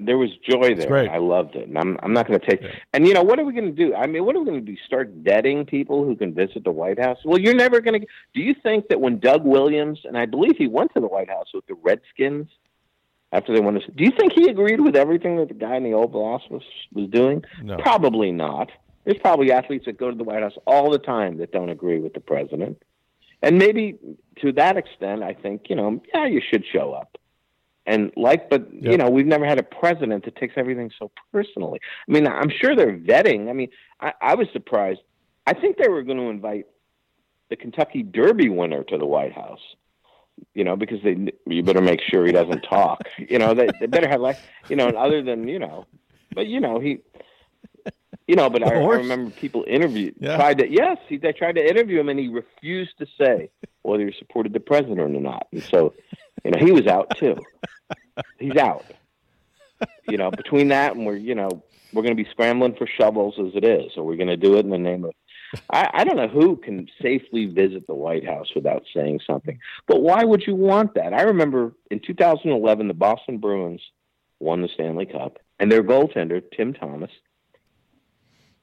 there 0.00 0.16
was 0.16 0.30
joy 0.48 0.74
there. 0.74 1.10
I 1.10 1.18
loved 1.18 1.56
it. 1.56 1.68
And 1.68 1.76
I'm 1.76 1.98
I'm 2.02 2.12
not 2.12 2.28
going 2.28 2.38
to 2.38 2.46
take. 2.46 2.62
Yeah. 2.62 2.70
And 2.92 3.06
you 3.06 3.14
know 3.14 3.22
what 3.22 3.38
are 3.38 3.44
we 3.44 3.52
going 3.52 3.74
to 3.74 3.84
do? 3.86 3.94
I 3.94 4.06
mean, 4.06 4.24
what 4.24 4.36
are 4.36 4.40
we 4.40 4.46
going 4.46 4.64
to 4.64 4.72
do? 4.72 4.76
Start 4.86 5.22
vetting 5.24 5.66
people 5.66 6.04
who 6.04 6.14
can 6.16 6.34
visit 6.34 6.64
the 6.64 6.70
White 6.70 6.98
House? 6.98 7.18
Well, 7.24 7.38
you're 7.38 7.54
never 7.54 7.80
going 7.80 8.00
to. 8.00 8.06
Do 8.34 8.40
you 8.40 8.54
think 8.62 8.88
that 8.88 9.00
when 9.00 9.18
Doug 9.18 9.44
Williams 9.44 10.00
and 10.04 10.16
I 10.16 10.26
believe 10.26 10.56
he 10.56 10.68
went 10.68 10.94
to 10.94 11.00
the 11.00 11.08
White 11.08 11.28
House 11.28 11.48
with 11.52 11.66
the 11.66 11.74
Redskins 11.74 12.48
after 13.32 13.52
they 13.52 13.60
won 13.60 13.74
this, 13.74 13.84
do 13.94 14.04
you 14.04 14.12
think 14.18 14.32
he 14.32 14.48
agreed 14.48 14.80
with 14.80 14.96
everything 14.96 15.36
that 15.36 15.48
the 15.48 15.54
guy 15.54 15.76
in 15.76 15.82
the 15.82 15.92
Oval 15.92 16.24
Office 16.24 16.48
was 16.50 16.62
was 16.92 17.10
doing? 17.10 17.44
No. 17.62 17.76
Probably 17.78 18.30
not. 18.30 18.70
There's 19.04 19.18
probably 19.18 19.50
athletes 19.52 19.86
that 19.86 19.98
go 19.98 20.10
to 20.10 20.16
the 20.16 20.24
White 20.24 20.42
House 20.42 20.54
all 20.66 20.90
the 20.90 20.98
time 20.98 21.38
that 21.38 21.50
don't 21.50 21.70
agree 21.70 21.98
with 21.98 22.12
the 22.12 22.20
president. 22.20 22.82
And 23.42 23.58
maybe 23.58 23.96
to 24.42 24.52
that 24.52 24.76
extent, 24.76 25.22
I 25.22 25.32
think, 25.32 25.70
you 25.70 25.76
know, 25.76 26.02
yeah, 26.12 26.26
you 26.26 26.42
should 26.50 26.64
show 26.72 26.92
up 26.92 27.16
and 27.88 28.12
like 28.16 28.48
but 28.50 28.72
yep. 28.72 28.92
you 28.92 28.98
know 28.98 29.10
we've 29.10 29.26
never 29.26 29.44
had 29.44 29.58
a 29.58 29.62
president 29.62 30.24
that 30.24 30.36
takes 30.36 30.54
everything 30.56 30.90
so 30.98 31.10
personally. 31.32 31.80
I 32.08 32.12
mean 32.12 32.26
i'm 32.26 32.50
sure 32.50 32.76
they're 32.76 32.96
vetting. 32.96 33.48
I 33.48 33.52
mean 33.52 33.70
i, 34.00 34.12
I 34.20 34.34
was 34.34 34.46
surprised. 34.52 35.00
I 35.46 35.54
think 35.54 35.78
they 35.78 35.88
were 35.88 36.02
going 36.02 36.18
to 36.18 36.28
invite 36.28 36.66
the 37.48 37.56
kentucky 37.56 38.02
derby 38.02 38.48
winner 38.48 38.84
to 38.84 38.98
the 38.98 39.06
white 39.06 39.32
house 39.32 39.62
you 40.54 40.62
know 40.62 40.76
because 40.76 41.02
they 41.02 41.16
you 41.46 41.62
better 41.62 41.80
make 41.80 42.00
sure 42.00 42.24
he 42.24 42.32
doesn't 42.32 42.60
talk. 42.62 43.02
You 43.18 43.38
know 43.38 43.54
they, 43.54 43.68
they 43.80 43.86
better 43.86 44.08
have 44.08 44.20
like 44.20 44.38
you 44.68 44.76
know 44.76 44.88
other 44.88 45.22
than 45.22 45.48
you 45.48 45.58
know 45.58 45.86
but 46.34 46.46
you 46.46 46.60
know 46.60 46.78
he 46.78 46.98
you 48.28 48.36
know 48.36 48.48
but 48.50 48.62
I, 48.62 48.74
I, 48.74 48.96
remember 48.96 49.30
people 49.30 49.64
interviewed 49.66 50.14
yeah. 50.20 50.36
tried 50.36 50.58
to 50.58 50.70
yes 50.70 50.98
he, 51.08 51.16
they 51.16 51.32
tried 51.32 51.56
to 51.56 51.66
interview 51.66 51.98
him 51.98 52.08
and 52.08 52.20
he 52.20 52.28
refused 52.28 52.98
to 52.98 53.06
say 53.18 53.50
whether 53.88 54.06
he 54.06 54.14
supported 54.18 54.52
the 54.52 54.60
president 54.60 55.00
or 55.00 55.08
not. 55.08 55.48
And 55.52 55.62
so 55.62 55.94
you 56.48 56.58
know 56.58 56.66
he 56.66 56.72
was 56.72 56.86
out 56.86 57.16
too 57.18 57.36
he's 58.38 58.56
out. 58.56 58.84
You 60.08 60.16
know, 60.16 60.30
between 60.30 60.68
that 60.68 60.96
and 60.96 61.06
we're 61.06 61.16
you 61.16 61.34
know 61.34 61.62
we're 61.92 62.02
going 62.02 62.16
to 62.16 62.22
be 62.22 62.28
scrambling 62.30 62.74
for 62.74 62.86
shovels 62.86 63.34
as 63.38 63.54
it 63.54 63.64
is, 63.64 63.92
so 63.94 64.02
we're 64.02 64.16
going 64.16 64.28
to 64.28 64.36
do 64.36 64.56
it 64.56 64.64
in 64.64 64.70
the 64.70 64.78
name 64.78 65.04
of. 65.04 65.12
I, 65.70 65.88
I 65.94 66.04
don't 66.04 66.16
know 66.16 66.28
who 66.28 66.56
can 66.56 66.88
safely 67.00 67.46
visit 67.46 67.86
the 67.86 67.94
White 67.94 68.26
House 68.26 68.48
without 68.54 68.84
saying 68.94 69.20
something. 69.26 69.58
But 69.86 70.02
why 70.02 70.22
would 70.22 70.46
you 70.46 70.54
want 70.54 70.94
that? 70.94 71.14
I 71.14 71.22
remember 71.22 71.72
in 71.90 72.00
2011, 72.00 72.88
the 72.88 72.94
Boston 72.94 73.38
Bruins 73.38 73.80
won 74.40 74.60
the 74.60 74.68
Stanley 74.68 75.06
Cup, 75.06 75.38
and 75.58 75.72
their 75.72 75.82
goaltender 75.82 76.42
Tim 76.54 76.74
Thomas 76.74 77.10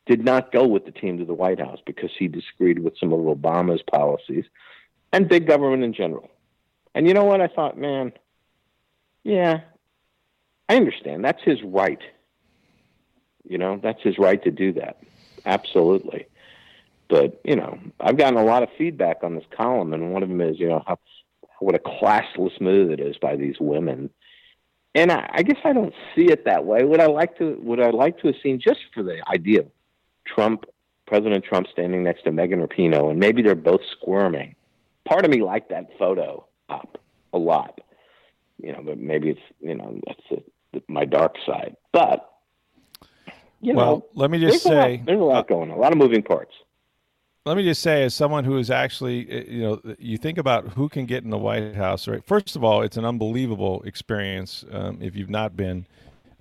did 0.06 0.24
not 0.24 0.52
go 0.52 0.68
with 0.68 0.86
the 0.86 0.92
team 0.92 1.18
to 1.18 1.26
the 1.26 1.34
White 1.34 1.60
House 1.60 1.80
because 1.84 2.12
he 2.18 2.28
disagreed 2.28 2.78
with 2.78 2.96
some 3.00 3.12
of 3.12 3.20
Obama's 3.20 3.82
policies 3.92 4.46
and 5.12 5.28
big 5.28 5.48
government 5.48 5.84
in 5.84 5.94
general. 5.94 6.30
And 6.96 7.06
you 7.08 7.14
know 7.14 7.26
what? 7.26 7.42
I 7.42 7.48
thought, 7.48 7.78
man, 7.78 8.14
yeah, 9.24 9.60
I 10.70 10.78
understand. 10.78 11.26
That's 11.26 11.44
his 11.44 11.62
right. 11.62 12.02
You 13.48 13.58
know, 13.58 13.80
that's 13.84 14.02
his 14.02 14.18
right 14.18 14.42
to 14.44 14.50
do 14.50 14.72
that. 14.74 14.98
Absolutely. 15.46 16.26
But, 17.10 17.40
you 17.44 17.56
know, 17.56 17.78
I've 18.00 18.18
gotten 18.18 18.40
a 18.40 18.46
lot 18.46 18.64
of 18.64 18.70
feedback 18.78 19.24
on 19.24 19.36
this 19.36 19.44
column, 19.56 19.94
and 19.94 20.14
one 20.14 20.24
of 20.24 20.30
them 20.30 20.42
is, 20.42 20.58
you 20.58 20.70
know, 20.70 20.84
how 20.88 20.98
what 21.60 21.76
a 21.76 21.80
classless 21.80 22.60
move 22.60 22.92
it 22.92 23.00
is 23.00 23.18
by 23.18 23.36
these 23.36 23.56
women. 23.60 24.10
And 24.94 25.12
I, 25.12 25.30
I 25.34 25.44
guess 25.44 25.58
I 25.64 25.74
don't 25.74 25.94
see 26.16 26.26
it 26.26 26.46
that 26.46 26.66
way. 26.66 26.84
Would 26.84 27.00
I 27.00 27.08
like 27.08 27.38
to 27.38 27.58
would 27.62 27.80
I 27.80 27.90
like 27.92 28.20
to 28.20 28.28
have 28.28 28.36
seen 28.42 28.60
just 28.60 28.80
for 28.94 29.04
the 29.04 29.22
idea 29.30 29.62
of 29.62 29.68
Trump, 30.26 30.66
President 31.06 31.44
Trump 31.44 31.68
standing 31.72 32.04
next 32.04 32.24
to 32.24 32.32
Megan 32.32 32.66
Rapinoe, 32.66 33.12
and 33.12 33.20
maybe 33.20 33.42
they're 33.42 33.56
both 33.56 33.82
squirming. 33.92 34.56
Part 35.06 35.26
of 35.26 35.32
me 35.32 35.42
liked 35.42 35.70
that 35.70 35.90
photo 35.98 36.46
up 36.70 36.98
a 37.34 37.38
lot 37.38 37.80
you 38.62 38.72
know, 38.72 38.82
but 38.84 38.98
maybe 38.98 39.30
it's 39.30 39.42
you 39.60 39.76
know 39.76 40.00
that's 40.06 40.42
a, 40.42 40.82
my 40.88 41.06
dark 41.06 41.36
side. 41.46 41.76
But 41.92 42.30
you 43.62 43.76
well, 43.76 43.98
know, 43.98 44.06
let 44.14 44.32
me 44.32 44.40
just 44.40 44.64
there's 44.64 44.76
say 44.76 44.96
a 44.96 44.98
lot, 44.98 45.06
there's 45.06 45.20
a 45.20 45.24
lot 45.24 45.38
uh, 45.38 45.44
going 45.44 45.72
on, 45.72 45.78
a 45.78 45.80
lot 45.80 45.92
of 45.92 45.98
moving 45.98 46.24
parts. 46.24 46.54
Let 47.46 47.58
me 47.58 47.64
just 47.64 47.84
say, 47.84 48.04
as 48.04 48.16
someone 48.16 48.44
who 48.44 48.58
is 48.58 48.72
actually, 48.72 49.30
uh, 49.30 49.44
you 49.48 49.62
know, 49.62 49.96
you 50.00 50.18
think 50.18 50.40
about 50.40 50.70
who 50.70 50.90
can 50.90 51.06
get 51.06 51.24
in 51.24 51.30
the 51.30 51.38
White 51.38 51.76
House. 51.76 52.08
Right, 52.08 52.26
first 52.26 52.56
of 52.56 52.64
all, 52.64 52.82
it's 52.82 52.98
an 52.98 53.06
unbelievable 53.06 53.84
experience 53.84 54.66
um, 54.72 54.98
if 55.02 55.16
you've 55.16 55.30
not 55.30 55.56
been, 55.56 55.86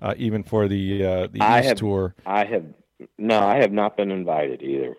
uh, 0.01 0.15
even 0.17 0.43
for 0.43 0.67
the 0.67 1.05
uh, 1.05 1.27
the 1.27 1.41
I 1.41 1.59
East 1.59 1.69
have, 1.69 1.77
tour. 1.77 2.15
I 2.25 2.45
have 2.45 2.65
no, 3.17 3.39
I 3.39 3.57
have 3.57 3.71
not 3.71 3.97
been 3.97 4.09
invited 4.09 4.63
either. 4.63 4.95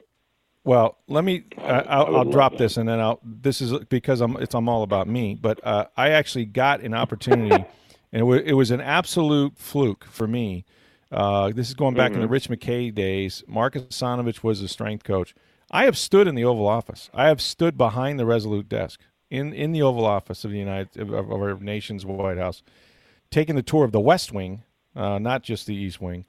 Well, 0.67 0.99
let 1.07 1.25
me. 1.25 1.45
I, 1.59 2.03
will 2.11 2.25
drop 2.25 2.59
this, 2.59 2.77
and 2.77 2.89
then 2.89 2.99
I'll. 2.99 3.21
This 3.23 3.61
is 3.61 3.73
because 3.89 4.21
I'm. 4.21 4.37
It's 4.39 4.53
I'm 4.55 4.69
all 4.69 4.83
about 4.83 5.07
me. 5.07 5.37
But 5.41 5.65
uh, 5.65 5.87
I 5.97 6.11
actually 6.11 6.45
got 6.45 6.81
an 6.81 6.93
opportunity, 6.93 7.55
and 7.55 7.65
it, 8.13 8.19
w- 8.19 8.43
it 8.45 8.55
was 8.55 8.73
an 8.73 8.81
absolute 8.81 9.57
fluke 9.57 10.05
for 10.11 10.27
me. 10.27 10.65
Uh, 11.13 11.53
this 11.53 11.69
is 11.69 11.75
going 11.75 11.95
back 11.95 12.11
Mm-hmm. 12.11 12.17
in 12.17 12.21
the 12.23 12.29
Rich 12.29 12.49
McKay 12.49 12.93
days. 12.93 13.45
Mark 13.47 13.75
Asanovich 13.75 14.43
was 14.43 14.61
the 14.61 14.67
strength 14.67 15.05
coach. 15.05 15.37
I 15.71 15.85
have 15.85 15.97
stood 15.97 16.27
in 16.27 16.35
the 16.35 16.45
Oval 16.45 16.67
Office. 16.67 17.11
I 17.15 17.29
have 17.29 17.41
stood 17.41 17.79
behind 17.79 18.19
the 18.19 18.27
Resolute 18.27 18.69
desk 18.69 19.01
in, 19.31 19.53
in 19.53 19.71
the 19.71 19.83
Oval 19.83 20.05
Office 20.05 20.45
of 20.45 20.51
the 20.51 20.59
United 20.59 21.01
of, 21.01 21.13
of 21.13 21.31
our 21.31 21.55
nation's 21.61 22.05
White 22.05 22.39
House, 22.39 22.65
taking 23.31 23.55
the 23.55 23.63
tour 23.63 23.85
of 23.85 23.93
the 23.93 24.01
West 24.01 24.33
Wing, 24.33 24.65
uh, 24.97 25.21
not 25.21 25.45
just 25.45 25.67
the 25.67 25.77
East 25.77 26.01
Wing. 26.01 26.25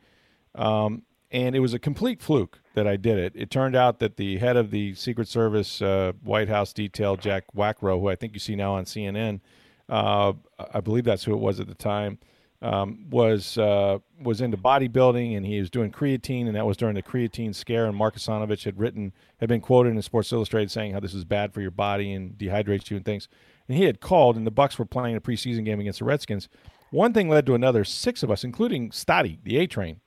Um, 0.53 1.01
and 1.31 1.55
it 1.55 1.59
was 1.59 1.73
a 1.73 1.79
complete 1.79 2.21
fluke 2.21 2.59
that 2.73 2.87
I 2.87 2.95
did 2.95 3.17
it. 3.17 3.33
It 3.35 3.49
turned 3.49 3.75
out 3.75 3.99
that 3.99 4.17
the 4.17 4.37
head 4.37 4.55
of 4.55 4.71
the 4.71 4.93
Secret 4.95 5.27
Service 5.27 5.81
uh, 5.81 6.13
White 6.23 6.47
House 6.47 6.73
detail, 6.73 7.17
Jack 7.17 7.45
Wackrow, 7.55 7.99
who 7.99 8.07
I 8.07 8.15
think 8.15 8.33
you 8.33 8.39
see 8.39 8.55
now 8.55 8.73
on 8.75 8.85
CNN, 8.85 9.41
uh, 9.89 10.33
I 10.73 10.79
believe 10.79 11.03
that's 11.03 11.23
who 11.23 11.33
it 11.33 11.39
was 11.39 11.59
at 11.59 11.67
the 11.67 11.75
time, 11.75 12.19
um, 12.61 13.05
was 13.09 13.57
uh, 13.57 13.99
was 14.21 14.41
into 14.41 14.57
bodybuilding 14.57 15.35
and 15.35 15.45
he 15.45 15.59
was 15.59 15.69
doing 15.69 15.91
creatine, 15.91 16.47
and 16.47 16.55
that 16.55 16.65
was 16.65 16.77
during 16.77 16.95
the 16.95 17.03
creatine 17.03 17.53
scare. 17.53 17.85
And 17.85 17.95
Mark 17.95 18.15
Asanovich 18.15 18.63
had 18.63 18.79
written, 18.79 19.13
had 19.39 19.49
been 19.49 19.61
quoted 19.61 19.89
in 19.89 20.01
Sports 20.01 20.31
Illustrated 20.31 20.71
saying 20.71 20.93
how 20.93 20.99
this 20.99 21.13
is 21.13 21.25
bad 21.25 21.53
for 21.53 21.61
your 21.61 21.71
body 21.71 22.13
and 22.13 22.37
dehydrates 22.37 22.89
you 22.89 22.97
and 22.97 23.05
things. 23.05 23.27
And 23.67 23.77
he 23.77 23.83
had 23.83 23.99
called, 23.99 24.37
and 24.37 24.47
the 24.47 24.51
Bucs 24.51 24.79
were 24.79 24.85
playing 24.85 25.15
a 25.15 25.21
preseason 25.21 25.65
game 25.65 25.79
against 25.79 25.99
the 25.99 26.05
Redskins. 26.05 26.47
One 26.89 27.13
thing 27.13 27.27
led 27.27 27.45
to 27.47 27.55
another. 27.55 27.83
Six 27.83 28.23
of 28.23 28.31
us, 28.31 28.43
including 28.45 28.91
Stotty, 28.91 29.39
the 29.43 29.57
A 29.57 29.67
Train, 29.67 29.99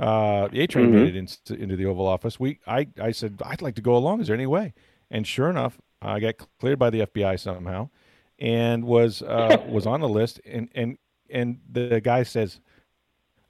uh, 0.00 0.48
the 0.48 0.60
A 0.60 0.66
Train 0.66 0.92
made 0.92 1.08
it 1.08 1.16
into, 1.16 1.54
into 1.54 1.76
the 1.76 1.86
Oval 1.86 2.06
Office. 2.06 2.38
We, 2.38 2.60
I, 2.66 2.88
I 3.00 3.10
said, 3.10 3.40
I'd 3.44 3.62
like 3.62 3.74
to 3.76 3.82
go 3.82 3.96
along. 3.96 4.20
Is 4.20 4.28
there 4.28 4.36
any 4.36 4.46
way? 4.46 4.74
And 5.10 5.26
sure 5.26 5.50
enough, 5.50 5.78
I 6.00 6.20
got 6.20 6.34
cleared 6.60 6.78
by 6.78 6.90
the 6.90 7.00
FBI 7.00 7.40
somehow, 7.40 7.90
and 8.38 8.84
was 8.84 9.22
uh, 9.22 9.64
was 9.68 9.86
on 9.86 10.00
the 10.00 10.08
list. 10.08 10.40
And 10.44 10.68
and 10.74 10.98
and 11.30 11.58
the 11.70 12.00
guy 12.00 12.22
says, 12.22 12.60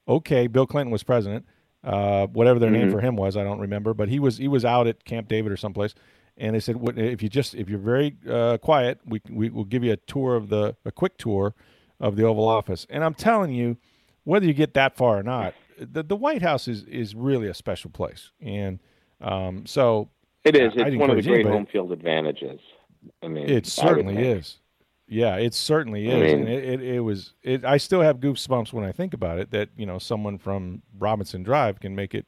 "Okay, 0.09 0.47
Bill 0.47 0.67
Clinton 0.67 0.91
was 0.91 1.03
president. 1.03 1.47
Uh, 1.85 2.27
whatever 2.27 2.59
their 2.59 2.71
name 2.71 2.91
for 2.91 3.01
him 3.01 3.15
was, 3.15 3.37
I 3.37 3.45
don't 3.45 3.61
remember, 3.61 3.95
but 3.95 4.09
he 4.09 4.19
was 4.19 4.39
he 4.39 4.49
was 4.49 4.65
out 4.65 4.87
at 4.87 5.05
Camp 5.05 5.29
David 5.29 5.53
or 5.53 5.57
someplace." 5.57 5.95
And 6.37 6.55
they 6.55 6.61
said, 6.61 6.79
"If 6.97 7.23
you 7.23 7.29
just 7.29 7.55
if 7.55 7.69
you're 7.69 7.79
very 7.79 8.17
uh, 8.29 8.59
quiet, 8.59 9.01
we 9.05 9.21
we 9.31 9.51
will 9.51 9.65
give 9.65 9.85
you 9.85 9.93
a 9.93 9.97
tour 9.97 10.37
of 10.37 10.49
the 10.49 10.77
a 10.85 10.93
quick 10.93 11.19
tour 11.19 11.55
of 12.01 12.17
the 12.17 12.25
Oval 12.25 12.49
Office." 12.49 12.87
And 12.89 13.05
I'm 13.05 13.15
telling 13.15 13.53
you, 13.53 13.77
whether 14.25 14.47
you 14.47 14.55
get 14.55 14.75
that 14.75 14.97
far 14.97 15.19
or 15.19 15.23
not, 15.23 15.55
the, 15.81 16.03
the 16.03 16.17
White 16.17 16.43
House 16.43 16.69
is 16.69 16.85
is 16.85 17.15
really 17.15 17.49
a 17.49 17.55
special 17.55 17.91
place, 17.91 18.31
and 18.41 18.79
um, 19.21 19.67
so 19.67 20.09
It 20.45 20.57
is. 20.57 20.73
It's 20.77 20.97
one 20.97 21.11
of 21.11 21.17
the 21.17 21.23
great 21.23 21.47
home 21.47 21.67
field 21.67 21.93
advantages. 21.93 22.61
I 23.23 23.29
mean, 23.29 23.49
It 23.49 23.67
certainly 23.67 24.17
is. 24.27 24.59
Yeah, 25.11 25.37
it 25.37 25.55
certainly 25.55 26.11
I 26.13 26.15
is, 26.17 26.33
mean- 26.35 26.41
and 26.41 26.49
it, 26.49 26.65
it, 26.65 26.83
it 26.97 27.01
was. 27.01 27.33
It, 27.43 27.65
I 27.65 27.77
still 27.79 28.03
have 28.03 28.19
goosebumps 28.21 28.73
when 28.73 28.85
I 28.85 28.93
think 28.93 29.15
about 29.15 29.39
it. 29.39 29.51
That 29.53 29.71
you 29.77 29.87
know, 29.87 29.99
someone 29.99 30.37
from 30.39 30.83
Robinson 30.99 31.43
Drive 31.43 31.81
can 31.81 31.95
make 31.95 32.15
it, 32.15 32.27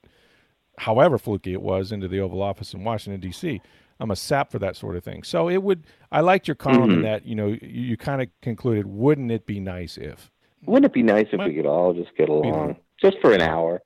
however 0.78 1.18
fluky 1.18 1.52
it 1.52 1.60
was, 1.62 1.92
into 1.92 2.08
the 2.08 2.20
Oval 2.20 2.42
Office 2.42 2.72
in 2.72 2.82
Washington 2.84 3.20
D.C. 3.20 3.60
I'm 4.02 4.10
a 4.10 4.16
sap 4.16 4.50
for 4.50 4.58
that 4.60 4.76
sort 4.76 4.96
of 4.96 5.04
thing. 5.04 5.22
So 5.24 5.50
it 5.50 5.62
would. 5.62 5.84
I 6.10 6.20
liked 6.20 6.48
your 6.48 6.54
column 6.54 6.84
Mm-hmm. 6.88 6.92
in 6.92 7.02
that. 7.02 7.26
You 7.26 7.34
know, 7.34 7.48
you, 7.48 7.58
you 7.62 7.96
kind 7.98 8.22
of 8.22 8.28
concluded, 8.40 8.86
wouldn't 8.86 9.30
it 9.30 9.44
be 9.44 9.60
nice 9.60 9.98
if? 9.98 10.30
Wouldn't 10.64 10.86
it 10.86 10.94
be 10.94 11.02
nice 11.02 11.26
if 11.32 11.38
Might 11.38 11.48
we 11.48 11.54
could 11.56 11.66
all 11.66 11.92
just 11.92 12.14
get 12.16 12.28
along, 12.30 12.76
just 13.00 13.18
for 13.20 13.32
an 13.32 13.40
hour? 13.40 13.82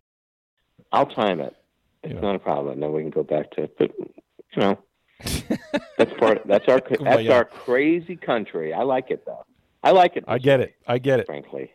I'll 0.93 1.07
time 1.07 1.41
it. 1.41 1.55
It's 2.03 2.15
Yeah. 2.15 2.21
not 2.21 2.37
a 2.37 2.39
problem. 2.39 2.81
Then 2.81 2.93
we 2.93 3.03
can 3.03 3.11
go 3.11 3.23
back 3.23 3.51
to. 3.53 3.63
It. 3.65 3.79
But 3.79 3.91
you 3.99 4.09
know, 4.57 4.79
that's 5.99 6.13
part. 6.19 6.43
That's 6.47 6.69
our. 6.69 6.81
That's 7.01 7.29
our 7.29 7.45
crazy 7.45 8.17
country. 8.17 8.73
I 8.73 8.83
like 8.83 9.11
it 9.11 9.25
though. 9.27 9.45
I 9.83 9.91
like 9.91 10.17
it. 10.17 10.25
I 10.27 10.39
get 10.39 10.61
way, 10.61 10.67
it. 10.67 10.75
I 10.87 10.99
get 10.99 11.21
it. 11.21 11.27
Frankly, 11.27 11.71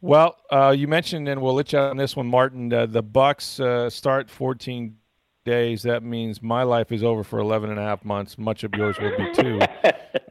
Well, 0.00 0.36
uh, 0.50 0.74
you 0.76 0.88
mentioned, 0.88 1.28
and 1.28 1.42
we'll 1.42 1.54
let 1.54 1.72
you 1.72 1.78
out 1.78 1.90
on 1.90 1.96
this 1.96 2.16
one, 2.16 2.26
Martin. 2.26 2.72
Uh, 2.72 2.86
the 2.86 3.02
Bucs 3.02 3.60
uh, 3.60 3.90
start 3.90 4.30
14 4.30 4.96
days. 5.44 5.82
That 5.82 6.02
means 6.02 6.42
my 6.42 6.62
life 6.62 6.92
is 6.92 7.02
over 7.02 7.22
for 7.22 7.38
11 7.38 7.70
and 7.70 7.78
a 7.78 7.82
half 7.82 8.04
months. 8.04 8.38
Much 8.38 8.64
of 8.64 8.74
yours 8.74 8.96
will 8.98 9.14
be 9.16 9.32
too. 9.34 9.60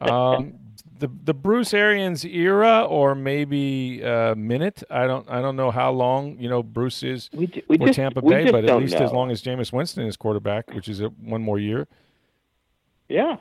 um, 0.00 0.54
the 0.98 1.10
the 1.24 1.34
Bruce 1.34 1.74
Arians 1.74 2.24
era, 2.24 2.84
or 2.88 3.14
maybe 3.14 4.02
uh, 4.04 4.34
minute. 4.34 4.82
I 4.90 5.06
don't 5.06 5.28
I 5.30 5.40
don't 5.40 5.56
know 5.56 5.70
how 5.70 5.90
long 5.92 6.38
you 6.38 6.48
know 6.48 6.62
Bruce 6.62 7.02
is 7.02 7.30
we 7.32 7.50
we 7.68 7.78
for 7.78 7.86
just 7.86 7.96
Tampa 7.96 8.22
Bay, 8.22 8.50
but 8.50 8.64
at 8.64 8.78
least 8.78 8.94
know. 8.98 9.04
as 9.04 9.12
long 9.12 9.30
as 9.30 9.42
Jameis 9.42 9.72
Winston 9.72 10.06
is 10.06 10.16
quarterback, 10.16 10.72
which 10.74 10.88
is 10.88 11.00
a, 11.00 11.08
one 11.08 11.42
more 11.42 11.58
year. 11.58 11.86
Yeah, 13.08 13.36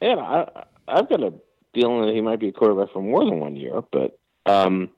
yeah. 0.00 0.16
I 0.16 0.64
I've 0.88 1.08
got 1.08 1.22
a 1.22 1.32
feeling 1.74 2.06
that 2.06 2.14
he 2.14 2.20
might 2.20 2.40
be 2.40 2.48
a 2.48 2.52
quarterback 2.52 2.92
for 2.92 3.02
more 3.02 3.24
than 3.24 3.38
one 3.40 3.56
year, 3.56 3.82
but 3.92 4.18
um, 4.46 4.90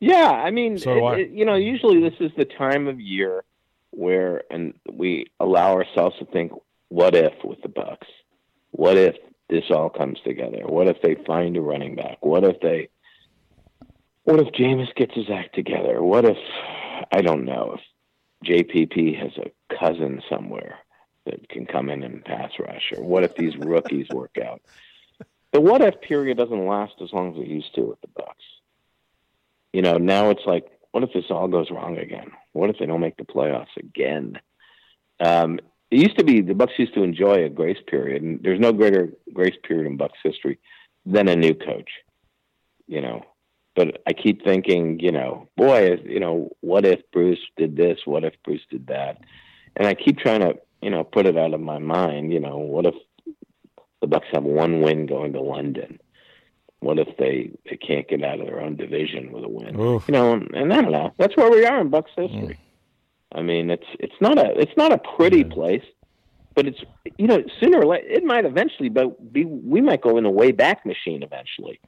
yeah. 0.00 0.30
I 0.30 0.50
mean, 0.50 0.78
So 0.78 0.96
it- 0.96 1.02
I. 1.02 1.16
it- 1.20 1.30
you 1.30 1.44
know, 1.44 1.54
usually 1.54 2.00
this 2.00 2.14
is 2.20 2.30
the 2.36 2.44
time 2.44 2.88
of 2.88 3.00
year 3.00 3.44
where, 3.90 4.42
and 4.50 4.74
we 4.90 5.26
allow 5.38 5.74
ourselves 5.74 6.16
to 6.18 6.24
think, 6.26 6.52
what 6.88 7.14
if 7.14 7.32
with 7.44 7.60
the 7.62 7.68
Bucs? 7.68 8.06
What 8.70 8.96
if 8.96 9.16
this 9.52 9.70
all 9.70 9.90
comes 9.90 10.18
together? 10.24 10.62
What 10.66 10.88
if 10.88 11.02
they 11.02 11.14
find 11.26 11.56
a 11.56 11.60
running 11.60 11.94
back? 11.94 12.18
What 12.24 12.42
if 12.42 12.58
they? 12.60 12.88
What 14.24 14.40
if 14.40 14.48
Jameis 14.48 14.94
gets 14.94 15.14
his 15.14 15.28
act 15.30 15.54
together? 15.54 16.02
What 16.02 16.24
if 16.24 16.38
I 17.12 17.20
don't 17.20 17.44
know 17.44 17.76
if 17.76 18.68
JPP 18.68 19.18
has 19.20 19.32
a 19.36 19.76
cousin 19.78 20.22
somewhere 20.30 20.78
that 21.26 21.48
can 21.48 21.66
come 21.66 21.90
in 21.90 22.02
and 22.02 22.24
pass 22.24 22.52
rush, 22.58 22.92
or 22.96 23.04
what 23.04 23.24
if 23.24 23.36
these 23.36 23.56
rookies 23.56 24.08
work 24.12 24.36
out? 24.44 24.62
The 25.52 25.60
what 25.60 25.82
if 25.82 26.00
period 26.00 26.38
doesn't 26.38 26.66
last 26.66 26.94
as 27.02 27.12
long 27.12 27.34
as 27.34 27.42
it 27.42 27.46
used 27.46 27.74
to 27.74 27.82
with 27.82 28.00
the 28.00 28.08
Bucs. 28.08 28.34
You 29.72 29.82
know, 29.82 29.98
now 29.98 30.30
it's 30.30 30.46
like, 30.46 30.66
what 30.92 31.02
if 31.02 31.12
this 31.12 31.30
all 31.30 31.48
goes 31.48 31.70
wrong 31.70 31.98
again? 31.98 32.32
What 32.52 32.70
if 32.70 32.78
they 32.78 32.86
don't 32.86 33.00
make 33.00 33.16
the 33.16 33.24
playoffs 33.24 33.76
again? 33.78 34.40
Um, 35.20 35.60
it 35.92 35.98
used 35.98 36.18
to 36.18 36.24
be 36.24 36.40
the 36.40 36.54
Bucs 36.54 36.78
used 36.78 36.94
to 36.94 37.02
enjoy 37.02 37.44
a 37.44 37.48
grace 37.48 37.78
period, 37.86 38.22
and 38.22 38.40
there's 38.42 38.60
no 38.60 38.72
greater 38.72 39.12
grace 39.32 39.56
period 39.66 39.86
in 39.86 39.98
Bucs 39.98 40.20
history 40.24 40.58
than 41.04 41.28
a 41.28 41.36
new 41.36 41.54
coach. 41.54 41.90
You 42.86 43.00
know, 43.00 43.24
but 43.74 44.02
I 44.06 44.12
keep 44.12 44.44
thinking, 44.44 45.00
you 45.00 45.12
know, 45.12 45.48
boy, 45.56 45.98
you 46.04 46.20
know, 46.20 46.50
what 46.60 46.84
if 46.84 47.00
Bruce 47.12 47.40
did 47.56 47.76
this? 47.76 47.98
What 48.04 48.24
if 48.24 48.34
Bruce 48.44 48.66
did 48.70 48.86
that? 48.88 49.18
And 49.76 49.86
I 49.86 49.94
keep 49.94 50.18
trying 50.18 50.40
to, 50.40 50.54
you 50.80 50.90
know, 50.90 51.04
put 51.04 51.26
it 51.26 51.38
out 51.38 51.54
of 51.54 51.60
my 51.60 51.78
mind. 51.78 52.32
You 52.32 52.40
know, 52.40 52.58
what 52.58 52.86
if 52.86 52.94
the 54.00 54.08
Bucs 54.08 54.32
have 54.32 54.44
one 54.44 54.82
win 54.82 55.06
going 55.06 55.32
to 55.34 55.40
London? 55.40 55.98
What 56.80 56.98
if 56.98 57.16
they, 57.16 57.52
they 57.68 57.76
can't 57.76 58.08
get 58.08 58.24
out 58.24 58.40
of 58.40 58.46
their 58.46 58.60
own 58.60 58.76
division 58.76 59.30
with 59.30 59.44
a 59.44 59.48
win? 59.48 59.78
Oof. 59.78 60.08
You 60.08 60.12
know, 60.12 60.32
and, 60.32 60.50
and 60.54 60.72
I 60.72 60.82
don't 60.82 60.90
know. 60.90 61.14
That's 61.16 61.36
where 61.36 61.50
we 61.50 61.64
are 61.64 61.80
in 61.80 61.90
Bucs 61.90 62.08
history. 62.16 62.54
Mm. 62.54 62.71
I 63.34 63.42
mean, 63.42 63.70
it's 63.70 63.86
it's 63.98 64.14
not 64.20 64.38
a 64.38 64.58
it's 64.58 64.76
not 64.76 64.92
a 64.92 64.98
pretty 65.16 65.44
place, 65.44 65.84
but 66.54 66.66
it's 66.66 66.80
you 67.18 67.26
know 67.26 67.42
sooner 67.60 67.78
or 67.80 67.86
later 67.86 68.06
it 68.06 68.24
might 68.24 68.44
eventually, 68.44 68.88
but 68.88 69.32
be 69.32 69.44
we 69.44 69.80
might 69.80 70.02
go 70.02 70.16
in 70.18 70.24
the 70.24 70.30
way 70.30 70.52
back 70.52 70.84
machine 70.84 71.22
eventually. 71.22 71.80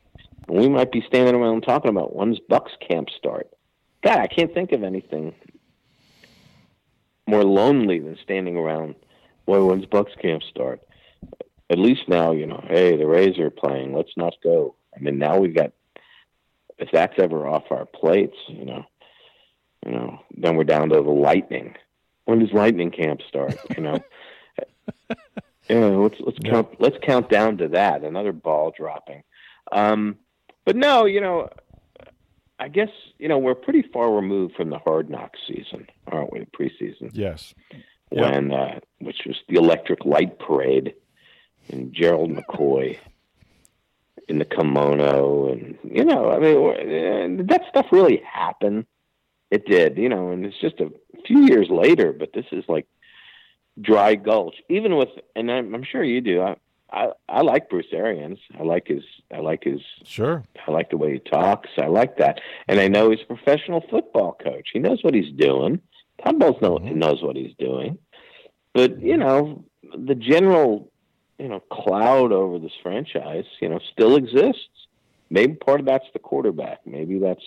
And 0.48 0.58
we 0.58 0.68
might 0.68 0.92
be 0.92 1.02
standing 1.06 1.34
around 1.34 1.62
talking 1.62 1.90
about 1.90 2.14
when's 2.14 2.38
Bucs 2.50 2.78
camp 2.86 3.08
start. 3.16 3.48
God, 4.02 4.18
I 4.18 4.26
can't 4.26 4.52
think 4.52 4.72
of 4.72 4.82
anything 4.82 5.34
more 7.26 7.44
lonely 7.44 7.98
than 7.98 8.18
standing 8.22 8.56
around. 8.56 8.94
Boy, 9.46 9.64
when's 9.64 9.86
Bucs 9.86 10.18
camp 10.20 10.42
start? 10.42 10.82
At 11.70 11.78
least 11.78 12.08
now, 12.08 12.32
you 12.32 12.46
know, 12.46 12.62
hey, 12.68 12.96
the 12.96 13.06
Rays 13.06 13.38
are 13.38 13.50
playing. 13.50 13.94
Let's 13.94 14.16
not 14.16 14.34
go. 14.42 14.74
I 14.94 15.00
mean, 15.00 15.18
now 15.18 15.38
we've 15.38 15.54
got. 15.54 15.72
If 16.76 16.88
that's 16.92 17.14
ever 17.18 17.46
off 17.46 17.70
our 17.70 17.86
plates, 17.86 18.36
you 18.48 18.64
know, 18.64 18.84
you 19.84 19.92
know, 19.92 20.20
then 20.36 20.56
we're 20.56 20.64
down 20.64 20.88
to 20.90 20.96
the 20.96 21.02
Lightning. 21.10 21.74
When 22.24 22.38
does 22.38 22.52
Lightning 22.52 22.90
camp 22.90 23.20
start? 23.28 23.56
You 23.76 23.82
know, 23.82 23.98
yeah, 25.68 25.78
let's 25.86 26.16
let's 26.20 26.38
Yeah. 26.42 26.50
count 26.52 26.68
let's 26.80 26.96
count 27.02 27.28
down 27.28 27.58
to 27.58 27.68
that. 27.68 28.02
Another 28.02 28.32
ball 28.32 28.72
dropping. 28.76 29.22
Um, 29.72 30.16
but 30.64 30.76
no, 30.76 31.04
you 31.04 31.20
know, 31.20 31.48
I 32.58 32.68
guess 32.68 32.88
you 33.18 33.28
know 33.28 33.38
we're 33.38 33.54
pretty 33.54 33.82
far 33.92 34.10
removed 34.12 34.54
from 34.56 34.70
the 34.70 34.78
hard 34.78 35.10
knock 35.10 35.32
season, 35.46 35.86
aren't 36.06 36.32
we? 36.32 36.40
The 36.40 36.46
preseason 36.46 37.10
Yes. 37.12 37.54
Yeah. 38.10 38.30
when 38.30 38.52
uh, 38.52 38.80
which 39.00 39.22
was 39.26 39.36
the 39.48 39.56
Electric 39.56 40.04
Light 40.04 40.38
Parade 40.38 40.94
and 41.70 41.92
Gerald 41.92 42.30
McCoy 42.30 42.98
in 44.28 44.38
the 44.38 44.44
kimono, 44.44 45.48
and 45.52 45.78
you 45.84 46.04
know, 46.04 46.30
I 46.30 46.38
mean, 46.38 47.40
uh, 47.40 47.44
that 47.48 47.62
stuff 47.68 47.86
really 47.92 48.22
happened. 48.24 48.86
It 49.54 49.66
did, 49.66 49.96
you 49.98 50.08
know, 50.08 50.30
and 50.32 50.44
it's 50.46 50.60
just 50.60 50.80
a 50.80 50.90
few 51.26 51.40
years 51.52 51.68
later, 51.70 52.12
but 52.12 52.32
this 52.32 52.46
is 52.50 52.64
like 52.68 52.86
dry 53.80 54.14
gulch. 54.14 54.56
Even 54.68 54.96
with, 54.96 55.10
and 55.36 55.50
I'm, 55.50 55.74
I'm 55.74 55.84
sure 55.84 56.02
you 56.02 56.20
do. 56.20 56.42
I, 56.42 56.56
I 56.90 57.02
I 57.28 57.40
like 57.42 57.70
Bruce 57.70 57.92
Arians. 57.92 58.38
I 58.58 58.62
like 58.62 58.86
his. 58.88 59.04
I 59.32 59.38
like 59.50 59.62
his 59.64 59.80
Sure. 60.04 60.42
I 60.66 60.70
like 60.70 60.90
the 60.90 60.96
way 60.96 61.12
he 61.14 61.18
talks. 61.20 61.70
I 61.78 61.86
like 61.86 62.16
that, 62.18 62.40
and 62.68 62.80
I 62.80 62.88
know 62.88 63.10
he's 63.10 63.22
a 63.22 63.34
professional 63.34 63.82
football 63.90 64.36
coach. 64.42 64.68
He 64.72 64.78
knows 64.80 65.00
what 65.04 65.14
he's 65.14 65.32
doing. 65.48 65.80
Todd 66.22 66.38
Bowles 66.40 66.60
know, 66.62 66.78
Mhm. 66.78 66.96
knows 66.96 67.22
what 67.22 67.36
he's 67.36 67.54
doing, 67.58 67.98
but 68.72 69.00
you 69.00 69.16
know 69.16 69.64
the 70.08 70.14
general, 70.14 70.90
you 71.38 71.48
know, 71.48 71.60
cloud 71.70 72.32
over 72.32 72.58
this 72.58 72.72
franchise, 72.82 73.44
you 73.60 73.68
know, 73.68 73.80
still 73.92 74.16
exists. 74.16 74.68
maybe 75.30 75.54
part 75.54 75.80
of 75.80 75.86
that's 75.86 76.10
the 76.12 76.18
quarterback. 76.18 76.78
Maybe 76.86 77.18
that's 77.18 77.44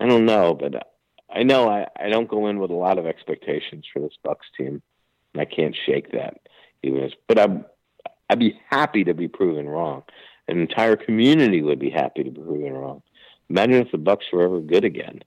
I 0.00 0.06
don't 0.06 0.26
know, 0.26 0.54
but 0.54 0.72
I 1.34 1.42
know 1.42 1.68
I, 1.68 1.88
I 1.98 2.08
don't 2.08 2.28
go 2.28 2.46
in 2.46 2.58
with 2.58 2.70
a 2.70 2.74
lot 2.74 2.98
of 2.98 3.06
expectations 3.06 3.84
for 3.92 4.00
this 4.00 4.16
Bucs 4.24 4.48
team. 4.56 4.80
And 5.34 5.40
I 5.40 5.44
can't 5.44 5.76
shake 5.84 6.12
that. 6.12 6.40
Even 6.82 7.10
but 7.26 7.38
I'm 7.38 7.64
I'd 8.30 8.38
be 8.38 8.58
happy 8.70 9.04
to 9.04 9.14
be 9.14 9.28
proven 9.28 9.68
wrong. 9.68 10.04
An 10.48 10.60
entire 10.60 10.96
community 10.96 11.60
would 11.60 11.78
be 11.78 11.90
happy 11.90 12.22
to 12.22 12.30
be 12.30 12.40
proven 12.40 12.72
wrong. 12.72 13.02
Imagine 13.50 13.74
if 13.74 13.90
the 13.90 13.98
Bucs 13.98 14.32
were 14.32 14.42
ever 14.42 14.60
good 14.60 14.84
again. 14.84 15.22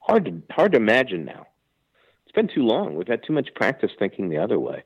Hard 0.00 0.24
to 0.26 0.42
hard 0.52 0.72
to 0.72 0.78
imagine 0.78 1.24
now. 1.24 1.46
It's 2.24 2.34
been 2.34 2.48
too 2.48 2.62
long. 2.62 2.96
We've 2.96 3.08
had 3.08 3.22
too 3.24 3.32
much 3.32 3.54
practice 3.54 3.92
thinking 3.98 4.28
the 4.28 4.38
other 4.38 4.58
way. 4.58 4.82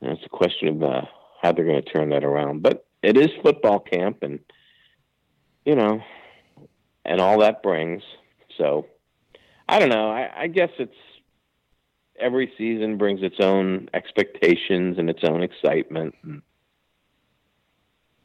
And 0.00 0.12
it's 0.12 0.26
a 0.26 0.28
question 0.28 0.68
of 0.68 0.82
uh, 0.82 1.02
how 1.40 1.52
they're 1.52 1.64
going 1.64 1.82
to 1.82 1.90
turn 1.90 2.10
that 2.10 2.24
around. 2.24 2.62
But 2.62 2.86
it 3.02 3.16
is 3.16 3.30
football 3.42 3.80
camp, 3.80 4.22
and 4.22 4.40
you 5.64 5.74
know, 5.74 6.02
and 7.04 7.20
all 7.20 7.38
that 7.40 7.62
brings. 7.62 8.02
So 8.58 8.86
I 9.68 9.78
don't 9.78 9.88
know. 9.88 10.10
I, 10.10 10.30
I 10.42 10.46
guess 10.46 10.70
it's 10.78 10.94
every 12.18 12.52
season 12.56 12.98
brings 12.98 13.22
its 13.22 13.36
own 13.40 13.88
expectations 13.94 14.98
and 14.98 15.08
its 15.10 15.24
own 15.24 15.42
excitement. 15.42 16.14
Hmm. 16.22 16.38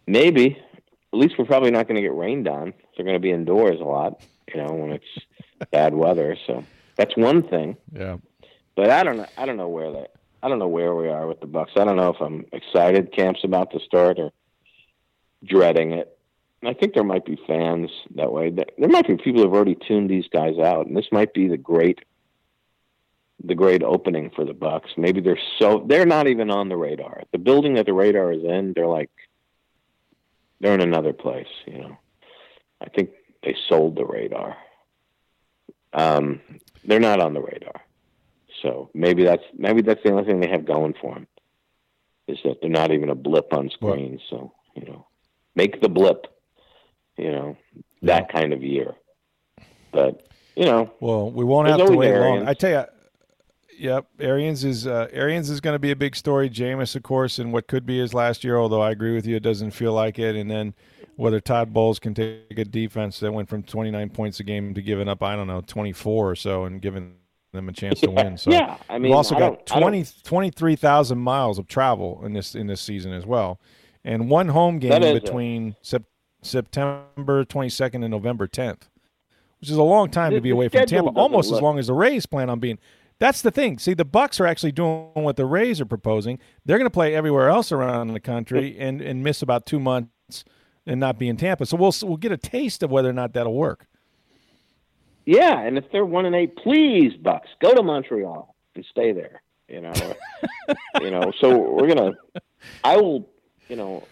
Maybe, 0.05 0.57
at 1.13 1.19
least 1.19 1.35
we're 1.37 1.45
probably 1.45 1.71
not 1.71 1.87
going 1.87 1.95
to 1.95 2.01
get 2.01 2.15
rained 2.15 2.47
on. 2.47 2.73
They're 2.95 3.05
going 3.05 3.15
to 3.15 3.19
be 3.19 3.31
indoors 3.31 3.79
a 3.79 3.83
lot, 3.83 4.23
you 4.53 4.61
know, 4.61 4.73
when 4.73 4.91
it's 4.91 5.25
bad 5.71 5.93
weather. 5.93 6.35
So 6.47 6.63
that's 6.95 7.15
one 7.15 7.43
thing. 7.43 7.77
Yeah. 7.93 8.17
But 8.75 8.89
I 8.89 9.03
don't 9.03 9.17
know. 9.17 9.27
I 9.37 9.45
don't 9.45 9.57
know 9.57 9.67
where 9.67 9.91
that. 9.91 10.11
I 10.41 10.47
don't 10.47 10.59
know 10.59 10.67
where 10.67 10.95
we 10.95 11.09
are 11.09 11.27
with 11.27 11.41
the 11.41 11.47
Bucs. 11.47 11.77
I 11.77 11.83
don't 11.83 11.97
know 11.97 12.09
if 12.09 12.21
I'm 12.21 12.45
excited 12.53 13.11
camp's 13.11 13.43
about 13.43 13.71
to 13.71 13.79
start 13.79 14.19
or 14.19 14.31
dreading 15.43 15.91
it. 15.91 16.17
I 16.64 16.74
think 16.74 16.93
there 16.93 17.03
might 17.03 17.26
be 17.26 17.39
fans 17.47 17.89
that 18.16 18.32
way. 18.32 18.49
There 18.49 18.89
might 18.89 19.07
be 19.07 19.16
people 19.16 19.41
who've 19.41 19.53
already 19.53 19.78
tuned 19.88 20.10
these 20.10 20.28
guys 20.28 20.57
out, 20.57 20.88
and 20.88 20.95
this 20.95 21.07
might 21.12 21.34
be 21.34 21.47
the 21.47 21.57
great, 21.57 21.99
the 23.43 23.55
great 23.55 23.82
opening 23.82 24.30
for 24.30 24.43
the 24.43 24.53
Bucs. 24.53 24.97
Maybe 24.97 25.22
they're 25.22 25.39
so 25.57 25.86
they're 25.88 26.05
not 26.05 26.28
even 26.28 26.51
on 26.51 26.68
the 26.68 26.76
radar. 26.76 27.24
The 27.32 27.38
building 27.38 27.76
that 27.76 27.86
the 27.86 27.93
radar 27.93 28.34
is 28.34 28.43
in, 28.43 28.74
they're 28.74 28.88
like 28.88 29.10
they're 30.60 30.74
in 30.74 30.82
another 30.82 31.14
place. 31.14 31.47
You 31.66 31.78
know, 31.78 31.97
I 32.82 32.89
think 32.89 33.12
they 33.41 33.55
sold 33.70 33.95
the 33.95 34.05
radar. 34.05 34.57
Um, 35.93 36.41
they're 36.84 36.99
not 36.99 37.22
on 37.22 37.34
the 37.34 37.41
radar, 37.41 37.82
so 38.62 38.89
maybe 38.93 39.24
that's 39.24 39.43
maybe 39.57 39.82
that's 39.82 40.03
the 40.03 40.12
only 40.12 40.26
thing 40.26 40.41
they 40.41 40.49
have 40.49 40.66
going 40.66 40.93
for 41.01 41.14
them 41.14 41.28
is 42.28 42.38
that 42.43 42.62
they're 42.62 42.70
not 42.70 42.91
even 42.91 43.10
a 43.10 43.16
blip 43.16 43.53
on 43.53 43.70
screen. 43.70 44.20
So 44.30 44.53
you 44.76 44.86
know, 44.86 45.07
make 45.55 45.82
the 45.82 45.89
blip 45.89 46.28
you 47.20 47.32
know, 47.32 47.57
that 48.01 48.28
yeah. 48.28 48.39
kind 48.39 48.53
of 48.53 48.63
year. 48.63 48.95
But 49.91 50.28
you 50.55 50.65
know, 50.65 50.91
well, 50.99 51.32
we 51.32 51.43
won't 51.43 51.67
have 51.67 51.86
to 51.86 51.93
wait 51.93 52.09
Arians. 52.09 52.39
long. 52.39 52.47
I 52.47 52.53
tell 52.53 52.72
you. 52.72 52.86
Yep, 53.78 54.07
Arians 54.20 54.65
is 54.65 54.88
uh, 54.88 55.07
Arians 55.13 55.49
is 55.49 55.61
going 55.61 55.74
to 55.74 55.80
be 55.80 55.91
a 55.91 55.95
big 55.95 56.13
story. 56.13 56.49
Jameis, 56.49 56.97
of 56.97 57.03
course, 57.03 57.39
and 57.39 57.53
what 57.53 57.67
could 57.67 57.86
be 57.86 57.97
his 57.97 58.13
last 58.13 58.43
year. 58.43 58.57
Although 58.57 58.82
I 58.82 58.91
agree 58.91 59.15
with 59.15 59.26
you, 59.26 59.38
it 59.38 59.43
doesn't 59.43 59.72
feel 59.72 59.93
like 59.93 60.20
it. 60.20 60.36
And 60.36 60.51
then 60.51 60.74
whether 61.15 61.39
Todd 61.39 61.74
Bowles 61.74 61.97
can 61.97 62.13
take 62.13 62.57
a 62.57 62.65
defense 62.65 63.22
that 63.22 63.32
went 63.32 63.47
from 63.47 63.63
29 63.63 64.09
points 64.09 64.41
a 64.41 64.43
game 64.43 64.74
to 64.74 64.82
giving 64.82 65.07
up, 65.07 65.24
I 65.24 65.38
don't 65.38 65.47
know, 65.47 65.61
24 65.61 66.30
or 66.30 66.36
so, 66.36 66.65
and 66.65 66.82
giving 66.82 67.13
them 67.53 67.70
a 67.70 67.72
chance 67.72 68.01
to 68.01 68.11
win. 68.11 68.38
So 68.38 68.51
yeah, 68.51 68.78
I 68.89 68.93
mean, 68.93 69.03
we've 69.03 69.17
also 69.17 69.38
got 69.38 69.65
20, 69.65 70.05
23,000 70.24 71.17
miles 71.17 71.57
of 71.57 71.67
travel 71.67 72.22
in 72.26 72.34
this 72.34 72.55
in 72.55 72.67
this 72.67 72.82
season 72.82 73.13
as 73.13 73.26
well, 73.26 73.59
and 74.03 74.30
one 74.30 74.49
home 74.49 74.80
game 74.80 75.01
between 75.01 75.76
September 75.82 76.07
September 76.41 77.45
22nd 77.45 77.95
and 77.95 78.09
November 78.09 78.47
10th, 78.47 78.83
which 79.59 79.69
is 79.69 79.77
a 79.77 79.83
long 79.83 80.09
time 80.09 80.31
the, 80.31 80.37
to 80.37 80.41
be 80.41 80.49
away 80.49 80.69
from 80.69 80.85
Tampa, 80.85 81.11
almost 81.11 81.51
as 81.51 81.61
long 81.61 81.79
as 81.79 81.87
the 81.87 81.93
Rays 81.93 82.25
plan 82.25 82.49
on 82.49 82.59
being. 82.59 82.79
That's 83.19 83.41
the 83.41 83.51
thing. 83.51 83.79
See, 83.79 83.93
the 83.93 84.05
Bucs 84.05 84.39
are 84.39 84.47
actually 84.47 84.71
doing 84.71 85.11
what 85.13 85.35
the 85.35 85.45
Rays 85.45 85.81
are 85.81 85.85
proposing. 85.85 86.39
They're 86.65 86.77
going 86.77 86.85
to 86.85 86.93
play 86.93 87.13
everywhere 87.13 87.49
else 87.49 87.71
around 87.71 88.13
the 88.13 88.21
country 88.21 88.77
and, 88.79 89.01
and 89.01 89.23
miss 89.23 89.41
about 89.41 89.65
two 89.65 89.79
months 89.79 90.45
and 90.85 90.99
not 90.99 91.19
be 91.19 91.27
in 91.27 91.37
Tampa. 91.37 91.65
So 91.65 91.77
we'll 91.77 91.93
we'll 92.03 92.17
get 92.17 92.31
a 92.31 92.37
taste 92.37 92.81
of 92.83 92.91
whether 92.91 93.09
or 93.09 93.13
not 93.13 93.33
that'll 93.33 93.53
work. 93.53 93.85
Yeah, 95.25 95.59
and 95.59 95.77
if 95.77 95.91
they're 95.91 96.05
one 96.05 96.25
and 96.25 96.35
eight, 96.35 96.55
please 96.55 97.13
Bucs 97.21 97.49
go 97.61 97.73
to 97.75 97.83
Montreal 97.83 98.55
and 98.75 98.85
stay 98.89 99.11
there. 99.11 99.41
You 99.67 99.81
know, 99.81 99.93
you 101.01 101.11
know. 101.11 101.31
So 101.39 101.57
we're 101.57 101.87
gonna. 101.87 102.13
I 102.83 102.97
will. 102.97 103.29
You 103.67 103.75
know, 103.75 104.03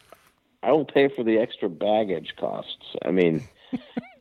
I 0.68 0.74
will 0.74 0.84
pay 0.84 1.08
for 1.08 1.24
the 1.24 1.38
extra 1.38 1.70
baggage 1.70 2.34
costs. 2.38 2.86
I 3.06 3.12
mean, 3.12 3.48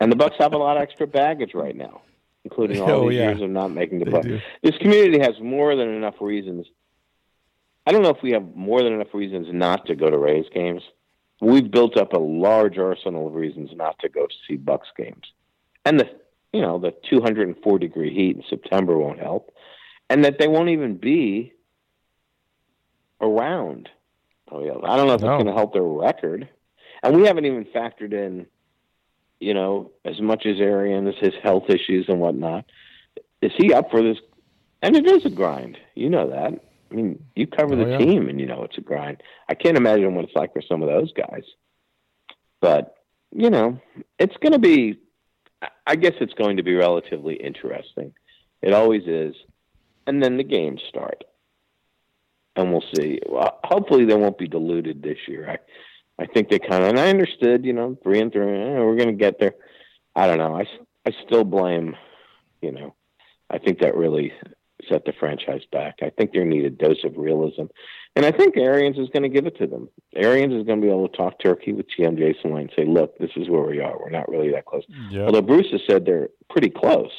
and 0.00 0.12
the 0.12 0.16
Bucs 0.16 0.36
have 0.38 0.52
a 0.52 0.58
lot 0.58 0.76
of 0.76 0.82
extra 0.84 1.04
baggage 1.04 1.54
right 1.54 1.74
now, 1.74 2.02
including 2.44 2.80
all 2.80 2.90
oh, 2.90 3.10
these 3.10 3.18
yeah. 3.18 3.30
years 3.30 3.42
of 3.42 3.50
not 3.50 3.72
making 3.72 3.98
the 3.98 4.04
playoffs. 4.04 4.40
This 4.62 4.78
community 4.78 5.18
has 5.18 5.40
more 5.40 5.74
than 5.74 5.88
enough 5.88 6.14
reasons. 6.20 6.66
I 7.84 7.90
don't 7.90 8.02
know 8.02 8.10
if 8.10 8.22
we 8.22 8.30
have 8.30 8.54
more 8.54 8.80
than 8.80 8.92
enough 8.92 9.12
reasons 9.12 9.48
not 9.50 9.86
to 9.86 9.96
go 9.96 10.08
to 10.08 10.16
Rays 10.16 10.46
games. 10.54 10.82
We've 11.40 11.68
built 11.68 11.96
up 11.96 12.12
a 12.12 12.18
large 12.18 12.78
arsenal 12.78 13.26
of 13.26 13.34
reasons 13.34 13.70
not 13.74 13.98
to 13.98 14.08
go 14.08 14.24
to 14.28 14.34
see 14.46 14.56
Bucs 14.56 14.94
games, 14.96 15.24
and 15.84 15.98
the 15.98 16.08
you 16.52 16.62
know 16.62 16.78
the 16.78 16.94
204 17.10 17.78
degree 17.80 18.14
heat 18.14 18.36
in 18.36 18.44
September 18.48 18.96
won't 18.96 19.18
help, 19.18 19.52
and 20.08 20.24
that 20.24 20.38
they 20.38 20.46
won't 20.46 20.68
even 20.68 20.96
be 20.96 21.54
around 23.20 23.88
Oh 24.50 24.64
yeah, 24.64 24.74
I 24.84 24.96
don't 24.96 25.06
know 25.06 25.14
if 25.14 25.20
no. 25.20 25.34
it's 25.34 25.42
going 25.42 25.46
to 25.46 25.52
help 25.52 25.72
their 25.72 25.82
record, 25.82 26.48
and 27.02 27.16
we 27.16 27.26
haven't 27.26 27.46
even 27.46 27.64
factored 27.64 28.12
in, 28.12 28.46
you 29.40 29.54
know, 29.54 29.90
as 30.04 30.20
much 30.20 30.46
as 30.46 30.60
Arians, 30.60 31.14
his 31.20 31.34
health 31.42 31.64
issues 31.68 32.06
and 32.08 32.20
whatnot. 32.20 32.64
Is 33.42 33.52
he 33.56 33.72
up 33.72 33.90
for 33.90 34.02
this? 34.02 34.18
And 34.82 34.96
it 34.96 35.06
is 35.06 35.24
a 35.24 35.30
grind. 35.30 35.78
You 35.94 36.10
know 36.10 36.30
that. 36.30 36.60
I 36.90 36.94
mean, 36.94 37.24
you 37.34 37.46
cover 37.46 37.74
oh, 37.74 37.84
the 37.84 37.90
yeah. 37.90 37.98
team, 37.98 38.28
and 38.28 38.40
you 38.40 38.46
know 38.46 38.62
it's 38.62 38.78
a 38.78 38.82
grind. 38.82 39.22
I 39.48 39.54
can't 39.54 39.76
imagine 39.76 40.14
what 40.14 40.24
it's 40.24 40.36
like 40.36 40.52
for 40.52 40.62
some 40.62 40.82
of 40.82 40.88
those 40.88 41.12
guys. 41.12 41.42
But 42.60 42.94
you 43.32 43.50
know, 43.50 43.80
it's 44.18 44.36
going 44.36 44.52
to 44.52 44.58
be. 44.58 45.00
I 45.86 45.96
guess 45.96 46.12
it's 46.20 46.34
going 46.34 46.58
to 46.58 46.62
be 46.62 46.74
relatively 46.74 47.34
interesting. 47.34 48.12
It 48.62 48.72
always 48.72 49.02
is. 49.06 49.34
And 50.06 50.22
then 50.22 50.36
the 50.36 50.44
games 50.44 50.80
start 50.88 51.24
and 52.56 52.72
we'll 52.72 52.84
see. 52.94 53.20
Well, 53.28 53.60
hopefully, 53.64 54.04
they 54.04 54.14
won't 54.14 54.38
be 54.38 54.48
diluted 54.48 55.02
this 55.02 55.18
year. 55.28 55.48
I, 55.48 56.22
I 56.22 56.26
think 56.26 56.48
they 56.48 56.58
kind 56.58 56.82
of, 56.82 56.88
and 56.90 56.98
I 56.98 57.10
understood, 57.10 57.64
you 57.64 57.72
know, 57.72 57.96
three 58.02 58.20
and 58.20 58.32
three, 58.32 58.46
eh, 58.46 58.78
we're 58.80 58.96
going 58.96 59.08
to 59.08 59.14
get 59.14 59.38
there. 59.38 59.54
I 60.14 60.26
don't 60.26 60.38
know. 60.38 60.56
I, 60.56 60.66
I 61.04 61.12
still 61.26 61.44
blame, 61.44 61.94
you 62.62 62.72
know, 62.72 62.94
I 63.50 63.58
think 63.58 63.80
that 63.80 63.94
really 63.94 64.32
set 64.88 65.04
the 65.04 65.12
franchise 65.12 65.62
back. 65.70 65.96
I 66.02 66.10
think 66.10 66.32
they 66.32 66.44
need 66.44 66.64
a 66.64 66.70
dose 66.70 67.04
of 67.04 67.16
realism. 67.16 67.64
And 68.14 68.24
I 68.24 68.30
think 68.30 68.56
Arians 68.56 68.98
is 68.98 69.08
going 69.10 69.24
to 69.24 69.28
give 69.28 69.46
it 69.46 69.58
to 69.58 69.66
them. 69.66 69.88
Arians 70.14 70.54
is 70.54 70.64
going 70.64 70.80
to 70.80 70.86
be 70.86 70.90
able 70.90 71.08
to 71.08 71.16
talk 71.16 71.38
turkey 71.38 71.72
with 71.72 71.86
GM 71.90 72.16
Jason 72.16 72.54
Licht 72.54 72.60
and 72.60 72.72
say, 72.76 72.84
look, 72.90 73.18
this 73.18 73.30
is 73.36 73.48
where 73.48 73.62
we 73.62 73.80
are. 73.80 73.98
We're 73.98 74.10
not 74.10 74.28
really 74.30 74.50
that 74.52 74.64
close. 74.64 74.84
Yep. 75.10 75.26
Although 75.26 75.42
Bruce 75.42 75.70
has 75.72 75.82
said 75.88 76.06
they're 76.06 76.28
pretty 76.48 76.70
close. 76.70 77.12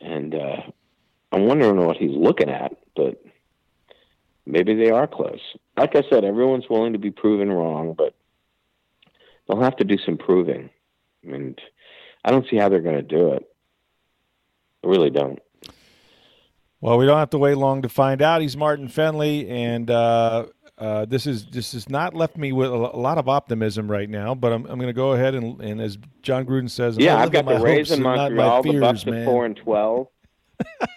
And 0.00 0.34
uh, 0.34 0.62
I'm 1.32 1.46
wondering 1.46 1.84
what 1.84 1.96
he's 1.96 2.16
looking 2.16 2.50
at, 2.50 2.76
but 2.94 3.23
maybe 4.46 4.74
they 4.74 4.90
are 4.90 5.06
close. 5.06 5.40
Like 5.76 5.96
I 5.96 6.02
said, 6.10 6.24
everyone's 6.24 6.68
willing 6.68 6.92
to 6.92 6.98
be 6.98 7.10
proven 7.10 7.50
wrong, 7.50 7.94
but 7.94 8.14
they'll 9.46 9.62
have 9.62 9.76
to 9.76 9.84
do 9.84 9.98
some 9.98 10.16
proving. 10.16 10.70
And 11.22 11.60
I 12.24 12.30
don't 12.30 12.46
see 12.48 12.56
how 12.56 12.68
they're 12.68 12.80
going 12.80 12.96
to 12.96 13.02
do 13.02 13.32
it. 13.32 13.48
I 14.84 14.88
really 14.88 15.10
don't. 15.10 15.40
Well, 16.80 16.98
we 16.98 17.06
don't 17.06 17.18
have 17.18 17.30
to 17.30 17.38
wait 17.38 17.56
long 17.56 17.82
to 17.82 17.88
find 17.88 18.20
out. 18.20 18.42
He's 18.42 18.58
Martin 18.58 18.88
Fennelly, 18.88 19.50
and 19.50 19.90
uh, 19.90 20.46
uh, 20.76 21.06
this 21.06 21.26
is 21.26 21.46
this 21.46 21.72
has 21.72 21.88
not 21.88 22.14
left 22.14 22.36
me 22.36 22.52
with 22.52 22.68
a 22.70 22.76
lot 22.76 23.16
of 23.16 23.26
optimism 23.26 23.90
right 23.90 24.08
now. 24.08 24.34
But 24.34 24.52
I'm, 24.52 24.66
I'm 24.66 24.78
going 24.78 24.88
to 24.88 24.92
go 24.92 25.12
ahead 25.12 25.34
and, 25.34 25.58
and 25.62 25.80
as 25.80 25.96
Jon 26.20 26.44
Gruden 26.44 26.68
says, 26.68 26.98
yeah, 26.98 27.16
I've 27.16 27.32
got 27.32 27.46
the 27.46 27.58
Rays 27.58 27.90
in 27.90 28.02
Montreal, 28.02 28.62
fears, 28.62 28.74
the 28.74 28.80
Bucs 29.12 29.20
at 29.20 29.24
four 29.24 29.46
and 29.46 29.56
twelve, 29.56 30.08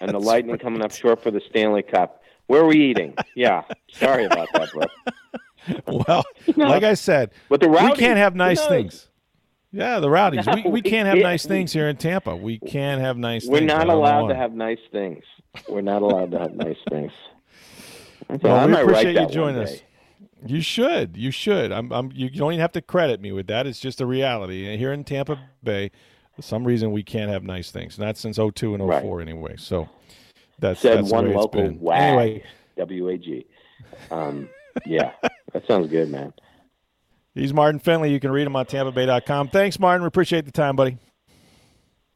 and 0.01 0.11
the 0.11 0.19
Lightning 0.19 0.57
coming 0.57 0.81
up 0.81 0.91
short 0.91 1.23
for 1.23 1.31
the 1.31 1.41
Stanley 1.49 1.83
Cup. 1.83 2.21
Where 2.47 2.61
are 2.61 2.65
we 2.65 2.77
eating? 2.77 3.13
Yeah. 3.35 3.63
Sorry 3.91 4.25
about 4.25 4.47
that, 4.53 4.71
bro. 4.71 4.85
well, 6.07 6.25
no. 6.55 6.67
like 6.67 6.83
I 6.83 6.93
said, 6.93 7.31
but 7.49 7.59
the 7.59 7.69
rowdies, 7.69 7.91
we 7.91 7.97
can't 7.97 8.17
have 8.17 8.35
nice 8.35 8.65
things. 8.67 9.09
Yeah, 9.71 9.99
the 9.99 10.09
rowdies. 10.09 10.45
No, 10.45 10.55
we, 10.55 10.63
we, 10.63 10.69
we 10.71 10.81
can't 10.89 11.07
have 11.07 11.17
nice 11.17 11.45
things 11.45 11.73
here 11.73 11.89
in 11.89 11.97
Tampa. 11.97 12.35
We 12.35 12.57
can't 12.59 13.01
have 13.01 13.17
nice 13.17 13.45
We're 13.45 13.59
things. 13.59 13.71
We're 13.71 13.77
not 13.77 13.89
allowed 13.89 14.27
to 14.27 14.35
have 14.35 14.53
nice 14.53 14.79
things. 14.91 15.23
We're 15.67 15.81
not 15.81 16.01
allowed 16.01 16.31
to 16.31 16.39
have 16.39 16.53
nice 16.53 16.77
things. 16.89 17.11
well, 18.41 18.67
we 18.67 18.73
appreciate 18.75 19.15
you 19.15 19.27
joining 19.27 19.61
us. 19.61 19.81
You 20.45 20.61
should. 20.61 21.17
You 21.17 21.31
should. 21.31 21.71
I'm, 21.71 21.91
I'm, 21.91 22.11
you 22.13 22.29
don't 22.29 22.53
even 22.53 22.61
have 22.61 22.71
to 22.73 22.81
credit 22.81 23.21
me 23.21 23.31
with 23.31 23.47
that. 23.47 23.67
It's 23.67 23.79
just 23.79 24.01
a 24.01 24.05
reality. 24.05 24.77
Here 24.77 24.93
in 24.93 25.03
Tampa 25.03 25.39
Bay, 25.63 25.91
for 26.35 26.43
some 26.43 26.63
reason, 26.63 26.91
we 26.91 27.03
can't 27.03 27.31
have 27.31 27.43
nice 27.43 27.71
things. 27.71 27.97
Not 27.97 28.17
since 28.17 28.37
02 28.37 28.75
and 28.75 28.83
04 28.83 29.17
right. 29.17 29.27
anyway. 29.27 29.55
So 29.57 29.89
that's 30.59 30.79
said 30.79 30.99
that's 30.99 31.11
one 31.11 31.33
local 31.33 31.71
wag. 31.79 32.01
Anyway, 32.01 32.43
W 32.77 33.09
A 33.09 33.17
G. 33.17 33.45
Um, 34.11 34.49
yeah, 34.85 35.13
that 35.53 35.65
sounds 35.67 35.89
good, 35.89 36.09
man. 36.09 36.33
He's 37.33 37.53
Martin 37.53 37.79
Fennelly. 37.79 38.11
You 38.11 38.19
can 38.19 38.31
read 38.31 38.47
him 38.47 38.55
on 38.55 38.65
TampaBay.com. 38.65 39.49
Thanks, 39.49 39.79
Martin. 39.79 40.01
We 40.01 40.07
appreciate 40.07 40.45
the 40.45 40.51
time, 40.51 40.75
buddy. 40.75 40.97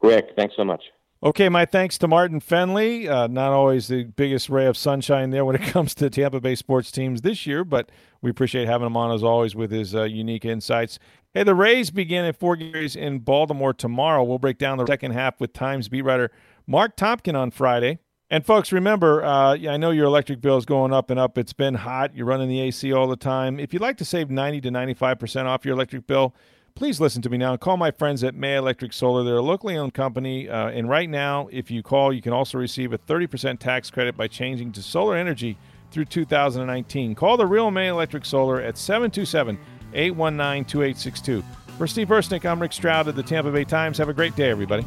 Rick, 0.02 0.30
thanks 0.36 0.56
so 0.56 0.64
much. 0.64 0.82
Okay, 1.24 1.48
my 1.48 1.64
thanks 1.64 1.98
to 1.98 2.08
Martin 2.08 2.40
Fennelly. 2.40 3.08
Uh, 3.08 3.28
not 3.28 3.52
always 3.52 3.86
the 3.86 4.02
biggest 4.02 4.50
ray 4.50 4.66
of 4.66 4.76
sunshine 4.76 5.30
there 5.30 5.44
when 5.44 5.54
it 5.54 5.62
comes 5.70 5.94
to 5.94 6.10
Tampa 6.10 6.40
Bay 6.40 6.56
sports 6.56 6.90
teams 6.90 7.20
this 7.20 7.46
year, 7.46 7.64
but 7.64 7.90
we 8.20 8.30
appreciate 8.30 8.66
having 8.66 8.88
him 8.88 8.96
on 8.96 9.14
as 9.14 9.22
always 9.22 9.54
with 9.54 9.70
his 9.70 9.94
uh, 9.94 10.02
unique 10.02 10.44
insights. 10.44 10.98
Hey, 11.32 11.44
the 11.44 11.54
Rays 11.54 11.92
begin 11.92 12.24
at 12.24 12.36
Four 12.36 12.56
games 12.56 12.96
in 12.96 13.20
Baltimore 13.20 13.72
tomorrow. 13.72 14.24
We'll 14.24 14.40
break 14.40 14.58
down 14.58 14.78
the 14.78 14.86
second 14.86 15.12
half 15.12 15.40
with 15.40 15.52
Times 15.52 15.88
beat 15.88 16.02
writer 16.02 16.32
Marc 16.66 16.96
Topkin 16.96 17.36
on 17.36 17.52
Friday. 17.52 18.00
And 18.32 18.46
folks, 18.46 18.72
remember, 18.72 19.22
uh, 19.22 19.58
I 19.58 19.76
know 19.76 19.90
your 19.90 20.06
electric 20.06 20.40
bill 20.40 20.56
is 20.56 20.64
going 20.64 20.90
up 20.90 21.10
and 21.10 21.20
up. 21.20 21.36
It's 21.36 21.52
been 21.52 21.74
hot. 21.74 22.16
You're 22.16 22.24
running 22.24 22.48
the 22.48 22.60
AC 22.60 22.90
all 22.90 23.06
the 23.06 23.14
time. 23.14 23.60
If 23.60 23.74
you'd 23.74 23.82
like 23.82 23.98
to 23.98 24.06
save 24.06 24.30
90 24.30 24.62
to 24.62 24.70
95% 24.70 25.44
off 25.44 25.66
your 25.66 25.74
electric 25.74 26.06
bill, 26.06 26.34
please 26.74 26.98
listen 26.98 27.20
to 27.20 27.28
me 27.28 27.36
now 27.36 27.50
and 27.50 27.60
call 27.60 27.76
my 27.76 27.90
friends 27.90 28.24
at 28.24 28.34
May 28.34 28.56
Electric 28.56 28.94
Solar. 28.94 29.22
They're 29.22 29.36
a 29.36 29.42
locally 29.42 29.76
owned 29.76 29.92
company. 29.92 30.48
Uh, 30.48 30.70
and 30.70 30.88
right 30.88 31.10
now, 31.10 31.50
if 31.52 31.70
you 31.70 31.82
call, 31.82 32.10
you 32.10 32.22
can 32.22 32.32
also 32.32 32.56
receive 32.56 32.94
a 32.94 32.98
30% 32.98 33.58
tax 33.58 33.90
credit 33.90 34.16
by 34.16 34.28
changing 34.28 34.72
to 34.72 34.82
solar 34.82 35.14
energy 35.14 35.58
through 35.90 36.06
2019. 36.06 37.14
Call 37.14 37.36
the 37.36 37.44
real 37.44 37.70
May 37.70 37.88
Electric 37.88 38.24
Solar 38.24 38.62
at 38.62 38.78
727 38.78 39.58
819 39.92 40.64
2862. 40.64 41.44
For 41.76 41.86
Steve 41.86 42.08
Versnick, 42.08 42.50
I'm 42.50 42.62
Rick 42.62 42.72
Stroud 42.72 43.08
of 43.08 43.14
the 43.14 43.22
Tampa 43.22 43.52
Bay 43.52 43.64
Times. 43.64 43.98
Have 43.98 44.08
a 44.08 44.14
great 44.14 44.34
day, 44.36 44.48
everybody. 44.48 44.86